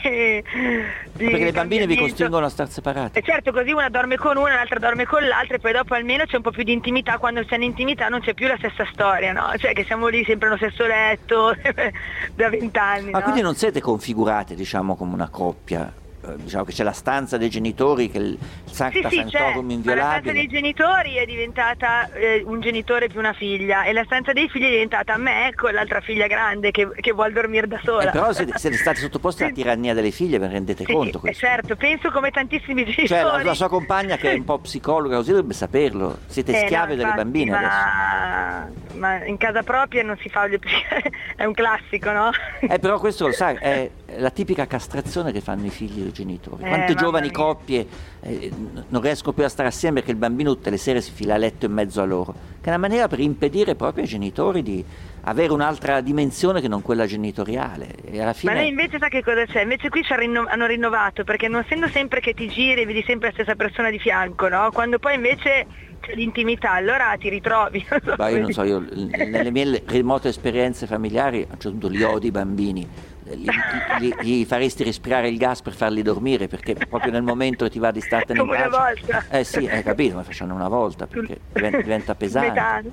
di 1.13 1.25
perché 1.27 1.45
le 1.45 1.53
bambine 1.53 1.87
vi 1.87 1.97
costringono 1.97 2.47
a 2.47 2.49
star 2.49 2.69
separate. 2.69 3.19
E 3.19 3.23
certo, 3.23 3.53
così 3.53 3.73
una 3.73 3.89
dorme 3.89 4.17
con 4.17 4.37
una, 4.37 4.55
l'altra 4.55 4.79
dorme 4.79 5.05
con 5.05 5.27
l'altra 5.27 5.57
e 5.57 5.59
poi 5.59 5.73
dopo 5.73 5.95
almeno 5.95 6.25
c'è 6.25 6.37
un 6.37 6.43
po' 6.43 6.51
più 6.51 6.63
di 6.63 6.73
intimità, 6.73 7.19
quando 7.19 7.45
c'è 7.45 7.57
intimità 7.59 8.09
non 8.09 8.21
c'è 8.21 8.35
più 8.35 8.47
la 8.47 8.57
stessa 8.59 8.87
storia, 8.93 9.33
no? 9.33 9.53
Cioè 9.57 9.73
che 9.73 9.85
siamo 9.85 10.07
lì 10.09 10.25
sempre 10.25 10.49
nello 10.49 10.59
stesso 10.59 10.87
letto 10.87 11.55
da 12.35 12.49
vent'anni. 12.49 13.11
Ma 13.11 13.19
no? 13.19 13.25
quindi 13.25 13.41
non 13.43 13.55
siete 13.55 13.81
configurate, 13.81 14.55
diciamo, 14.55 14.95
come 14.97 15.13
una 15.15 15.29
coppia? 15.29 15.93
Eh, 16.29 16.37
Diciamo 16.37 16.65
che 16.65 16.73
c'è 16.73 16.83
la 16.85 16.93
stanza 16.93 17.37
dei 17.37 17.49
genitori, 17.51 18.11
che 18.11 18.19
il 18.19 18.39
Sì, 18.65 18.75
Sancta 18.75 19.09
sì. 19.09 19.17
Sanctorum 19.17 19.45
Ma 19.45 19.51
la 19.51 19.53
stanza 19.53 19.73
inviolabile. 19.75 20.33
dei 20.33 20.47
genitori 20.49 21.15
è 21.17 21.25
diventata 21.25 22.11
eh, 22.13 22.43
un 22.45 22.61
genitore 22.61 23.09
più 23.09 23.19
una 23.19 23.33
figlia 23.33 23.85
e 23.85 23.93
la 23.93 24.05
stanza 24.05 24.33
dei 24.33 24.49
figli 24.49 24.65
è 24.65 24.71
diventata 24.71 25.17
me 25.17 25.53
con 25.55 25.73
l'altra 25.73 26.01
figlia 26.01 26.27
grande 26.27 26.71
che, 26.71 26.89
che 27.01 27.13
vuole 27.13 27.33
dormire 27.33 27.67
da 27.67 27.81
sola. 27.83 28.09
Eh, 28.09 28.11
però 28.11 28.33
siete, 28.33 28.53
siete 28.59 28.77
stati 28.77 29.01
sottoposti 29.01 29.45
alla 29.45 29.53
tirannia 29.53 29.95
delle 29.95 30.11
figlie, 30.11 30.39
vi 30.39 30.47
rendete 30.47 30.85
Sì, 30.85 30.93
conto 30.93 31.19
eh, 31.19 31.21
questo? 31.21 31.47
certo, 31.47 31.77
penso 31.77 32.11
come 32.11 32.31
tantissimi 32.31 32.83
genitori. 32.85 33.07
Cioè 33.09 33.23
la, 33.23 33.43
la 33.43 33.55
sua 33.55 33.69
compagna 33.69 34.17
che 34.17 34.33
è 34.33 34.35
un 34.35 34.45
po' 34.45 34.59
psicologa 34.67 35.17
così 35.17 35.31
dovrebbe 35.31 35.55
saperlo, 35.55 36.19
siete 36.27 36.53
Eh, 36.57 36.61
no, 36.61 36.67
schiave 36.67 36.89
delle 36.97 37.03
infatti, 37.09 37.23
bambine 37.23 37.57
adesso. 37.57 37.77
ma... 37.77 38.69
ma 38.95 39.25
in 39.25 39.37
casa 39.37 39.63
propria 39.63 40.03
non 40.03 40.17
si 40.19 40.29
fa 40.29 40.45
è 41.37 41.45
un 41.45 41.53
classico, 41.53 42.11
no? 42.13 42.31
Eh, 42.61 42.79
però 42.79 42.99
questo 42.99 43.27
lo 43.27 43.33
sai, 43.33 43.57
è 43.59 43.91
la 44.19 44.31
tipica 44.31 44.67
castrazione 44.67 45.33
che 45.33 45.41
fanno 45.41 45.67
i 45.67 45.71
figli 45.71 46.03
genitori. 46.17 46.63
Eh, 46.63 46.69
Quante 46.69 46.95
mamma 46.95 47.01
giovani 47.01 47.31
coppie 47.31 47.87
eh, 48.21 48.51
non 48.89 49.01
riescono 49.01 49.33
più 49.33 49.45
a 49.45 49.49
stare 49.49 49.69
assieme 49.69 49.97
perché 49.97 50.11
il 50.13 50.17
bambino 50.17 50.55
tutte 50.55 50.71
le 50.71 50.79
sere 50.79 51.01
si 51.01 51.13
fila 51.13 51.35
a 51.35 51.37
letto 51.37 51.67
in 51.67 51.73
mezzo 51.73 52.01
a 52.01 52.05
loro, 52.05 52.35
che 52.61 52.67
è 52.67 52.69
una 52.69 52.79
maniera 52.79 53.09
per 53.09 53.21
impedire 53.21 53.75
proprio 53.75 54.05
ai 54.05 54.09
genitori 54.09 54.63
di 54.63 54.85
avere 55.29 55.53
un'altra 55.53 56.01
dimensione 56.01 56.61
che 56.61 56.69
non 56.69 56.83
quella 56.83 57.07
genitoriale. 57.07 57.89
E 58.05 58.17
alla 58.17 58.27
Ma 58.27 58.33
fine... 58.33 58.55
noi 58.55 58.69
invece 58.69 58.99
sa 58.99 59.09
che 59.09 59.23
cosa 59.23 59.45
c'è? 59.45 59.63
Invece 59.63 59.89
qui 59.89 60.05
rinno- 60.17 60.47
hanno 60.49 60.67
rinnovato, 60.67 61.25
perché 61.25 61.49
non 61.49 61.61
essendo 61.61 61.89
sempre 61.89 62.21
che 62.21 62.33
ti 62.33 62.49
giri 62.49 62.83
e 62.83 62.87
vedi 62.87 63.03
sempre 63.07 63.29
la 63.29 63.35
stessa 63.35 63.55
persona 63.55 63.91
di 63.91 63.99
fianco, 63.99 64.49
no? 64.49 64.71
Quando 64.73 64.99
poi 64.99 65.15
invece 65.15 65.67
c'è 66.01 66.15
l'intimità, 66.15 66.73
allora 66.73 67.17
ti 67.19 67.29
ritrovi. 67.29 67.85
so 67.89 68.15
Ma 68.17 68.29
io 68.29 68.41
non 68.41 68.53
so, 68.53 68.63
io 68.63 68.85
nelle 68.89 69.51
mie 69.51 69.83
remote 69.87 70.29
esperienze 70.29 70.87
familiari 70.87 71.43
a 71.43 71.55
un 71.55 71.61
certo 71.61 71.71
punto 71.71 71.89
li 71.89 72.03
odio 72.03 72.29
i 72.29 72.33
bambini, 72.33 72.89
li, 73.35 73.65
li- 73.87 74.17
gli 74.19 74.45
faresti 74.45 74.83
respirare 74.85 75.29
il 75.29 75.37
gas 75.39 75.63
per 75.63 75.75
farli 75.75 76.03
dormire 76.03 76.47
perché 76.49 76.77
proprio 76.77 77.13
nel 77.13 77.23
momento 77.23 77.69
ti 77.69 77.79
va 77.79 77.91
di 77.91 78.01
startene 78.01 78.41
in 78.41 78.47
Come 78.47 78.57
una 78.57 78.69
pace. 78.69 78.87
volta. 79.05 79.25
Eh 79.27 79.45
sì, 79.45 79.67
hai 79.67 79.83
capito, 79.83 80.15
ma 80.15 80.23
facciano 80.23 80.55
una 80.55 80.69
volta 80.69 81.07
perché 81.07 81.43
diventa, 81.49 81.83
diventa 81.83 82.15
pesante. 82.15 82.81
Metano. 82.81 82.93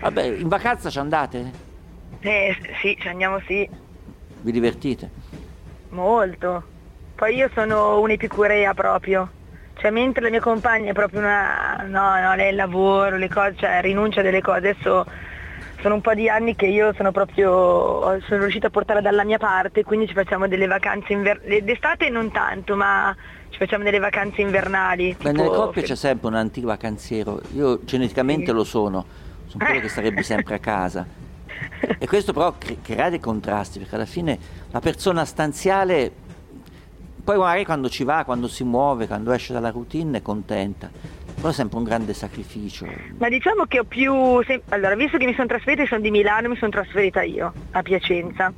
Vabbè, 0.00 0.22
in 0.24 0.48
vacanza 0.48 0.90
ci 0.90 0.98
andate? 0.98 1.58
Eh, 2.22 2.54
sì, 2.80 2.96
ci 2.98 3.08
andiamo 3.08 3.40
sì, 3.46 3.68
Vi 4.42 4.52
divertite? 4.52 5.14
molto. 5.88 6.70
Poi 7.14 7.34
io 7.36 7.50
sono 7.54 8.00
un'epicurea 8.00 8.74
proprio. 8.74 9.34
Cioè 9.74 9.90
mentre 9.90 10.22
la 10.22 10.30
mia 10.30 10.40
compagna 10.40 10.90
è 10.90 10.94
proprio 10.94 11.20
una... 11.20 11.76
No, 11.86 12.18
no, 12.20 12.34
lei 12.34 12.50
il 12.50 12.56
lavoro, 12.56 13.16
le 13.16 13.28
cose, 13.28 13.54
cioè 13.56 13.80
rinuncia 13.80 14.20
a 14.20 14.22
delle 14.22 14.40
cose. 14.40 14.58
Adesso 14.58 15.04
sono 15.80 15.94
un 15.94 16.00
po' 16.00 16.14
di 16.14 16.28
anni 16.28 16.54
che 16.54 16.66
io 16.66 16.92
sono 16.94 17.12
proprio... 17.12 18.20
sono 18.26 18.40
riuscita 18.40 18.68
a 18.68 18.70
portarla 18.70 19.00
dalla 19.00 19.24
mia 19.24 19.38
parte, 19.38 19.84
quindi 19.84 20.06
ci 20.06 20.14
facciamo 20.14 20.48
delle 20.48 20.66
vacanze 20.66 21.12
invernali. 21.12 21.64
D'estate 21.64 22.08
non 22.08 22.30
tanto, 22.30 22.76
ma 22.76 23.14
ci 23.50 23.58
facciamo 23.58 23.84
delle 23.84 23.98
vacanze 23.98 24.40
invernali. 24.40 25.16
Beh, 25.18 25.30
tipo- 25.30 25.42
nelle 25.42 25.54
coppie 25.54 25.82
c'è 25.82 25.96
sempre 25.96 26.28
un 26.28 26.34
antico 26.34 26.68
vacanziero. 26.68 27.40
Io 27.54 27.80
geneticamente 27.84 28.52
lo 28.52 28.64
sono, 28.64 29.04
sono 29.46 29.64
quello 29.64 29.80
che 29.80 29.88
starebbe 29.88 30.22
sempre 30.22 30.54
a 30.54 30.58
casa. 30.58 31.06
E 31.98 32.06
questo 32.06 32.32
però 32.32 32.54
cre- 32.56 32.78
crea 32.82 33.10
dei 33.10 33.20
contrasti, 33.20 33.78
perché 33.78 33.94
alla 33.94 34.06
fine 34.06 34.38
la 34.70 34.80
persona 34.80 35.24
stanziale, 35.24 36.10
poi 37.22 37.36
magari 37.36 37.64
quando 37.64 37.88
ci 37.88 38.04
va, 38.04 38.24
quando 38.24 38.48
si 38.48 38.64
muove, 38.64 39.06
quando 39.06 39.32
esce 39.32 39.52
dalla 39.52 39.70
routine 39.70 40.18
è 40.18 40.22
contenta, 40.22 40.90
però 41.40 41.52
è 41.52 41.54
sempre 41.56 41.78
un 41.78 41.84
grande 41.84 42.14
sacrificio. 42.14 42.86
Ma 43.18 43.28
diciamo 43.28 43.64
che 43.66 43.80
ho 43.80 43.84
più... 43.84 44.42
se- 44.44 44.64
Allora, 44.68 44.94
visto 44.94 45.18
che 45.18 45.26
mi 45.26 45.34
sono 45.34 45.46
trasferita, 45.46 45.86
sono 45.86 46.00
di 46.00 46.10
Milano, 46.10 46.48
mi 46.48 46.56
sono 46.56 46.70
trasferita 46.70 47.22
io, 47.22 47.56
a 47.70 47.82
Piacenza. 47.82 48.52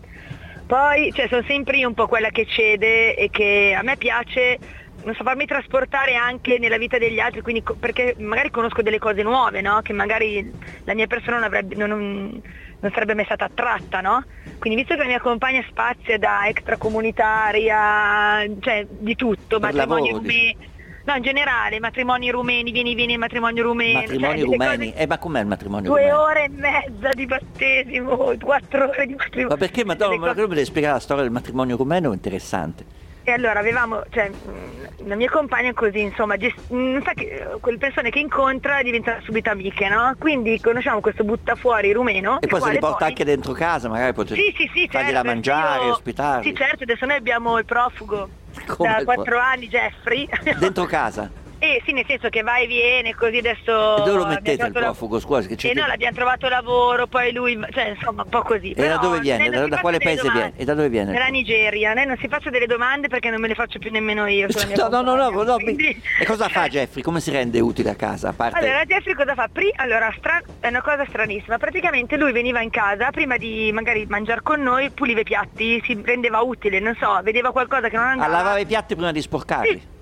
Poi, 0.66 1.12
cioè, 1.12 1.28
sono 1.28 1.42
sempre 1.46 1.76
io 1.78 1.88
un 1.88 1.94
po' 1.94 2.06
quella 2.06 2.30
che 2.30 2.46
cede 2.46 3.14
e 3.16 3.28
che 3.30 3.74
a 3.76 3.82
me 3.82 3.96
piace, 3.96 4.58
non 5.00 5.14
so, 5.14 5.22
farmi 5.24 5.44
trasportare 5.44 6.14
anche 6.14 6.58
nella 6.58 6.78
vita 6.78 6.98
degli 6.98 7.18
altri, 7.18 7.40
quindi 7.42 7.62
perché 7.78 8.14
magari 8.18 8.50
conosco 8.50 8.82
delle 8.82 8.98
cose 8.98 9.22
nuove, 9.22 9.60
no? 9.60 9.80
Che 9.82 9.92
magari 9.92 10.54
la 10.84 10.94
mia 10.94 11.06
persona 11.06 11.36
non, 11.36 11.44
avrebbe, 11.44 11.74
non, 11.74 11.88
non- 11.90 12.90
sarebbe 12.92 13.14
mai 13.14 13.24
stata 13.24 13.44
attratta, 13.44 14.00
no? 14.00 14.24
Quindi 14.58 14.78
visto 14.80 14.94
che 14.94 15.00
la 15.02 15.08
mia 15.08 15.20
compagna 15.20 15.62
spazia 15.68 16.18
da 16.18 16.46
extracomunitaria, 16.48 18.46
cioè 18.60 18.86
di 18.88 19.14
tutto, 19.16 19.58
Per 19.58 19.72
matrimoni 19.72 20.08
lavoro, 20.08 20.18
rumeni, 20.18 20.56
no 21.04 21.14
in 21.14 21.22
generale, 21.22 21.80
matrimoni 21.80 22.30
rumeni, 22.30 22.70
vieni 22.70 22.94
vieni 22.94 23.14
al 23.14 23.18
matrimonio 23.18 23.62
rumeno, 23.62 24.00
Matrimoni 24.00 24.38
cioè, 24.40 24.48
rumeni. 24.48 24.92
Eh, 24.94 25.06
ma 25.06 25.18
com'è 25.18 25.40
il 25.40 25.46
matrimonio 25.46 25.90
due 25.90 26.00
rumeno? 26.02 26.20
ore 26.22 26.44
e 26.44 26.48
mezza 26.48 27.08
di 27.12 27.26
battesimo, 27.26 28.34
quattro 28.40 28.88
ore 28.88 29.06
di 29.06 29.14
matrimonio. 29.14 29.48
Ma 29.48 29.56
perché? 29.56 29.84
Ma 29.84 29.94
no, 29.94 29.98
Delle 30.08 30.18
ma 30.18 30.34
cose- 30.34 30.46
devi 30.48 30.64
spiegare 30.64 30.94
la 30.94 31.00
storia 31.00 31.22
del 31.22 31.32
matrimonio 31.32 31.76
rumeno? 31.76 32.10
È 32.10 32.14
interessante. 32.14 33.00
E 33.24 33.30
allora 33.30 33.60
avevamo, 33.60 34.02
cioè, 34.10 34.30
mh, 34.30 35.06
la 35.06 35.14
mia 35.14 35.30
compagna 35.30 35.68
è 35.70 35.72
così, 35.74 36.00
insomma, 36.00 36.36
gest- 36.36 36.68
mh, 36.70 37.02
sa 37.04 37.12
che 37.14 37.22
eh, 37.26 37.60
quelle 37.60 37.78
persone 37.78 38.10
che 38.10 38.18
incontra 38.18 38.82
diventano 38.82 39.20
subito 39.22 39.48
amiche, 39.48 39.88
no? 39.88 40.12
Quindi 40.18 40.60
conosciamo 40.60 41.00
questo 41.00 41.22
buttafuori 41.22 41.92
rumeno. 41.92 42.40
E 42.40 42.48
poi 42.48 42.60
se 42.60 42.70
li 42.72 42.78
porta 42.80 43.04
anche 43.06 43.24
dentro 43.24 43.52
casa, 43.52 43.88
magari 43.88 44.12
potete 44.12 44.34
Sì, 44.34 44.52
sì, 44.56 44.70
sì, 44.74 44.88
fargli 44.90 45.06
certo, 45.06 45.22
da 45.22 45.22
mangiare, 45.22 45.84
io- 45.84 45.92
ospitarli. 45.92 46.48
Sì, 46.48 46.54
certo, 46.56 46.82
adesso 46.82 47.06
noi 47.06 47.16
abbiamo 47.16 47.58
il 47.58 47.64
profugo 47.64 48.28
Come 48.66 48.88
da 48.88 49.04
quattro 49.04 49.38
anni, 49.38 49.68
Jeffrey. 49.68 50.28
Dentro 50.58 50.84
casa. 50.86 51.30
Eh 51.62 51.80
sì, 51.86 51.92
nel 51.92 52.04
senso 52.08 52.28
che 52.28 52.42
va 52.42 52.56
e 52.58 52.66
viene, 52.66 53.14
così 53.14 53.36
adesso... 53.36 53.98
E 53.98 54.02
dove 54.02 54.16
lo 54.18 54.26
mettete 54.26 54.66
il 54.66 54.72
profugo? 54.72 55.20
Scusa, 55.20 55.46
che 55.46 55.54
c'è 55.54 55.70
Eh 55.70 55.74
no, 55.74 55.86
l'abbiamo 55.86 56.16
trovato 56.16 56.48
lavoro, 56.48 57.06
poi 57.06 57.32
lui, 57.32 57.56
cioè 57.70 57.90
insomma 57.90 58.22
un 58.24 58.28
po' 58.28 58.42
così. 58.42 58.72
E 58.72 58.74
da 58.74 58.82
Però 58.82 58.98
dove 58.98 59.20
viene? 59.20 59.48
Da, 59.48 59.68
da 59.68 59.78
quale 59.78 59.98
paese 59.98 60.22
domande. 60.22 60.40
viene? 60.40 60.54
E 60.56 60.64
da 60.64 60.74
dove 60.74 60.88
viene? 60.88 61.12
Dalla 61.12 61.26
Nigeria, 61.26 61.94
lei 61.94 62.04
non 62.04 62.16
si 62.18 62.26
faccia 62.26 62.50
delle 62.50 62.66
domande 62.66 63.06
perché 63.06 63.30
non 63.30 63.40
me 63.40 63.46
le 63.46 63.54
faccio 63.54 63.78
più 63.78 63.92
nemmeno 63.92 64.26
io. 64.26 64.48
No, 64.76 64.88
no, 64.88 65.14
no, 65.14 65.30
no, 65.30 65.42
no, 65.44 65.56
quindi- 65.58 66.02
E 66.18 66.24
cosa 66.24 66.48
fa 66.48 66.66
Jeffrey? 66.68 67.00
Come 67.00 67.20
si 67.20 67.30
rende 67.30 67.60
utile 67.60 67.90
a 67.90 67.94
casa? 67.94 68.30
A 68.30 68.32
parte... 68.32 68.58
Allora 68.58 68.84
Jeffrey 68.84 69.14
cosa 69.14 69.34
fa? 69.34 69.46
Pri- 69.52 69.72
allora, 69.76 70.12
stra- 70.18 70.42
è 70.58 70.66
una 70.66 70.82
cosa 70.82 71.04
stranissima, 71.06 71.58
praticamente 71.58 72.16
lui 72.16 72.32
veniva 72.32 72.60
in 72.60 72.70
casa, 72.70 73.10
prima 73.12 73.36
di 73.36 73.70
magari 73.72 74.04
mangiare 74.08 74.40
con 74.42 74.60
noi, 74.60 74.90
puliva 74.90 75.20
i 75.20 75.24
piatti, 75.24 75.80
si 75.86 75.96
rendeva 76.04 76.40
utile, 76.40 76.80
non 76.80 76.96
so, 76.98 77.20
vedeva 77.22 77.52
qualcosa 77.52 77.88
che 77.88 77.94
non 77.96 78.06
a 78.06 78.10
andava. 78.10 78.32
lavare 78.32 78.62
i 78.62 78.66
piatti 78.66 78.94
prima 78.96 79.12
di 79.12 79.20
sporcarli. 79.20 79.68
Sì, 79.70 80.00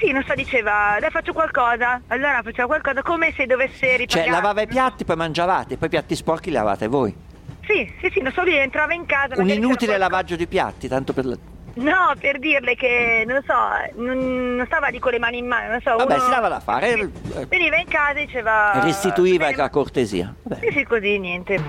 sì, 0.00 0.12
non 0.12 0.22
so, 0.24 0.34
diceva, 0.34 0.96
dai 1.00 1.10
faccio 1.10 1.32
qualcosa, 1.32 2.00
allora 2.08 2.40
faceva 2.42 2.66
qualcosa 2.66 3.02
come 3.02 3.32
se 3.36 3.46
dovesse 3.46 3.96
ripagare. 3.96 4.06
Cioè 4.26 4.28
lavava 4.30 4.62
i 4.62 4.66
piatti, 4.66 5.04
poi 5.04 5.16
mangiavate, 5.16 5.76
poi 5.76 5.86
i 5.88 5.90
piatti 5.90 6.14
sporchi 6.14 6.50
li 6.50 6.56
lavate 6.56 6.86
voi. 6.88 7.14
Sì, 7.64 7.90
sì, 8.00 8.10
sì, 8.12 8.20
non 8.20 8.32
so, 8.32 8.42
lui 8.42 8.56
entrava 8.56 8.94
in 8.94 9.04
casa. 9.06 9.40
Un 9.40 9.48
inutile 9.48 9.98
lavaggio 9.98 10.36
di 10.36 10.46
piatti, 10.46 10.88
tanto 10.88 11.12
per... 11.12 11.24
la- 11.26 11.36
No, 11.74 12.12
per 12.18 12.38
dirle 12.40 12.74
che, 12.74 13.22
non 13.26 13.40
so, 13.46 13.54
non, 14.02 14.56
non 14.56 14.66
stava 14.66 14.88
lì 14.88 14.98
con 14.98 15.12
le 15.12 15.18
mani 15.20 15.38
in 15.38 15.46
mano, 15.46 15.70
non 15.72 15.80
so. 15.80 15.94
Vabbè, 15.96 16.14
uno- 16.14 16.24
si 16.24 16.30
dava 16.30 16.48
da 16.48 16.58
fare. 16.60 16.90
eh, 16.92 17.46
Veniva 17.46 17.76
in 17.76 17.86
casa 17.86 18.18
e 18.18 18.24
diceva... 18.26 18.80
Restituiva 18.82 19.44
"Bene, 19.46 19.56
la 19.58 19.70
cortesia. 19.70 20.34
Vabbè. 20.42 20.60
Sì, 20.66 20.72
sì, 20.78 20.84
così, 20.84 21.18
niente. 21.18 21.60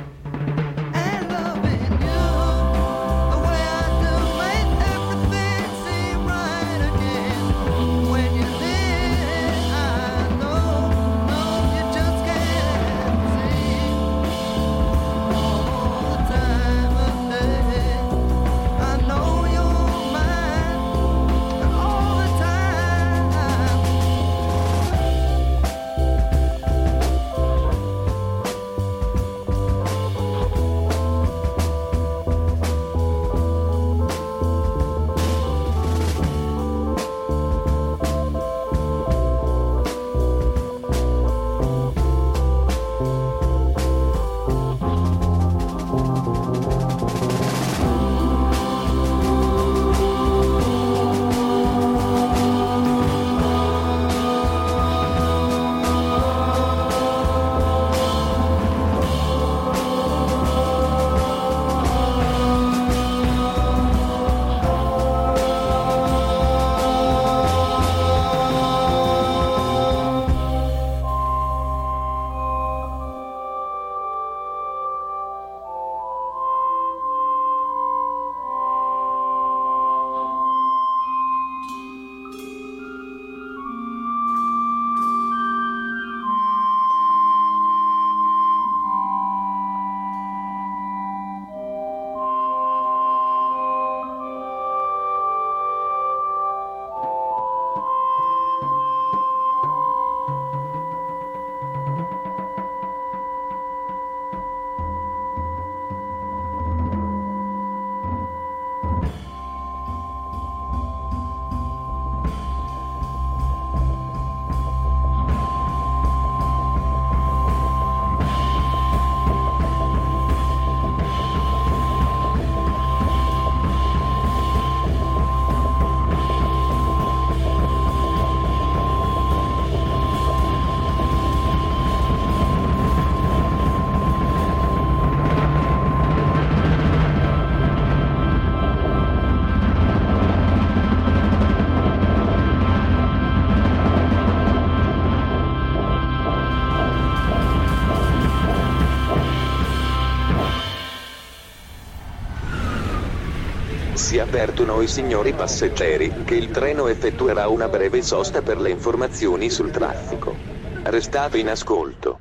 Avvertono 154.29 154.79
i 154.81 154.87
signori 154.87 155.33
passeggeri 155.33 156.23
che 156.23 156.35
il 156.35 156.51
treno 156.51 156.85
effettuerà 156.85 157.47
una 157.47 157.67
breve 157.67 158.03
sosta 158.03 158.43
per 158.43 158.59
le 158.61 158.69
informazioni 158.69 159.49
sul 159.49 159.71
traffico. 159.71 160.35
Restate 160.83 161.39
in 161.39 161.49
ascolto. 161.49 162.19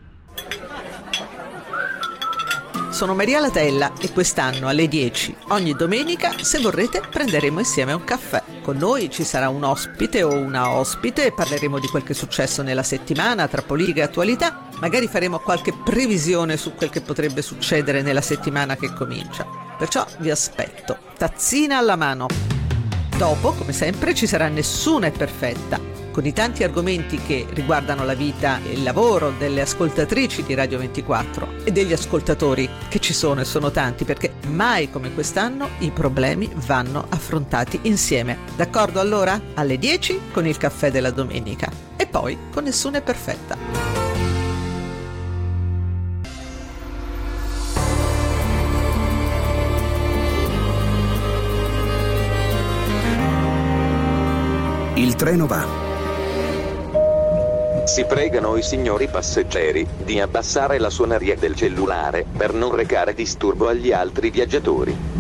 Sono 2.90 3.14
Maria 3.14 3.40
Latella 3.40 3.92
e 4.00 4.10
quest'anno 4.10 4.68
alle 4.68 4.88
10, 4.88 5.36
ogni 5.48 5.74
domenica, 5.74 6.32
se 6.40 6.58
vorrete, 6.58 7.02
prenderemo 7.08 7.58
insieme 7.58 7.92
un 7.92 8.04
caffè. 8.04 8.42
Con 8.62 8.78
noi 8.78 9.10
ci 9.10 9.22
sarà 9.22 9.50
un 9.50 9.62
ospite 9.62 10.22
o 10.22 10.32
una 10.32 10.70
ospite 10.70 11.32
parleremo 11.32 11.78
di 11.78 11.88
quel 11.88 12.04
che 12.04 12.12
è 12.12 12.16
successo 12.16 12.62
nella 12.62 12.82
settimana 12.82 13.48
tra 13.48 13.60
politica 13.60 14.00
e 14.00 14.04
attualità 14.04 14.68
Magari 14.80 15.08
faremo 15.08 15.40
qualche 15.40 15.72
previsione 15.72 16.56
su 16.56 16.74
quel 16.74 16.90
che 16.90 17.00
potrebbe 17.00 17.42
succedere 17.42 18.00
nella 18.02 18.20
settimana 18.20 18.76
che 18.76 18.92
comincia. 18.92 19.67
Perciò 19.78 20.04
vi 20.18 20.30
aspetto, 20.30 20.98
tazzina 21.16 21.78
alla 21.78 21.94
mano. 21.94 22.26
Dopo, 23.16 23.52
come 23.52 23.72
sempre, 23.72 24.12
ci 24.12 24.26
sarà 24.26 24.48
Nessuna 24.48 25.06
è 25.06 25.12
perfetta, 25.12 25.80
con 26.10 26.26
i 26.26 26.32
tanti 26.32 26.64
argomenti 26.64 27.16
che 27.18 27.46
riguardano 27.50 28.04
la 28.04 28.14
vita 28.14 28.58
e 28.64 28.72
il 28.72 28.82
lavoro 28.82 29.32
delle 29.38 29.60
ascoltatrici 29.60 30.42
di 30.42 30.54
Radio 30.54 30.78
24 30.78 31.62
e 31.62 31.70
degli 31.70 31.92
ascoltatori 31.92 32.68
che 32.88 32.98
ci 32.98 33.12
sono 33.12 33.42
e 33.42 33.44
sono 33.44 33.70
tanti 33.70 34.04
perché 34.04 34.32
mai 34.48 34.90
come 34.90 35.14
quest'anno 35.14 35.68
i 35.78 35.92
problemi 35.92 36.50
vanno 36.66 37.06
affrontati 37.08 37.78
insieme. 37.82 38.36
D'accordo 38.56 38.98
allora? 38.98 39.40
Alle 39.54 39.78
10 39.78 40.22
con 40.32 40.44
il 40.44 40.56
caffè 40.56 40.90
della 40.90 41.12
domenica 41.12 41.70
e 41.96 42.04
poi 42.08 42.36
con 42.52 42.64
Nessuna 42.64 42.98
è 42.98 43.02
perfetta. 43.02 44.07
Treno 55.18 55.46
va. 55.46 55.66
Si 57.86 58.04
pregano 58.04 58.56
i 58.56 58.62
signori 58.62 59.08
passeggeri 59.08 59.84
di 60.04 60.20
abbassare 60.20 60.78
la 60.78 60.90
suoneria 60.90 61.34
del 61.34 61.56
cellulare 61.56 62.24
per 62.36 62.54
non 62.54 62.72
recare 62.72 63.14
disturbo 63.14 63.66
agli 63.66 63.90
altri 63.90 64.30
viaggiatori. 64.30 65.17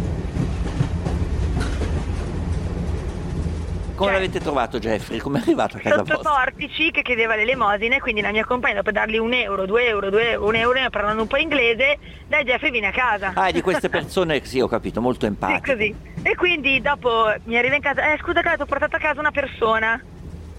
Come 3.98 4.12
l'avete 4.12 4.38
trovato 4.38 4.78
Jeffrey? 4.78 5.18
Come 5.18 5.38
è 5.38 5.42
arrivato 5.42 5.76
a 5.76 5.80
casa 5.80 5.96
Sotto 5.96 6.14
vostra? 6.14 6.32
Portici 6.44 6.92
che 6.92 7.02
chiedeva 7.02 7.34
l'elemosina, 7.34 7.98
quindi 7.98 8.20
la 8.20 8.30
mia 8.30 8.44
compagna 8.44 8.74
dopo 8.76 8.92
dargli 8.92 9.18
un 9.18 9.32
euro, 9.32 9.66
due 9.66 9.88
euro, 9.88 10.08
due 10.08 10.30
euro, 10.30 10.46
un 10.46 10.54
euro, 10.54 10.78
parlando 10.88 11.22
un 11.22 11.28
po' 11.28 11.36
inglese, 11.36 11.98
dai 12.28 12.44
Jeffrey 12.44 12.70
vieni 12.70 12.86
a 12.86 12.92
casa. 12.92 13.32
Ah, 13.34 13.46
è 13.48 13.52
di 13.52 13.60
queste 13.60 13.88
persone, 13.88 14.44
sì, 14.44 14.60
ho 14.60 14.68
capito, 14.68 15.00
molto 15.00 15.22
Sì, 15.22 15.26
empatiche. 15.26 15.72
così. 15.72 15.94
E 16.22 16.36
quindi 16.36 16.80
dopo 16.80 17.34
mi 17.44 17.56
arriva 17.56 17.74
in 17.74 17.82
casa, 17.82 18.12
eh 18.12 18.18
scusa 18.18 18.40
Clara, 18.40 18.56
ti 18.56 18.62
ho 18.62 18.66
portato 18.66 18.94
a 18.94 19.00
casa 19.00 19.18
una 19.18 19.32
persona. 19.32 20.00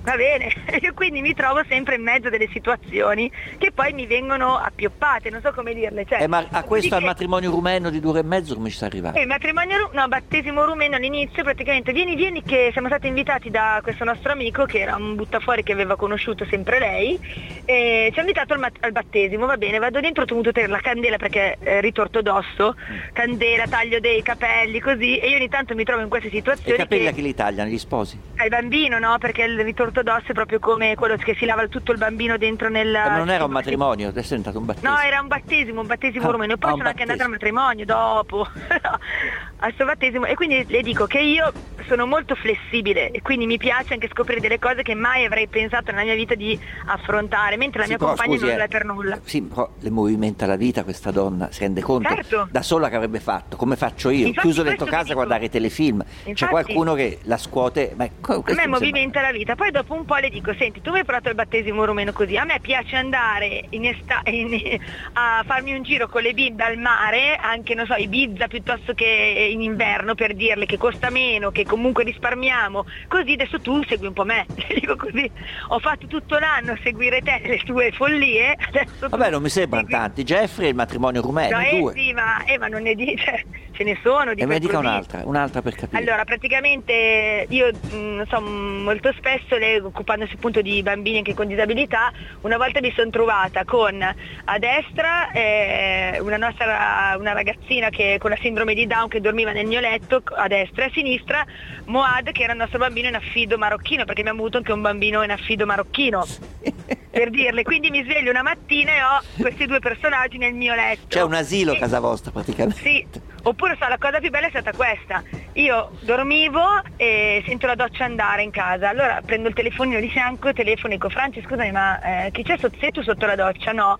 Va 0.01 0.15
bene, 0.15 0.51
io 0.81 0.93
quindi 0.95 1.21
mi 1.21 1.33
trovo 1.33 1.61
sempre 1.67 1.95
in 1.95 2.01
mezzo 2.01 2.29
delle 2.29 2.47
situazioni 2.51 3.29
che 3.57 3.71
poi 3.71 3.93
mi 3.93 4.05
vengono 4.07 4.57
appioppate, 4.57 5.29
non 5.29 5.41
so 5.41 5.51
come 5.51 5.73
dirle. 5.73 6.05
Cioè, 6.05 6.21
Eh, 6.23 6.27
ma 6.27 6.45
a 6.49 6.63
questo 6.63 6.95
al 6.95 7.03
matrimonio 7.03 7.51
rumeno 7.51 7.89
di 7.89 7.99
due 7.99 8.11
ore 8.11 8.19
e 8.19 8.23
mezzo 8.23 8.55
come 8.55 8.69
ci 8.69 8.75
sta 8.75 8.85
arrivando? 8.85 9.17
Eh, 9.17 9.21
il 9.21 9.27
matrimonio, 9.27 9.77
ru- 9.77 9.93
no, 9.93 10.07
battesimo 10.07 10.65
rumeno 10.65 10.95
all'inizio 10.95 11.43
praticamente, 11.43 11.91
vieni, 11.91 12.15
vieni 12.15 12.41
che 12.43 12.69
siamo 12.71 12.87
stati 12.87 13.07
invitati 13.07 13.49
da 13.49 13.79
questo 13.83 14.03
nostro 14.03 14.31
amico 14.31 14.65
che 14.65 14.79
era 14.79 14.95
un 14.95 15.15
buttafuori 15.15 15.63
che 15.63 15.73
aveva 15.73 15.95
conosciuto 15.95 16.45
sempre 16.45 16.79
lei 16.79 17.19
e 17.65 18.09
ci 18.13 18.17
ha 18.19 18.21
invitato 18.21 18.53
al, 18.53 18.59
mat- 18.59 18.77
al 18.83 18.91
battesimo, 18.91 19.45
va 19.45 19.57
bene, 19.57 19.79
vado 19.79 19.99
dentro, 19.99 20.23
ho 20.23 20.25
dovuto 20.25 20.51
tenere 20.51 20.71
la 20.71 20.79
candela 20.79 21.17
perché 21.17 21.57
è 21.59 21.81
ritorto 21.81 22.21
d'osso, 22.21 22.75
candela, 23.13 23.67
taglio 23.67 23.99
dei 23.99 24.21
capelli, 24.21 24.79
così, 24.79 25.17
e 25.17 25.29
io 25.29 25.35
ogni 25.35 25.49
tanto 25.49 25.75
mi 25.75 25.83
trovo 25.83 26.01
in 26.01 26.09
queste 26.09 26.27
E 26.27 26.31
i 26.31 26.33
situazioni 26.35 26.77
capelli 26.77 27.07
a 27.07 27.09
che 27.09 27.15
chi 27.17 27.21
li 27.21 27.35
tagliano? 27.35 27.69
Gli 27.69 27.77
sposi? 27.77 28.19
al 28.37 28.47
bambino, 28.47 28.99
no? 28.99 29.17
Perché 29.19 29.43
il 29.43 29.59
ritorto 29.61 29.88
è 29.91 30.33
proprio 30.33 30.59
come 30.59 30.95
quello 30.95 31.15
che 31.17 31.35
si 31.35 31.45
lava 31.45 31.67
tutto 31.67 31.91
il 31.91 31.97
bambino 31.97 32.37
dentro 32.37 32.69
nel... 32.69 32.87
Eh, 32.93 33.09
ma 33.09 33.17
non 33.17 33.29
era 33.29 33.43
un 33.45 33.51
matrimonio, 33.51 34.07
adesso 34.09 34.33
è 34.33 34.37
diventato 34.37 34.59
un 34.59 34.65
battesimo. 34.65 34.91
No, 34.93 34.99
era 34.99 35.19
un 35.21 35.27
battesimo, 35.27 35.81
un 35.81 35.87
battesimo 35.87 36.27
Ah, 36.27 36.31
rumeno. 36.31 36.53
E 36.53 36.57
poi 36.57 36.71
ah, 36.71 36.75
sono 36.75 36.87
anche 36.87 37.01
andata 37.01 37.23
al 37.23 37.29
matrimonio 37.29 37.85
dopo, 37.85 38.47
al 39.59 39.73
suo 39.75 39.85
battesimo. 39.85 40.25
E 40.25 40.35
quindi 40.35 40.65
le 40.67 40.81
dico 40.81 41.05
che 41.05 41.19
io 41.19 41.51
sono 41.87 42.05
molto 42.05 42.35
flessibile 42.35 43.09
e 43.11 43.21
quindi 43.21 43.45
mi 43.47 43.57
piace 43.57 43.93
anche 43.93 44.07
scoprire 44.09 44.39
delle 44.39 44.59
cose 44.59 44.83
che 44.83 44.93
mai 44.93 45.25
avrei 45.25 45.47
pensato 45.47 45.91
nella 45.91 46.03
mia 46.03 46.15
vita 46.15 46.35
di 46.35 46.57
affrontare, 46.85 47.57
mentre 47.57 47.79
la 47.79 47.83
Sì, 47.85 47.89
mia 47.91 47.97
però, 47.97 48.09
compagna 48.11 48.33
scusi, 48.33 48.45
non 48.45 48.53
eh, 48.53 48.57
lo 48.57 48.63
è 48.63 48.67
per 48.67 48.85
nulla. 48.85 49.19
Sì, 49.23 49.41
però 49.41 49.69
le 49.79 49.89
movimenta 49.89 50.45
la 50.45 50.55
vita 50.55 50.83
questa 50.83 51.11
donna, 51.11 51.51
si 51.51 51.61
rende 51.61 51.81
conto 51.81 52.09
Certo. 52.09 52.47
da 52.51 52.61
sola 52.61 52.89
che 52.89 52.95
avrebbe 52.95 53.19
fatto, 53.19 53.57
come 53.57 53.75
faccio 53.75 54.09
io, 54.09 54.27
Infatti 54.27 54.47
chiuso 54.47 54.63
dentro 54.63 54.85
casa 54.85 55.11
a 55.11 55.15
guardare 55.15 55.49
telefilm. 55.49 56.03
C'è 56.03 56.29
Infatti- 56.29 56.51
qualcuno 56.51 56.93
che 56.93 57.19
la 57.23 57.37
scuote, 57.37 57.93
ma 57.95 58.03
A 58.03 58.07
me 58.09 58.35
mi 58.37 58.43
sembra- 58.53 58.67
movimenta 58.67 59.21
la 59.21 59.31
vita, 59.31 59.55
poi 59.55 59.71
dopo 59.71 59.78
un 59.87 60.05
po' 60.05 60.15
le 60.15 60.29
dico, 60.29 60.53
senti, 60.57 60.81
tu 60.81 60.91
mi 60.91 60.99
hai 60.99 61.05
portato 61.05 61.29
al 61.29 61.35
battesimo 61.35 61.85
rumeno 61.85 62.11
così, 62.11 62.37
a 62.37 62.43
me 62.45 62.59
piace 62.59 62.95
andare 62.95 63.65
in 63.71 63.85
esta- 63.85 64.21
in- 64.25 64.77
a 65.13 65.43
farmi 65.45 65.73
un 65.73 65.83
giro 65.83 66.07
con 66.07 66.21
le 66.21 66.33
bimbe 66.33 66.63
al 66.63 66.77
mare, 66.77 67.35
anche 67.35 67.73
non 67.75 67.85
so, 67.85 67.95
Ibiza 67.95 68.47
piuttosto 68.47 68.93
che 68.93 69.49
in 69.51 69.61
inverno 69.61 70.15
per 70.15 70.33
dirle 70.35 70.65
che 70.65 70.77
costa 70.77 71.09
meno, 71.09 71.51
che 71.51 71.65
comunque 71.65 72.03
risparmiamo, 72.03 72.85
così 73.07 73.33
adesso 73.33 73.59
tu 73.61 73.81
segui 73.83 74.07
un 74.07 74.13
po' 74.13 74.25
me, 74.25 74.45
le 74.55 74.75
dico 74.79 74.95
così, 74.95 75.29
ho 75.69 75.79
fatto 75.79 76.07
tutto 76.07 76.37
l'anno 76.37 76.73
a 76.73 76.79
seguire 76.83 77.21
te 77.21 77.41
le 77.43 77.57
tue 77.59 77.91
follie, 77.91 78.55
adesso 78.67 79.07
Vabbè, 79.09 79.29
non 79.29 79.41
mi 79.41 79.49
sembrano 79.49 79.87
tanti. 79.89 80.23
Jeffrey 80.23 80.67
e 80.67 80.69
il 80.69 80.75
matrimonio 80.75 81.21
rumeno, 81.21 81.57
No, 81.57 81.63
eh 81.65 81.79
due. 81.79 81.93
sì, 81.93 82.13
ma, 82.13 82.43
eh, 82.45 82.57
ma 82.57 82.67
non 82.67 82.81
ne 82.83 82.95
dice, 82.95 83.45
ce 83.71 83.83
ne 83.83 83.97
sono 84.03 84.33
di 84.33 84.41
e 84.41 84.45
me 84.45 84.59
dica 84.59 84.77
un'altra, 84.79 85.21
un'altra 85.25 85.61
per 85.61 85.75
capire. 85.75 86.01
Allora, 86.01 86.23
praticamente 86.23 87.45
io 87.49 87.69
mh, 87.71 87.95
non 87.95 88.25
so, 88.29 88.41
molto 88.41 89.11
spesso 89.17 89.55
occupandosi 89.77 90.33
appunto 90.35 90.61
di 90.61 90.81
bambini 90.81 91.17
anche 91.17 91.33
con 91.33 91.47
disabilità, 91.47 92.11
una 92.41 92.57
volta 92.57 92.79
mi 92.81 92.91
sono 92.95 93.09
trovata 93.09 93.63
con 93.65 94.01
a 94.01 94.59
destra 94.59 95.31
eh, 95.31 96.19
una 96.21 96.37
nostra 96.37 97.15
una 97.17 97.33
ragazzina 97.33 97.89
che 97.89 98.17
con 98.19 98.29
la 98.29 98.37
sindrome 98.41 98.73
di 98.73 98.87
Down 98.87 99.07
che 99.07 99.21
dormiva 99.21 99.51
nel 99.51 99.65
mio 99.65 99.79
letto 99.79 100.21
a 100.35 100.47
destra 100.47 100.85
e 100.85 100.87
a 100.87 100.91
sinistra 100.91 101.45
Moad 101.85 102.31
che 102.31 102.43
era 102.43 102.53
il 102.53 102.59
nostro 102.59 102.79
bambino 102.79 103.07
in 103.07 103.15
affido 103.15 103.57
marocchino 103.57 104.05
perché 104.05 104.21
abbiamo 104.21 104.39
avuto 104.39 104.57
anche 104.57 104.71
un 104.71 104.81
bambino 104.81 105.23
in 105.23 105.31
affido 105.31 105.65
marocchino 105.65 106.25
per 107.09 107.29
dirle. 107.29 107.63
Quindi 107.63 107.89
mi 107.89 108.03
sveglio 108.03 108.29
una 108.29 108.43
mattina 108.43 108.91
e 108.91 109.03
ho 109.03 109.21
questi 109.41 109.65
due 109.65 109.79
personaggi 109.79 110.37
nel 110.37 110.53
mio 110.53 110.75
letto. 110.75 111.07
C'è 111.07 111.23
un 111.23 111.33
asilo 111.33 111.73
a 111.73 111.77
casa 111.77 111.99
vostra 111.99 112.31
praticamente. 112.31 112.79
sì, 112.79 113.05
oppure 113.43 113.77
so, 113.79 113.87
la 113.87 113.97
cosa 113.97 114.19
più 114.19 114.29
bella 114.29 114.47
è 114.47 114.49
stata 114.49 114.73
questa. 114.73 115.23
Io 115.53 115.91
dormivo 116.01 116.63
e 116.95 117.43
sento 117.45 117.67
la 117.67 117.75
doccia 117.75 118.05
andare 118.05 118.43
in 118.43 118.51
casa, 118.51 118.89
allora 118.89 119.21
prendo 119.25 119.47
il 119.47 119.53
telefonino 119.53 119.99
di 119.99 120.09
fianco, 120.09 120.53
telefono 120.53 120.93
e 120.93 120.97
dico 120.97 121.09
Franci 121.09 121.41
scusami 121.41 121.71
ma 121.71 122.25
eh, 122.25 122.31
chi 122.31 122.43
c'è 122.43 122.57
sotto? 122.57 122.77
Sei 122.79 122.91
tu 122.91 123.01
sotto 123.01 123.25
la 123.25 123.35
doccia? 123.35 123.71
No. 123.71 123.99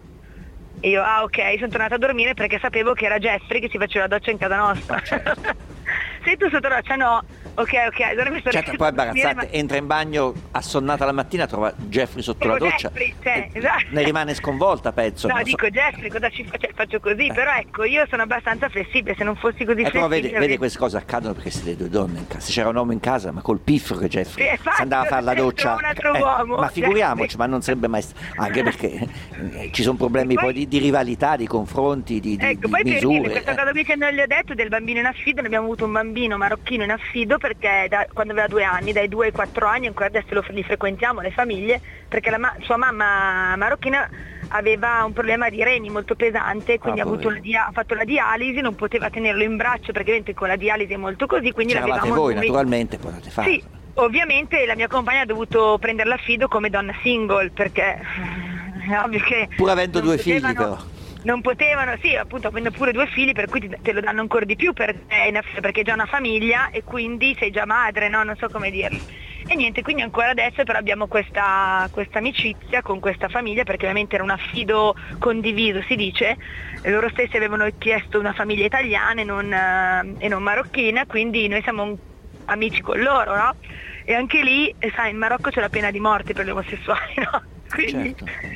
E 0.81 0.89
io, 0.89 1.03
ah 1.03 1.23
ok, 1.23 1.55
sono 1.55 1.67
tornata 1.67 1.95
a 1.95 1.97
dormire 1.97 2.33
perché 2.33 2.57
sapevo 2.59 2.93
che 2.93 3.05
era 3.05 3.17
Jeffrey 3.17 3.59
che 3.59 3.69
si 3.69 3.77
faceva 3.77 4.07
la 4.07 4.15
doccia 4.15 4.31
in 4.31 4.37
casa 4.37 4.55
nostra. 4.55 5.01
Sei 6.23 6.37
tu 6.37 6.49
sotto 6.49 6.67
la 6.67 6.75
doccia? 6.75 6.95
No. 6.95 7.23
Ok, 7.55 7.71
ok, 7.87 7.99
allora 8.01 8.29
mi 8.29 8.39
sono 8.39 8.51
Certo, 8.51 8.71
poi 8.77 8.87
imbarazzante, 8.89 9.51
entra 9.51 9.75
in 9.77 9.85
bagno 9.87 10.33
assonnata 10.51 11.03
la 11.05 11.11
mattina, 11.11 11.45
trova 11.45 11.73
Jeffrey 11.75 12.23
sotto 12.23 12.47
la 12.47 12.55
Trovo 12.55 12.69
doccia. 12.69 12.87
Jeffrey, 12.89 13.13
cioè, 13.21 13.49
esatto. 13.51 13.83
Ne 13.89 14.03
rimane 14.03 14.33
sconvolta, 14.33 14.93
penso. 14.93 15.27
No, 15.27 15.33
non 15.33 15.43
so. 15.43 15.49
dico 15.49 15.67
Jeffrey, 15.67 16.09
cosa 16.09 16.29
ci 16.29 16.45
faccio? 16.45 16.67
Faccio 16.73 16.99
così, 17.01 17.29
però 17.33 17.51
ecco, 17.55 17.83
io 17.83 18.05
sono 18.09 18.21
abbastanza 18.21 18.69
flessibile, 18.69 19.13
se 19.15 19.25
non 19.25 19.35
fossi 19.35 19.65
così 19.65 19.81
Eh, 19.81 19.89
però 19.91 20.07
flessibile... 20.07 20.33
vede, 20.33 20.39
vede 20.45 20.57
queste 20.57 20.79
cose 20.79 20.95
accadono 20.97 21.33
perché 21.33 21.49
siete 21.49 21.75
due 21.75 21.89
donne 21.89 22.19
in 22.19 22.27
casa. 22.27 22.39
Se 22.45 22.51
c'era 22.53 22.69
un 22.69 22.75
uomo 22.77 22.93
in 22.93 22.99
casa, 23.01 23.31
ma 23.33 23.41
col 23.41 23.59
piffro 23.59 23.97
che 23.97 24.07
Jeffrey 24.07 24.47
Sì, 24.55 24.61
si 24.75 24.81
andava 24.81 25.03
a 25.03 25.05
fare 25.05 25.23
la 25.23 25.33
doccia. 25.33 25.73
un 25.75 25.83
altro 25.83 26.13
eh, 26.13 26.21
uomo, 26.21 26.55
ma 26.57 26.69
figuriamoci, 26.69 27.35
ma 27.35 27.45
non 27.45 27.61
sarebbe 27.61 27.87
mai 27.87 28.03
anche 28.37 28.63
perché 28.63 29.05
eh, 29.53 29.69
ci 29.73 29.83
sono 29.83 29.97
problemi 29.97 30.35
poi 30.35 30.53
di, 30.53 30.67
di 30.67 30.77
rivalità, 30.77 31.35
di 31.35 31.45
confronti, 31.47 32.21
di, 32.21 32.37
di- 32.37 32.45
Ecco, 32.45 32.67
di 32.67 32.71
poi 32.71 32.83
per 32.83 32.83
dire, 32.83 33.05
misure. 33.05 33.29
questa 33.31 33.51
eh. 33.51 33.55
cosa 33.57 33.71
qui 33.71 33.83
che 33.83 33.95
non 33.97 34.13
le 34.13 34.23
ho 34.23 34.27
detto 34.27 34.53
del 34.53 34.69
bambino 34.69 34.99
in 34.99 35.05
affido, 35.07 35.41
ne 35.41 35.47
abbiamo 35.47 35.65
avuto 35.65 35.83
un 35.85 35.91
bambino 35.91 36.08
marocchino 36.37 36.83
in 36.83 36.91
affido 36.91 37.37
perché 37.37 37.87
da- 37.89 38.07
quando 38.13 38.33
aveva 38.33 38.47
due 38.47 38.63
anni, 38.63 38.91
dai 38.91 39.07
due 39.07 39.27
ai 39.27 39.31
quattro 39.31 39.67
anni, 39.67 39.87
ancora 39.87 40.07
adesso 40.07 40.33
lo, 40.33 40.43
li 40.49 40.63
frequentiamo 40.63 41.21
le 41.21 41.31
famiglie, 41.31 41.81
perché 42.07 42.29
la 42.29 42.37
ma- 42.37 42.55
sua 42.61 42.77
mamma 42.77 43.55
marocchina 43.55 44.09
aveva 44.49 45.03
un 45.05 45.13
problema 45.13 45.49
di 45.49 45.63
reni 45.63 45.89
molto 45.89 46.15
pesante, 46.15 46.79
quindi 46.79 47.01
Ah, 47.01 47.05
ha, 47.05 47.39
dia- 47.39 47.67
ha 47.67 47.71
fatto 47.71 47.93
la 47.93 48.03
dialisi, 48.03 48.61
non 48.61 48.75
poteva 48.75 49.09
tenerlo 49.09 49.43
in 49.43 49.55
braccio 49.57 49.91
perché 49.91 50.23
con 50.33 50.47
la 50.47 50.55
dialisi 50.55 50.93
è 50.93 50.97
molto 50.97 51.25
così, 51.27 51.51
quindi 51.51 51.73
l'avevamo 51.73 52.15
voi, 52.15 52.33
noi- 52.33 52.45
naturalmente, 52.47 52.97
potete 52.97 53.29
farlo. 53.29 53.51
Sì, 53.51 53.63
ovviamente 53.95 54.65
la 54.65 54.75
mia 54.75 54.87
compagna 54.87 55.21
ha 55.21 55.25
dovuto 55.25 55.77
prendere 55.79 56.09
l'affido 56.09 56.47
come 56.47 56.69
donna 56.69 56.93
single 57.03 57.51
perché 57.51 57.99
è 58.89 58.97
ovvio 59.03 59.19
che 59.21 59.49
Pur 59.55 59.69
avendo 59.69 59.99
due 59.99 60.17
figli, 60.17 60.41
potevano- 60.41 60.75
però. 60.75 60.97
Non 61.21 61.41
potevano, 61.41 61.97
sì, 61.99 62.15
appunto 62.15 62.47
avendo 62.47 62.69
pure 62.71 62.93
due 62.93 63.05
figli 63.07 63.33
per 63.33 63.49
cui 63.49 63.59
te 63.81 63.91
lo 63.91 63.99
danno 63.99 64.21
ancora 64.21 64.45
di 64.45 64.55
più 64.55 64.71
per 64.71 65.03
aff- 65.07 65.59
perché 65.59 65.79
hai 65.79 65.85
già 65.85 65.93
una 65.93 66.05
famiglia 66.05 66.69
e 66.69 66.81
quindi 66.83 67.35
sei 67.37 67.51
già 67.51 67.65
madre, 67.65 68.07
no? 68.07 68.23
Non 68.23 68.37
so 68.37 68.47
come 68.49 68.71
dirlo. 68.71 69.01
E 69.45 69.53
niente, 69.55 69.81
quindi 69.81 70.01
ancora 70.01 70.29
adesso 70.29 70.63
però 70.63 70.77
abbiamo 70.79 71.07
questa, 71.07 71.87
questa 71.91 72.19
amicizia 72.19 72.81
con 72.81 72.99
questa 73.01 73.27
famiglia 73.27 73.63
perché 73.63 73.81
ovviamente 73.83 74.15
era 74.15 74.23
un 74.23 74.29
affido 74.29 74.93
condiviso, 75.17 75.81
si 75.81 75.95
dice, 75.97 76.37
loro 76.83 77.09
stessi 77.09 77.35
avevano 77.35 77.67
chiesto 77.77 78.17
una 78.17 78.31
famiglia 78.33 78.63
italiana 78.65 79.19
e 79.19 79.23
non, 79.25 79.51
eh, 79.51 80.15
e 80.19 80.27
non 80.29 80.41
marocchina, 80.41 81.05
quindi 81.05 81.47
noi 81.49 81.61
siamo 81.63 81.99
amici 82.45 82.81
con 82.81 82.97
loro, 83.01 83.35
no? 83.35 83.57
E 84.05 84.13
anche 84.13 84.41
lì, 84.41 84.69
eh, 84.77 84.89
sai, 84.95 85.11
in 85.11 85.17
Marocco 85.17 85.49
c'è 85.49 85.59
la 85.59 85.69
pena 85.69 85.91
di 85.91 85.99
morte 85.99 86.31
per 86.33 86.45
gli 86.45 86.49
omosessuali, 86.49 87.13
no? 87.31 87.43
Quindi 87.69 88.15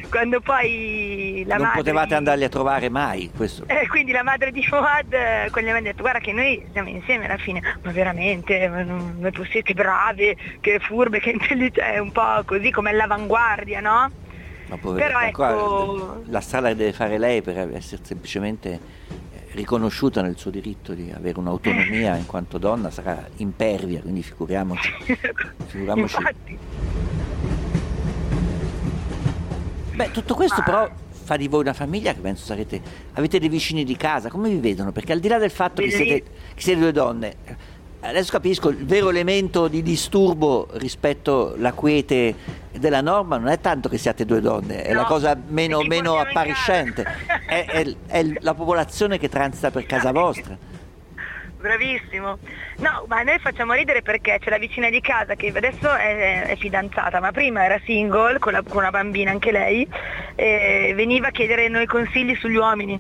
quando 0.10 0.42
poi 0.42 1.44
la 1.46 1.56
non 1.56 1.66
madre 1.66 1.80
potevate 1.80 2.08
di- 2.08 2.14
andarli 2.16 2.44
a 2.44 2.50
trovare 2.50 2.90
mai. 2.90 3.32
Questo. 3.36 3.66
eh, 3.68 3.88
quindi 3.88 4.12
la 4.12 4.24
madre 4.24 4.52
di 4.52 4.64
Fuad 4.64 5.14
eh, 5.14 5.50
quando 5.52 5.70
gli 5.70 5.74
avevano 5.74 5.84
detto 5.84 6.02
guarda 6.02 6.20
che 6.20 6.34
noi 6.34 6.66
siamo 6.72 6.90
insieme 6.90 7.26
alla 7.26 7.38
fine, 7.38 7.62
ma 7.84 7.92
veramente, 7.92 8.68
ma 8.68 8.84
non, 8.84 9.16
non 9.18 9.26
è 9.26 9.32
possibile, 9.32 9.62
che 9.64 9.74
brave, 9.74 10.36
che 10.60 10.80
furbe, 10.80 11.20
che 11.20 11.30
intelligente, 11.32 12.00
un 12.00 12.12
po' 12.12 12.44
così 12.46 12.72
come 12.72 12.90
all'avanguardia, 12.90 13.80
no? 13.80 14.12
Ma 14.68 14.78
poveretta, 14.78 15.08
Però 15.08 15.22
ecco, 15.22 16.24
la 16.28 16.42
strada 16.42 16.70
che 16.70 16.76
deve 16.76 16.94
fare 16.94 17.18
lei 17.18 17.42
per 17.42 17.70
essere 17.74 18.02
semplicemente 18.04 18.72
eh, 18.72 18.80
riconosciuta 19.52 20.22
nel 20.22 20.38
suo 20.38 20.50
diritto 20.50 20.94
di 20.94 21.12
avere 21.16 21.38
un'autonomia 21.40 22.16
in 22.16 22.26
quanto 22.26 22.58
donna 22.58 22.90
sarà 22.90 23.28
impervia, 23.38 24.02
quindi 24.02 24.24
figuriamoci. 24.24 24.92
figuriamoci. 25.68 26.16
infatti, 26.16 26.58
Beh, 29.96 30.12
tutto 30.12 30.34
questo 30.36 30.62
però 30.64 30.90
fa 31.12 31.38
di 31.38 31.48
voi 31.48 31.62
una 31.62 31.74
famiglia 31.74 32.14
che 32.14 32.20
penso 32.20 32.46
sarete. 32.46 32.82
Avete 33.14 33.40
dei 33.40 33.50
vicini 33.50 33.84
di 33.84 33.96
casa, 33.96 34.30
come 34.30 34.50
vi 34.50 34.58
vedono? 34.58 34.92
Perché 34.92 35.14
al 35.14 35.20
di 35.20 35.28
là 35.28 35.38
del 35.38 35.52
fatto 35.52 35.82
che 35.82 35.92
siete, 35.92 36.24
che 36.56 36.62
siete 36.62 36.80
due 36.80 36.92
donne, 36.92 37.36
adesso 38.02 38.32
capisco 38.32 38.70
il 38.70 38.86
vero 38.86 39.10
elemento 39.10 39.68
di 39.68 39.82
disturbo 39.82 40.68
rispetto 40.74 41.54
alla 41.56 41.72
quiete 41.72 42.36
della 42.74 43.02
norma 43.02 43.38
non 43.38 43.48
è 43.50 43.60
tanto 43.62 43.88
che 43.88 43.98
siate 43.98 44.26
due 44.26 44.42
donne, 44.42 44.82
è 44.84 44.94
la 44.94 45.02
No, 45.02 45.08
cosa 45.08 45.38
meno, 45.48 45.82
meno 45.84 46.16
appariscente, 46.18 47.06
è, 47.48 47.66
è- 47.68 47.96
è 48.08 48.26
la 48.40 48.54
popolazione 48.56 49.18
che 49.20 49.30
transita 49.30 49.70
per 49.72 49.86
casa 49.86 50.12
vostra. 50.12 50.58
Bravissimo. 51.64 52.40
No, 52.80 53.06
ma 53.08 53.24
noi 53.24 53.40
facciamo 53.40 53.74
ridere 53.74 54.02
perché 54.02 54.38
c'è 54.38 54.50
la 54.50 54.58
vicina 54.58 54.90
di 54.90 55.00
casa 55.00 55.36
che 55.36 55.48
adesso 55.56 55.94
è, 55.96 56.48
è 56.48 56.56
fidanzata, 56.58 57.22
ma 57.22 57.32
prima 57.32 57.64
era 57.64 57.80
single 57.86 58.38
con, 58.40 58.52
la- 58.52 58.62
con 58.68 58.80
una 58.80 58.90
bambina 58.92 59.32
anche 59.32 59.52
lei 59.52 59.88
e 60.36 60.92
veniva 60.94 61.28
a 61.28 61.32
chiedere 61.32 61.70
noi 61.70 61.86
consigli 61.86 62.36
sugli 62.36 62.58
uomini. 62.58 63.00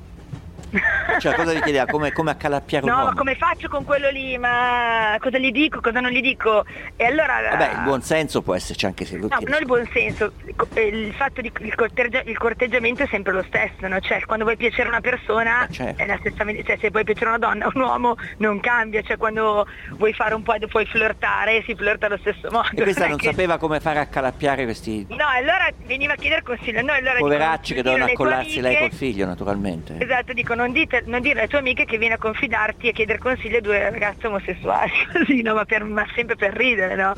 Cioè, 1.19 1.35
cosa 1.35 1.53
vi 1.53 1.61
chiedeva? 1.61 1.85
Come, 1.85 2.11
come 2.11 2.31
accalappiare 2.31 2.85
un 2.85 2.91
No, 2.91 2.97
ma 2.97 3.03
uomo? 3.03 3.15
come 3.17 3.35
faccio 3.35 3.69
con 3.69 3.83
quello 3.83 4.09
lì? 4.09 4.37
Ma 4.37 5.15
cosa 5.19 5.37
gli 5.37 5.51
dico? 5.51 5.79
Cosa 5.81 5.99
non 5.99 6.11
gli 6.11 6.21
dico? 6.21 6.65
E 6.95 7.05
allora 7.05 7.41
Vabbè, 7.51 7.71
il 7.73 7.81
buon 7.83 8.01
senso 8.01 8.41
può 8.41 8.55
esserci 8.55 8.85
anche 8.85 9.05
se 9.05 9.17
No, 9.17 9.27
che- 9.27 9.45
non 9.47 9.59
il 9.59 9.65
buon 9.65 9.87
senso, 9.93 10.33
il 10.75 11.13
fatto 11.13 11.41
di 11.41 11.51
il, 11.59 11.75
corteggia- 11.75 12.21
il 12.25 12.37
corteggiamento 12.37 13.03
è 13.03 13.07
sempre 13.07 13.33
lo 13.33 13.43
stesso, 13.47 13.87
no? 13.87 13.99
Cioè 13.99 14.21
quando 14.25 14.43
vuoi 14.43 14.57
piacere 14.57 14.85
a 14.85 14.91
una 14.91 15.01
persona 15.01 15.67
certo. 15.69 16.01
è 16.01 16.05
la 16.05 16.17
stessa 16.19 16.43
cioè 16.63 16.77
se 16.79 16.89
vuoi 16.89 17.03
piacere 17.03 17.25
a 17.27 17.29
una 17.35 17.37
donna 17.37 17.67
o 17.67 17.71
un 17.73 17.81
uomo 17.81 18.15
non 18.37 18.59
cambia, 18.59 19.01
cioè 19.01 19.17
quando 19.17 19.67
vuoi 19.91 20.13
fare 20.13 20.33
un 20.33 20.41
po' 20.43 20.55
puoi 20.69 20.85
flirtare 20.85 21.63
si 21.65 21.75
flirta 21.75 22.07
allo 22.07 22.17
stesso 22.17 22.49
modo. 22.51 22.69
E 22.73 22.81
questa 22.81 23.01
non 23.01 23.09
non 23.11 23.17
che- 23.19 23.25
sapeva 23.27 23.57
come 23.57 23.79
fare 23.79 23.99
a 23.99 24.01
accalappiare 24.03 24.63
questi 24.63 25.05
No, 25.09 25.27
allora 25.27 25.67
veniva 25.85 26.13
a 26.13 26.15
chiedere 26.15 26.41
consiglio, 26.41 26.81
no, 26.81 26.91
allora 26.93 27.17
poveracci 27.19 27.73
che 27.75 27.83
tue 27.83 28.01
accollarsi 28.01 28.61
lei 28.61 28.77
col 28.77 28.91
figlio, 28.91 29.25
naturalmente. 29.25 29.95
Esatto, 29.99 30.33
dico 30.33 30.55
non, 30.63 30.71
dite, 30.73 31.03
non 31.05 31.21
dire 31.21 31.39
alle 31.39 31.47
tue 31.47 31.59
amiche 31.59 31.85
che 31.85 31.97
viene 31.97 32.15
a 32.15 32.17
confidarti 32.17 32.87
e 32.87 32.91
chiedere 32.93 33.19
consiglio 33.19 33.57
a 33.57 33.61
due 33.61 33.89
ragazze 33.89 34.27
omosessuali, 34.27 34.91
così, 35.11 35.41
no, 35.41 35.53
ma, 35.53 35.65
per- 35.65 35.83
ma 35.83 36.05
sempre 36.15 36.35
per 36.35 36.53
ridere, 36.53 36.95
no? 36.95 37.13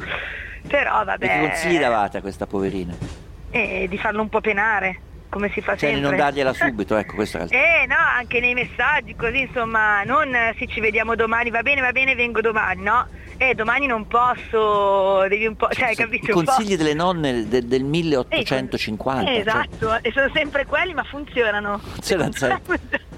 Però 0.67 1.01
E 1.01 1.05
vabbè. 1.05 1.27
che 1.27 1.39
consigli 1.47 1.77
davate 1.79 2.17
a 2.17 2.21
questa 2.21 2.47
poverina? 2.47 2.93
Eh, 3.51 3.85
di 3.87 3.97
farlo 3.97 4.21
un 4.21 4.29
po' 4.29 4.41
penare, 4.41 4.99
come 5.29 5.49
si 5.51 5.61
fa 5.61 5.75
Cioè 5.75 5.91
sempre. 5.91 6.09
non 6.09 6.17
dargliela 6.17 6.51
subito, 6.57 6.97
ecco, 6.97 7.13
questo 7.15 7.37
il... 7.37 7.47
Eh 7.51 7.85
no, 7.87 7.95
anche 7.95 8.39
nei 8.39 8.53
messaggi, 8.55 9.15
così 9.15 9.41
insomma, 9.41 10.03
non 10.03 10.33
eh, 10.33 10.55
sì 10.57 10.67
ci 10.67 10.79
vediamo 10.79 11.15
domani, 11.15 11.51
va 11.51 11.61
bene, 11.61 11.81
va 11.81 11.91
bene, 11.91 12.15
vengo 12.15 12.41
domani, 12.41 12.81
no? 12.81 13.07
Eh, 13.37 13.53
domani 13.53 13.85
non 13.85 14.07
posso, 14.07 15.27
devi 15.27 15.45
un 15.45 15.55
po', 15.57 15.67
cioè, 15.69 15.89
hai 15.89 15.95
capito? 15.95 16.31
I 16.31 16.33
consigli 16.33 16.75
delle 16.77 16.93
nonne 16.93 17.47
de- 17.47 17.67
del 17.67 17.83
1850. 17.83 19.29
Eh, 19.29 19.33
cioè- 19.33 19.39
esatto, 19.41 19.99
e 20.01 20.11
sono 20.13 20.29
sempre 20.33 20.65
quelli, 20.65 20.93
ma 20.93 21.03
funzionano. 21.03 21.77
Funzionano. 21.79 22.31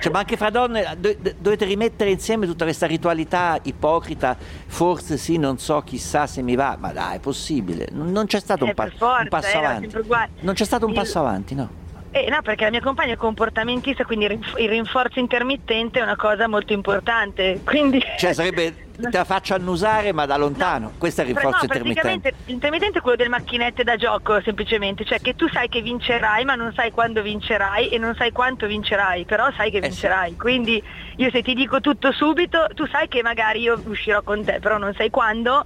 Cioè, 0.00 0.10
ma 0.10 0.18
anche 0.18 0.36
fra 0.36 0.50
donne 0.50 0.96
do- 0.98 1.14
do- 1.16 1.32
dovete 1.38 1.64
rimettere 1.64 2.10
insieme 2.10 2.44
tutta 2.46 2.64
questa 2.64 2.86
ritualità 2.86 3.56
ipocrita, 3.62 4.36
forse 4.66 5.16
sì, 5.16 5.36
non 5.36 5.58
so, 5.58 5.80
chissà 5.82 6.26
se 6.26 6.42
mi 6.42 6.56
va, 6.56 6.76
ma 6.78 6.90
dai, 6.92 7.16
è 7.16 7.20
possibile. 7.20 7.86
Non, 7.92 8.10
non 8.10 8.26
c'è 8.26 8.40
stato 8.40 8.64
un, 8.64 8.70
Eh, 8.70 8.74
pa- 8.74 8.82
per 8.84 8.96
forza, 8.96 9.22
un 9.22 9.28
passo 9.28 9.56
eh, 9.56 9.64
avanti. 9.64 9.96
Non 10.40 10.54
c'è 10.54 10.64
stato 10.64 10.86
un 10.86 10.90
Il- 10.92 10.98
passo 10.98 11.18
avanti, 11.20 11.54
no. 11.54 11.68
Eh, 12.10 12.28
no, 12.28 12.42
perché 12.42 12.64
la 12.64 12.70
mia 12.70 12.80
compagna 12.82 13.12
è 13.12 13.16
comportamentista, 13.16 14.04
quindi 14.04 14.24
il 14.26 14.68
rinforzo 14.68 15.18
intermittente 15.20 16.00
è 16.00 16.02
una 16.02 16.16
cosa 16.16 16.48
molto 16.48 16.72
importante. 16.72 17.60
Quindi... 17.64 18.02
Cioè 18.18 18.32
sarebbe 18.34 18.74
te 19.10 19.16
la 19.16 19.24
faccio 19.24 19.54
annusare 19.54 20.12
ma 20.12 20.26
da 20.26 20.36
lontano. 20.36 20.92
Questo 20.98 21.20
è 21.20 21.24
il 21.24 21.34
rinforzo 21.34 21.58
no, 21.58 21.64
intermittente. 21.64 22.00
praticamente 22.00 22.44
l'intermittente 22.46 22.98
è 22.98 23.00
quello 23.00 23.16
delle 23.16 23.28
macchinette 23.28 23.82
da 23.84 23.96
gioco 23.96 24.40
semplicemente, 24.42 25.04
cioè 25.04 25.20
che 25.20 25.34
tu 25.34 25.48
sai 25.48 25.68
che 25.68 25.80
vincerai 25.82 26.44
ma 26.44 26.54
non 26.54 26.72
sai 26.74 26.90
quando 26.90 27.22
vincerai 27.22 27.88
e 27.88 27.98
non 27.98 28.14
sai 28.14 28.32
quanto 28.32 28.66
vincerai, 28.66 29.24
però 29.24 29.50
sai 29.56 29.70
che 29.70 29.78
Eh 29.78 29.82
sì. 29.82 29.88
vincerai. 29.88 30.36
Quindi 30.36 30.82
io 31.16 31.30
se 31.30 31.42
ti 31.42 31.54
dico 31.54 31.80
tutto 31.80 32.12
subito, 32.12 32.66
tu 32.74 32.86
sai 32.86 33.08
che 33.08 33.22
magari 33.22 33.60
io 33.60 33.80
uscirò 33.86 34.22
con 34.22 34.44
te, 34.44 34.58
però 34.60 34.78
non 34.78 34.92
sai 34.94 35.10
quando, 35.10 35.64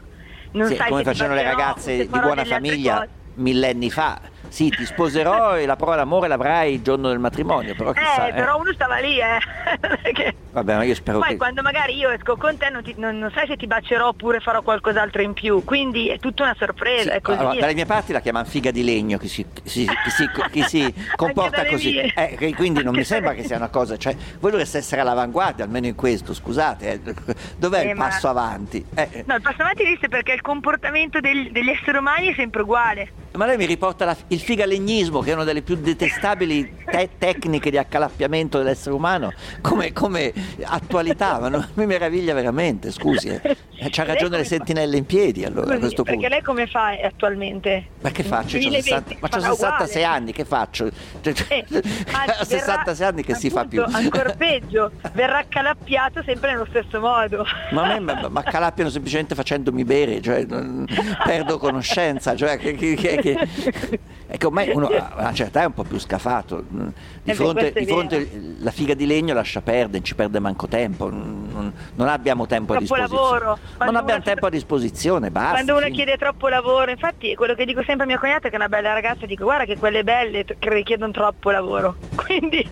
non 0.53 0.69
Sì, 0.69 0.77
sai 0.77 0.89
come 0.89 1.03
facevano 1.03 1.35
le 1.35 1.43
ragazze 1.43 1.97
di 1.97 2.19
buona 2.19 2.45
famiglia 2.45 3.07
millenni 3.35 3.91
fa. 3.91 4.19
Sì, 4.49 4.71
ti 4.71 4.85
sposerò 4.87 5.57
e 5.57 5.67
la 5.67 5.77
prova 5.77 5.97
d'amore 5.97 6.29
l'avrai 6.29 6.75
il 6.75 6.83
giorno 6.83 7.09
del 7.09 7.19
matrimonio, 7.19 7.75
però 7.75 7.93
chissà. 7.93 8.27
Eh, 8.27 8.31
eh. 8.31 8.33
però 8.35 8.59
uno 8.59 8.73
stava 8.73 8.99
lì, 8.99 9.19
eh. 9.19 9.39
Perché 10.03 10.35
Vabbè, 10.53 10.77
ma 10.77 10.85
io 10.85 10.95
spero 10.95 11.19
Poi 11.19 11.29
che. 11.31 11.37
quando 11.37 11.61
magari 11.61 11.97
io 11.97 12.09
esco 12.11 12.37
con 12.37 12.57
te 12.57 12.71
non, 12.71 12.83
ti- 12.83 12.95
non- 12.97 13.19
non 13.19 13.31
sai 13.33 13.47
se 13.47 13.57
ti 13.57 13.67
bacerò 13.67 14.09
oppure 14.09 14.41
farò 14.41 14.63
qualcos'altro 14.63 15.21
in 15.21 15.35
più, 15.35 15.63
quindi 15.65 16.09
è 16.09 16.19
tutta 16.19 16.45
una 16.45 16.55
sorpresa, 16.59 17.21
così. 17.21 17.39
Allora, 17.39 17.55
dalle 17.61 17.75
mie 17.75 17.85
parti 17.85 18.13
la 18.13 18.21
chiamano 18.21 18.47
figa 18.47 18.71
di 18.71 18.83
legno 18.83 19.19
chi 19.19 19.29
si, 19.29 19.45
si- 19.65 19.87
chi 19.87 20.11
si- 20.11 20.31
chi 20.51 20.63
si 20.63 20.95
comporta 21.15 21.67
così. 21.67 21.99
Eh, 21.99 22.37
che 22.39 22.55
quindi 22.55 22.83
non 22.83 22.95
mi 22.95 23.05
sembra 23.05 23.35
che 23.35 23.45
sia 23.45 23.57
una 23.57 23.69
cosa, 23.69 23.99
cioè, 23.99 24.17
voi 24.41 24.51
dovreste 24.53 24.79
essere 24.79 25.03
all'avanguardia, 25.03 25.65
almeno 25.65 25.87
in 25.87 25.95
questo, 25.95 26.33
scusate, 26.33 26.93
eh. 27.05 27.15
dov'è 27.59 27.85
Eh, 27.85 27.91
il 27.91 27.97
ma- 27.97 28.07
passo 28.07 28.29
avanti? 28.29 28.83
Eh, 28.95 29.25
No, 29.27 29.35
il 29.35 29.43
passo 29.43 29.61
avanti 29.61 29.83
esiste 29.83 30.09
perché 30.09 30.33
il 30.33 30.41
comportamento 30.41 31.21
del- 31.21 31.51
degli 31.53 31.69
esseri 31.69 31.99
umani 31.99 32.29
è 32.29 32.35
sempre 32.35 32.63
uguale. 32.63 33.13
Ma 33.37 33.47
lei 33.47 33.57
mi 33.57 33.67
riporta 33.67 34.05
la- 34.05 34.17
il 34.29 34.41
figalegnismo, 34.41 35.21
che 35.21 35.31
è 35.31 35.35
una 35.35 35.45
delle 35.45 35.63
più 35.63 35.77
detestabili 35.77 36.75
te- 36.91 37.11
tecniche 37.19 37.71
di 37.71 37.79
accalappiamento 37.79 38.59
dell'essere 38.59 38.95
umano, 38.95 39.33
come, 39.61 39.93
come 39.93 40.33
attualità, 40.65 41.39
ma 41.39 41.49
non- 41.49 41.67
mi 41.75 41.87
meraviglia 41.87 42.35
veramente, 42.35 42.91
scusi. 42.91 43.29
eh. 43.29 43.57
Eh, 43.79 43.89
C'ha 43.91 44.05
ragione 44.05 44.39
le 44.39 44.45
sentinelle 44.45 44.97
in 44.97 45.05
piedi 45.05 45.45
allora 45.45 45.67
a 45.67 45.67
Scusi, 45.67 45.79
questo 45.81 46.03
perché 46.03 46.19
punto. 46.21 46.35
lei 46.35 46.43
come 46.43 46.67
fa 46.67 46.99
eh, 46.99 47.05
attualmente? 47.05 47.87
Ma 48.01 48.11
che 48.11 48.23
faccio? 48.23 48.57
C'ho 48.57 48.63
2020 48.69 48.83
60 48.89 49.17
ma 49.21 49.29
farà 49.29 49.43
66 49.53 50.03
uguale. 50.03 50.05
anni, 50.19 50.33
che 50.33 50.45
faccio? 50.47 50.89
Cioè, 51.21 51.35
Eh, 51.49 51.65
a 52.13 52.23
anzi, 52.39 52.45
66 52.59 53.07
anni 53.07 53.23
che 53.23 53.35
si 53.35 53.51
fa 53.51 53.65
più? 53.67 53.83
appunto, 53.83 53.99
Ancora 53.99 54.33
peggio, 54.33 54.93
verrà 55.13 55.39
accalappiato 55.39 56.23
sempre 56.25 56.53
nello 56.53 56.67
stesso 56.71 57.01
modo. 57.01 57.45
Ma 57.73 57.83
a 57.83 57.87
me 57.87 58.01
ma, 58.01 58.29
ma 58.31 58.41
accalappiano 58.41 58.89
semplicemente 58.89 59.35
facendomi 59.35 59.85
bere, 59.85 60.23
cioè 60.23 60.45
non- 60.49 60.87
perdo 61.25 61.59
conoscenza, 61.59 62.35
cioè 62.35 62.57
che, 62.57 62.75
che, 62.75 62.95
che, 62.95 63.17
è 64.27 64.37
che 64.37 64.47
ormai 64.47 64.71
uno 64.71 64.87
a 64.87 65.15
una 65.19 65.33
certa 65.33 65.59
età 65.59 65.63
è 65.63 65.67
un 65.67 65.75
po' 65.75 65.85
più 65.85 65.99
scafato. 65.99 66.65
Di 66.69 66.93
beh, 67.23 67.35
fronte, 67.35 67.73
di 67.73 67.87
fronte 67.87 68.57
la 68.59 68.71
figa 68.71 68.95
di 68.95 69.07
legno 69.07 69.35
lascia 69.35 69.61
perdere, 69.61 70.03
ci 70.05 70.15
perde 70.15 70.39
manco 70.39 70.67
tempo, 70.69 71.09
non, 71.11 71.73
non 71.95 72.09
abbiamo 72.09 72.47
tempo 72.47 72.73
a 72.73 72.77
Troppo 72.77 72.95
disposizione. 72.95 73.39
lavoro. 73.39 73.59
Non 73.79 73.97
abbiamo 73.97 74.23
tempo 74.23 74.47
a 74.47 74.51
disposizione, 74.51 75.31
basta. 75.31 75.53
Quando 75.53 75.73
uno 75.73 75.85
fine. 75.85 75.95
chiede 75.95 76.17
troppo 76.17 76.49
lavoro, 76.49 76.91
infatti 76.91 77.35
quello 77.35 77.55
che 77.55 77.65
dico 77.65 77.83
sempre 77.85 78.05
a 78.05 78.07
mio 78.09 78.19
cognato 78.19 78.47
è 78.47 78.51
che 78.51 78.57
è 78.57 78.59
una 78.59 78.69
bella 78.69 78.93
ragazza, 78.93 79.27
dico 79.27 79.45
guarda 79.45 79.65
che 79.65 79.77
quelle 79.77 80.05
belle 80.05 80.45
t- 80.45 80.57
che 80.59 80.73
richiedono 80.73 81.13
troppo 81.13 81.51
lavoro. 81.51 81.97
Quindi 82.15 82.69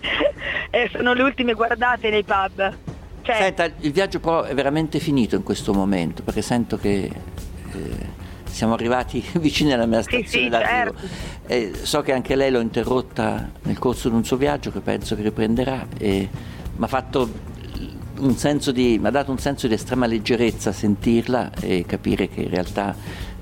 eh, 0.69 0.89
sono 0.91 1.13
le 1.13 1.23
ultime 1.23 1.53
guardate 1.53 2.09
nei 2.09 2.23
pub. 2.23 2.73
Cioè, 3.21 3.35
Senta, 3.37 3.65
il 3.79 3.91
viaggio 3.91 4.19
però 4.19 4.43
è 4.43 4.53
veramente 4.53 4.99
finito 4.99 5.35
in 5.35 5.41
questo 5.41 5.73
momento, 5.73 6.21
perché 6.21 6.43
sento 6.43 6.77
che 6.77 7.09
eh, 7.73 8.23
siamo 8.55 8.73
arrivati 8.73 9.23
vicini 9.39 9.73
alla 9.73 9.85
mia 9.85 10.01
Sì, 10.01 10.09
stazione 10.21 10.45
sì, 10.45 10.49
d'arrivo. 10.49 10.97
certo. 10.97 11.07
Eh, 11.47 11.71
so 11.83 12.01
che 12.01 12.13
anche 12.13 12.35
lei 12.35 12.49
l'ho 12.51 12.61
interrotta 12.61 13.49
nel 13.63 13.77
corso 13.77 14.07
di 14.09 14.15
un 14.15 14.23
suo 14.23 14.37
viaggio 14.37 14.71
che 14.71 14.79
penso 14.79 15.15
che 15.15 15.21
riprenderà 15.21 15.85
e 15.97 16.29
mi 16.75 16.83
ha 16.83 16.87
fatto 16.87 17.29
un 18.17 18.35
senso 18.37 18.71
di, 18.71 18.97
mi 18.99 19.07
ha 19.07 19.11
dato 19.11 19.29
un 19.31 19.37
senso 19.39 19.67
di 19.67 19.73
estrema 19.73 20.05
leggerezza 20.05 20.71
sentirla 20.71 21.51
e 21.59 21.83
capire 21.85 22.29
che 22.29 22.41
in 22.43 22.49
realtà 22.49 22.95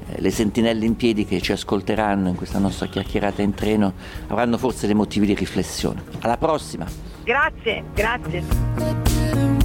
eh, 0.09 0.19
le 0.19 0.31
sentinelle 0.31 0.83
in 0.83 0.95
piedi 0.95 1.25
che 1.25 1.39
ci 1.41 1.51
ascolteranno 1.51 2.27
in 2.29 2.35
questa 2.35 2.57
nostra 2.57 2.87
chiacchierata 2.87 3.43
in 3.43 3.53
treno 3.53 3.93
avranno 4.29 4.57
forse 4.57 4.87
dei 4.87 4.95
motivi 4.95 5.27
di 5.27 5.35
riflessione. 5.35 6.01
Alla 6.21 6.37
prossima! 6.37 6.85
grazie, 7.23 7.83
grazie. 7.93 9.62